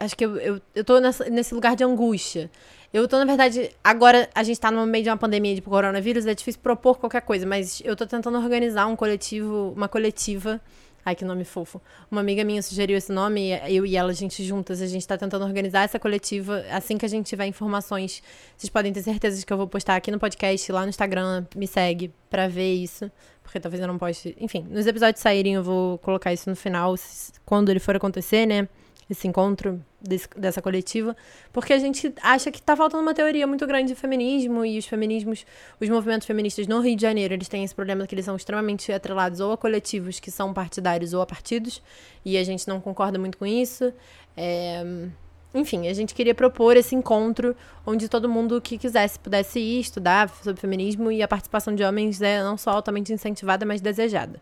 Acho 0.00 0.16
que 0.16 0.24
eu, 0.24 0.38
eu, 0.38 0.60
eu 0.74 0.82
tô 0.82 0.98
nessa, 1.00 1.28
nesse 1.28 1.54
lugar 1.54 1.76
de 1.76 1.84
angústia. 1.84 2.50
Eu 2.94 3.06
tô, 3.06 3.18
na 3.18 3.26
verdade, 3.26 3.70
agora 3.84 4.30
a 4.34 4.42
gente 4.42 4.58
tá 4.58 4.70
no 4.70 4.86
meio 4.86 5.04
de 5.04 5.10
uma 5.10 5.18
pandemia 5.18 5.54
de 5.54 5.60
coronavírus, 5.60 6.24
é 6.24 6.34
difícil 6.34 6.62
propor 6.62 6.96
qualquer 6.98 7.22
coisa, 7.22 7.46
mas 7.46 7.82
eu 7.84 7.94
tô 7.94 8.06
tentando 8.06 8.38
organizar 8.38 8.86
um 8.86 8.96
coletivo, 8.96 9.72
uma 9.76 9.88
coletiva 9.88 10.60
Ai, 11.05 11.16
que 11.16 11.24
nome 11.24 11.44
fofo. 11.44 11.80
Uma 12.11 12.20
amiga 12.20 12.44
minha 12.44 12.62
sugeriu 12.62 12.96
esse 12.96 13.11
nome, 13.11 13.50
eu 13.68 13.84
e 13.84 13.96
ela, 13.96 14.11
a 14.11 14.14
gente 14.14 14.44
juntas, 14.44 14.80
a 14.80 14.86
gente 14.86 15.07
tá 15.07 15.18
tentando 15.18 15.44
organizar 15.44 15.82
essa 15.82 15.98
coletiva. 15.98 16.64
Assim 16.70 16.96
que 16.96 17.05
a 17.05 17.09
gente 17.09 17.26
tiver 17.26 17.46
informações, 17.46 18.22
vocês 18.57 18.70
podem 18.70 18.92
ter 18.92 19.03
certeza 19.03 19.38
de 19.38 19.44
que 19.44 19.53
eu 19.53 19.57
vou 19.57 19.66
postar 19.66 19.96
aqui 19.96 20.11
no 20.12 20.18
podcast, 20.18 20.70
lá 20.70 20.82
no 20.82 20.90
Instagram, 20.90 21.44
me 21.57 21.66
segue 21.66 22.12
pra 22.30 22.46
ver 22.46 22.74
isso. 22.74 23.11
Porque 23.42 23.59
talvez 23.59 23.80
eu 23.80 23.88
não 23.88 23.98
poste. 23.98 24.36
Enfim, 24.40 24.64
nos 24.70 24.86
episódios 24.86 25.20
saírem, 25.20 25.55
eu 25.55 25.62
vou 25.64 25.98
colocar 25.98 26.32
isso 26.32 26.48
no 26.48 26.55
final, 26.55 26.94
quando 27.44 27.68
ele 27.68 27.80
for 27.80 27.96
acontecer, 27.96 28.46
né? 28.46 28.68
Esse 29.12 29.28
encontro 29.28 29.82
desse, 30.00 30.28
dessa 30.36 30.60
coletiva, 30.60 31.16
porque 31.52 31.72
a 31.72 31.78
gente 31.78 32.12
acha 32.22 32.50
que 32.50 32.58
está 32.58 32.76
faltando 32.76 33.02
uma 33.02 33.14
teoria 33.14 33.46
muito 33.46 33.66
grande 33.66 33.88
de 33.88 33.94
feminismo 33.94 34.64
e 34.64 34.78
os 34.78 34.86
feminismos, 34.86 35.46
os 35.80 35.88
movimentos 35.88 36.26
feministas 36.26 36.66
no 36.66 36.80
Rio 36.80 36.96
de 36.96 37.02
Janeiro, 37.02 37.34
eles 37.34 37.48
têm 37.48 37.64
esse 37.64 37.74
problema 37.74 38.06
que 38.06 38.14
eles 38.14 38.24
são 38.24 38.36
extremamente 38.36 38.92
atrelados 38.92 39.40
ou 39.40 39.52
a 39.52 39.56
coletivos 39.56 40.18
que 40.18 40.30
são 40.30 40.52
partidários 40.52 41.14
ou 41.14 41.22
a 41.22 41.26
partidos, 41.26 41.82
e 42.24 42.36
a 42.36 42.44
gente 42.44 42.66
não 42.66 42.80
concorda 42.80 43.18
muito 43.18 43.38
com 43.38 43.46
isso. 43.46 43.92
É... 44.36 44.82
Enfim, 45.54 45.86
a 45.86 45.92
gente 45.92 46.14
queria 46.14 46.34
propor 46.34 46.78
esse 46.78 46.94
encontro 46.94 47.54
onde 47.84 48.08
todo 48.08 48.26
mundo 48.26 48.58
que 48.58 48.78
quisesse 48.78 49.18
pudesse 49.18 49.60
ir 49.60 49.80
estudar 49.80 50.30
sobre 50.42 50.58
feminismo 50.58 51.12
e 51.12 51.22
a 51.22 51.28
participação 51.28 51.74
de 51.74 51.84
homens 51.84 52.22
é 52.22 52.42
não 52.42 52.56
só 52.56 52.70
altamente 52.70 53.12
incentivada, 53.12 53.66
mas 53.66 53.82
desejada. 53.82 54.40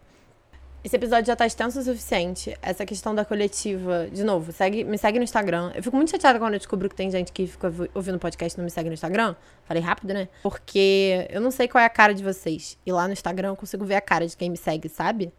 Esse 0.82 0.96
episódio 0.96 1.26
já 1.26 1.36
tá 1.36 1.46
extenso 1.46 1.78
o 1.78 1.82
suficiente. 1.82 2.56
Essa 2.62 2.86
questão 2.86 3.14
da 3.14 3.22
coletiva, 3.22 4.08
de 4.10 4.24
novo, 4.24 4.50
segue, 4.50 4.82
me 4.82 4.96
segue 4.96 5.18
no 5.18 5.24
Instagram. 5.24 5.72
Eu 5.74 5.82
fico 5.82 5.94
muito 5.94 6.10
chateada 6.10 6.38
quando 6.38 6.54
eu 6.54 6.58
descubro 6.58 6.88
que 6.88 6.94
tem 6.94 7.10
gente 7.10 7.32
que 7.32 7.46
fica 7.46 7.70
ouvindo 7.94 8.18
podcast 8.18 8.56
e 8.56 8.58
não 8.58 8.64
me 8.64 8.70
segue 8.70 8.88
no 8.88 8.94
Instagram. 8.94 9.36
Falei 9.64 9.82
rápido, 9.82 10.14
né? 10.14 10.28
Porque 10.42 11.28
eu 11.28 11.40
não 11.40 11.50
sei 11.50 11.68
qual 11.68 11.82
é 11.82 11.84
a 11.84 11.90
cara 11.90 12.14
de 12.14 12.24
vocês. 12.24 12.78
E 12.86 12.90
lá 12.90 13.06
no 13.06 13.12
Instagram 13.12 13.48
eu 13.48 13.56
consigo 13.56 13.84
ver 13.84 13.96
a 13.96 14.00
cara 14.00 14.26
de 14.26 14.34
quem 14.34 14.48
me 14.48 14.56
segue, 14.56 14.88
sabe? 14.88 15.30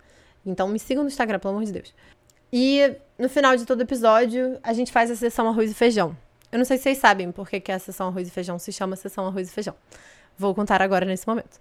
Então 0.46 0.68
me 0.68 0.78
sigam 0.78 1.04
no 1.04 1.10
Instagram, 1.10 1.40
pelo 1.40 1.56
amor 1.56 1.66
de 1.66 1.72
Deus. 1.72 1.92
E 2.54 2.96
no 3.18 3.28
final 3.28 3.56
de 3.56 3.66
todo 3.66 3.82
episódio, 3.82 4.60
a 4.62 4.74
gente 4.74 4.92
faz 4.92 5.10
a 5.10 5.16
sessão 5.16 5.48
arroz 5.48 5.72
e 5.72 5.74
feijão. 5.74 6.16
Eu 6.52 6.60
não 6.60 6.66
sei 6.66 6.78
se 6.78 6.84
vocês 6.84 7.00
sabem 7.00 7.32
por 7.32 7.50
que, 7.50 7.60
que 7.60 7.72
a 7.72 7.80
sessão 7.80 8.10
arroz 8.10 8.28
e 8.28 8.32
feijão 8.32 8.60
se 8.60 8.72
chama 8.72 8.96
sessão 8.96 9.26
arroz 9.26 9.50
e 9.50 9.52
feijão. 9.52 9.74
Vou 10.38 10.54
contar 10.54 10.84
agora 10.84 11.06
nesse 11.06 11.28
momento. 11.28 11.60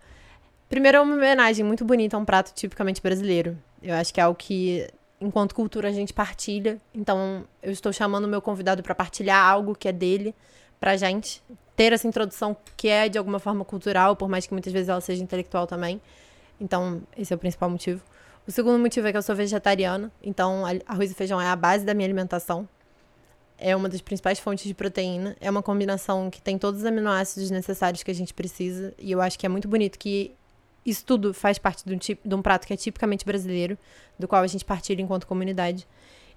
Primeiro 0.70 0.98
é 0.98 1.00
uma 1.00 1.16
homenagem 1.16 1.64
muito 1.64 1.84
bonita 1.84 2.16
a 2.16 2.20
um 2.20 2.24
prato 2.24 2.54
tipicamente 2.54 3.02
brasileiro. 3.02 3.58
Eu 3.82 3.92
acho 3.96 4.14
que 4.14 4.20
é 4.20 4.22
algo 4.22 4.38
que, 4.38 4.88
enquanto 5.20 5.52
cultura, 5.52 5.88
a 5.88 5.92
gente 5.92 6.12
partilha. 6.12 6.78
Então, 6.94 7.44
eu 7.60 7.72
estou 7.72 7.92
chamando 7.92 8.26
o 8.26 8.28
meu 8.28 8.40
convidado 8.40 8.80
para 8.80 8.94
partilhar 8.94 9.44
algo 9.44 9.74
que 9.74 9.88
é 9.88 9.92
dele 9.92 10.32
pra 10.78 10.96
gente. 10.96 11.42
Ter 11.74 11.92
essa 11.92 12.06
introdução 12.06 12.56
que 12.76 12.88
é, 12.88 13.08
de 13.08 13.18
alguma 13.18 13.40
forma, 13.40 13.64
cultural, 13.64 14.14
por 14.14 14.28
mais 14.28 14.46
que 14.46 14.52
muitas 14.52 14.72
vezes 14.72 14.88
ela 14.88 15.00
seja 15.00 15.20
intelectual 15.20 15.66
também. 15.66 16.00
Então, 16.60 17.02
esse 17.18 17.32
é 17.32 17.36
o 17.36 17.38
principal 17.38 17.68
motivo. 17.68 18.00
O 18.46 18.52
segundo 18.52 18.78
motivo 18.78 19.08
é 19.08 19.10
que 19.10 19.18
eu 19.18 19.22
sou 19.22 19.34
vegetariana, 19.34 20.10
então 20.22 20.62
arroz 20.86 21.10
e 21.10 21.14
feijão 21.14 21.40
é 21.40 21.48
a 21.48 21.56
base 21.56 21.84
da 21.84 21.94
minha 21.94 22.06
alimentação. 22.06 22.68
É 23.58 23.74
uma 23.74 23.88
das 23.88 24.00
principais 24.00 24.38
fontes 24.38 24.66
de 24.66 24.74
proteína. 24.74 25.36
É 25.40 25.50
uma 25.50 25.64
combinação 25.64 26.30
que 26.30 26.40
tem 26.40 26.56
todos 26.56 26.80
os 26.80 26.86
aminoácidos 26.86 27.50
necessários 27.50 28.04
que 28.04 28.10
a 28.10 28.14
gente 28.14 28.32
precisa. 28.32 28.94
E 28.98 29.10
eu 29.10 29.20
acho 29.20 29.36
que 29.36 29.44
é 29.44 29.48
muito 29.48 29.66
bonito 29.66 29.98
que 29.98 30.32
isso 30.84 31.04
tudo 31.04 31.34
faz 31.34 31.58
parte 31.58 31.84
de 31.84 31.94
um, 31.94 31.98
de 31.98 32.34
um 32.34 32.42
prato 32.42 32.66
que 32.66 32.72
é 32.72 32.76
tipicamente 32.76 33.24
brasileiro, 33.24 33.76
do 34.18 34.26
qual 34.26 34.42
a 34.42 34.46
gente 34.46 34.64
partilha 34.64 35.02
enquanto 35.02 35.26
comunidade. 35.26 35.86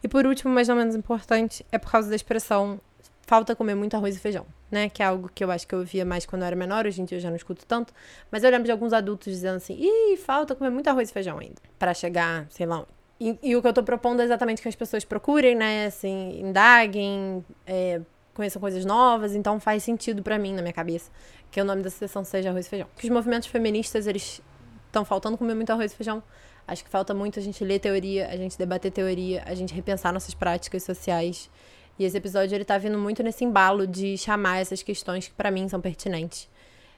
E 0.03 0.07
por 0.07 0.25
último, 0.25 0.53
mas 0.53 0.67
não 0.67 0.75
menos 0.75 0.95
importante, 0.95 1.65
é 1.71 1.77
por 1.77 1.89
causa 1.89 2.09
da 2.09 2.15
expressão 2.15 2.79
falta 3.25 3.55
comer 3.55 3.73
muito 3.73 3.95
arroz 3.95 4.15
e 4.15 4.19
feijão, 4.19 4.45
né? 4.69 4.89
Que 4.89 5.01
é 5.01 5.05
algo 5.05 5.29
que 5.33 5.43
eu 5.43 5.49
acho 5.49 5.65
que 5.65 5.73
eu 5.73 5.79
ouvia 5.79 6.03
mais 6.03 6.25
quando 6.25 6.41
eu 6.41 6.47
era 6.47 6.55
menor, 6.55 6.85
hoje 6.85 7.01
em 7.01 7.05
dia 7.05 7.17
eu 7.17 7.21
já 7.21 7.29
não 7.29 7.37
escuto 7.37 7.65
tanto. 7.65 7.93
Mas 8.29 8.43
eu 8.43 8.51
lembro 8.51 8.65
de 8.65 8.71
alguns 8.71 8.91
adultos 8.91 9.31
dizendo 9.31 9.57
assim: 9.57 9.77
ih, 9.79 10.17
falta 10.17 10.53
comer 10.55 10.69
muito 10.69 10.89
arroz 10.89 11.09
e 11.09 11.13
feijão 11.13 11.39
ainda, 11.39 11.61
para 11.79 11.93
chegar, 11.93 12.45
sei 12.49 12.65
lá. 12.65 12.85
E, 13.19 13.37
e, 13.41 13.55
o 13.55 13.61
que 13.61 13.67
eu 13.67 13.73
tô 13.73 13.83
propondo 13.83 14.21
é 14.21 14.25
exatamente 14.25 14.61
que 14.61 14.67
as 14.67 14.75
pessoas 14.75 15.05
procurem, 15.05 15.55
né? 15.55 15.85
Assim, 15.85 16.41
indaguem, 16.41 17.45
é, 17.65 18.01
conheçam 18.33 18.59
coisas 18.59 18.83
novas, 18.83 19.35
então 19.35 19.59
faz 19.59 19.83
sentido 19.83 20.21
para 20.21 20.37
mim 20.37 20.53
na 20.53 20.61
minha 20.61 20.73
cabeça 20.73 21.09
que 21.53 21.61
o 21.61 21.63
nome 21.63 21.83
da 21.83 21.89
sessão 21.91 22.23
seja 22.25 22.49
arroz 22.49 22.65
e 22.65 22.69
feijão. 22.69 22.87
Que 22.97 23.05
os 23.05 23.13
movimentos 23.13 23.47
feministas, 23.47 24.07
eles 24.07 24.41
estão 24.87 25.05
faltando 25.05 25.37
comer 25.37 25.53
muito 25.53 25.69
arroz 25.69 25.93
e 25.93 25.95
feijão. 25.95 26.23
Acho 26.67 26.83
que 26.83 26.89
falta 26.89 27.13
muito 27.13 27.37
a 27.37 27.43
gente 27.43 27.63
ler 27.63 27.77
teoria, 27.77 28.27
a 28.27 28.35
gente 28.35 28.57
debater 28.57 28.91
teoria, 28.91 29.43
a 29.45 29.53
gente 29.53 29.71
repensar 29.71 30.11
nossas 30.11 30.33
práticas 30.33 30.81
sociais. 30.81 31.51
E 31.99 32.05
esse 32.05 32.17
episódio 32.17 32.55
ele 32.55 32.65
tá 32.65 32.75
vindo 32.79 32.97
muito 32.97 33.21
nesse 33.21 33.45
embalo 33.45 33.85
de 33.85 34.17
chamar 34.17 34.61
essas 34.61 34.81
questões 34.81 35.27
que 35.27 35.33
para 35.35 35.51
mim 35.51 35.69
são 35.69 35.79
pertinentes. 35.79 36.49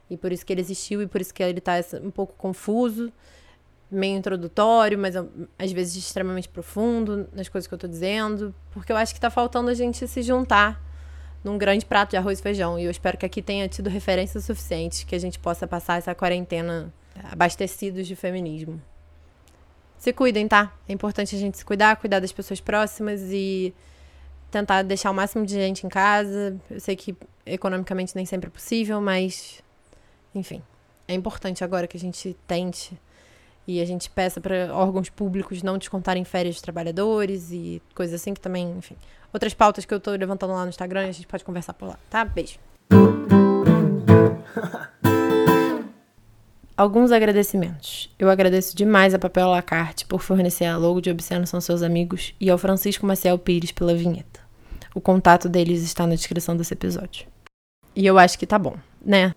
E 0.10 0.16
por 0.16 0.32
isso 0.32 0.46
que 0.46 0.54
ele 0.54 0.62
existiu 0.62 1.02
e 1.02 1.08
por 1.08 1.20
isso 1.20 1.34
que 1.34 1.44
ele 1.44 1.60
tá 1.60 1.74
um 2.02 2.12
pouco 2.12 2.34
confuso, 2.38 3.12
meio 3.92 4.18
introdutório, 4.18 4.98
mas 4.98 5.18
às 5.18 5.72
vezes 5.74 5.98
extremamente 5.98 6.48
profundo 6.48 7.28
nas 7.34 7.50
coisas 7.50 7.68
que 7.68 7.74
eu 7.74 7.78
tô 7.78 7.90
dizendo, 7.90 8.56
porque 8.72 8.90
eu 8.90 8.96
acho 8.96 9.14
que 9.14 9.20
tá 9.20 9.30
faltando 9.30 9.70
a 9.70 9.74
gente 9.74 10.08
se 10.08 10.22
juntar 10.22 10.82
num 11.46 11.60
grande 11.60 11.86
prato 11.86 12.10
de 12.10 12.18
arroz 12.18 12.40
e 12.40 12.42
feijão. 12.42 12.80
E 12.80 12.86
eu 12.86 12.92
espero 12.92 13.18
que 13.18 13.26
aqui 13.26 13.40
tenha 13.40 13.70
tido 13.70 13.88
referências 13.88 14.44
suficientes 14.46 15.04
que 15.04 15.14
a 15.14 15.20
gente 15.20 15.38
possa 15.38 15.68
passar 15.68 16.00
essa 16.00 16.16
quarentena 16.16 16.92
abastecidos 17.32 18.08
de 18.08 18.16
feminismo. 18.16 18.82
Se 20.00 20.12
cuidem, 20.12 20.48
tá? 20.48 20.74
É 20.90 20.92
importante 20.92 21.36
a 21.36 21.40
gente 21.40 21.60
se 21.60 21.64
cuidar, 21.64 21.96
cuidar 21.98 22.20
das 22.20 22.32
pessoas 22.32 22.60
próximas 22.60 23.22
e 23.32 23.74
tentar 24.50 24.82
deixar 24.82 25.12
o 25.12 25.14
máximo 25.14 25.46
de 25.46 25.54
gente 25.54 25.86
em 25.86 25.90
casa. 25.90 26.60
Eu 26.70 26.80
sei 26.80 26.96
que 26.96 27.16
economicamente 27.46 28.16
nem 28.16 28.26
sempre 28.26 28.48
é 28.48 28.52
possível, 28.52 29.00
mas 29.00 29.64
enfim, 30.34 30.64
é 31.08 31.14
importante 31.14 31.64
agora 31.64 31.88
que 31.88 31.96
a 31.96 32.00
gente 32.00 32.36
tente 32.48 33.00
e 33.68 33.82
a 33.82 33.86
gente 33.86 34.10
peça 34.10 34.40
para 34.40 34.74
órgãos 34.74 35.10
públicos 35.10 35.64
não 35.64 35.78
descontarem 35.78 36.24
férias 36.24 36.56
de 36.56 36.62
trabalhadores 36.62 37.52
e 37.52 37.82
coisas 37.94 38.22
assim 38.22 38.34
que 38.34 38.42
também, 38.42 38.72
enfim. 38.78 38.96
Outras 39.34 39.54
pautas 39.54 39.86
que 39.86 39.94
eu 39.94 40.00
tô 40.00 40.12
levantando 40.12 40.54
lá 40.54 40.64
no 40.64 40.70
Instagram, 40.70 41.08
a 41.08 41.12
gente 41.12 41.28
pode 41.28 41.44
conversar 41.44 41.74
por 41.74 41.90
lá, 41.90 42.00
tá? 42.10 42.24
Beijo. 42.24 42.58
Alguns 46.78 47.12
agradecimentos. 47.12 48.14
Eu 48.20 48.30
agradeço 48.30 48.76
demais 48.76 49.14
a 49.14 49.20
Papel 49.20 49.48
Lacarte 49.48 50.06
por 50.06 50.22
fornecer 50.22 50.66
a 50.66 50.76
logo 50.76 51.00
de 51.00 51.10
Obsceno 51.10 51.48
São 51.48 51.62
Seus 51.62 51.82
Amigos 51.82 52.34
e 52.40 52.50
ao 52.50 52.58
Francisco 52.58 53.06
Maciel 53.06 53.40
Pires 53.40 53.72
pela 53.72 53.96
vinheta. 53.96 54.42
O 54.94 55.00
contato 55.00 55.48
deles 55.48 55.84
está 55.84 56.06
na 56.06 56.16
descrição 56.16 56.56
desse 56.56 56.74
episódio. 56.74 57.28
E 57.96 58.06
eu 58.06 58.20
acho 58.20 58.38
que 58.38 58.46
tá 58.46 58.60
bom, 58.60 58.76
né? 59.06 59.34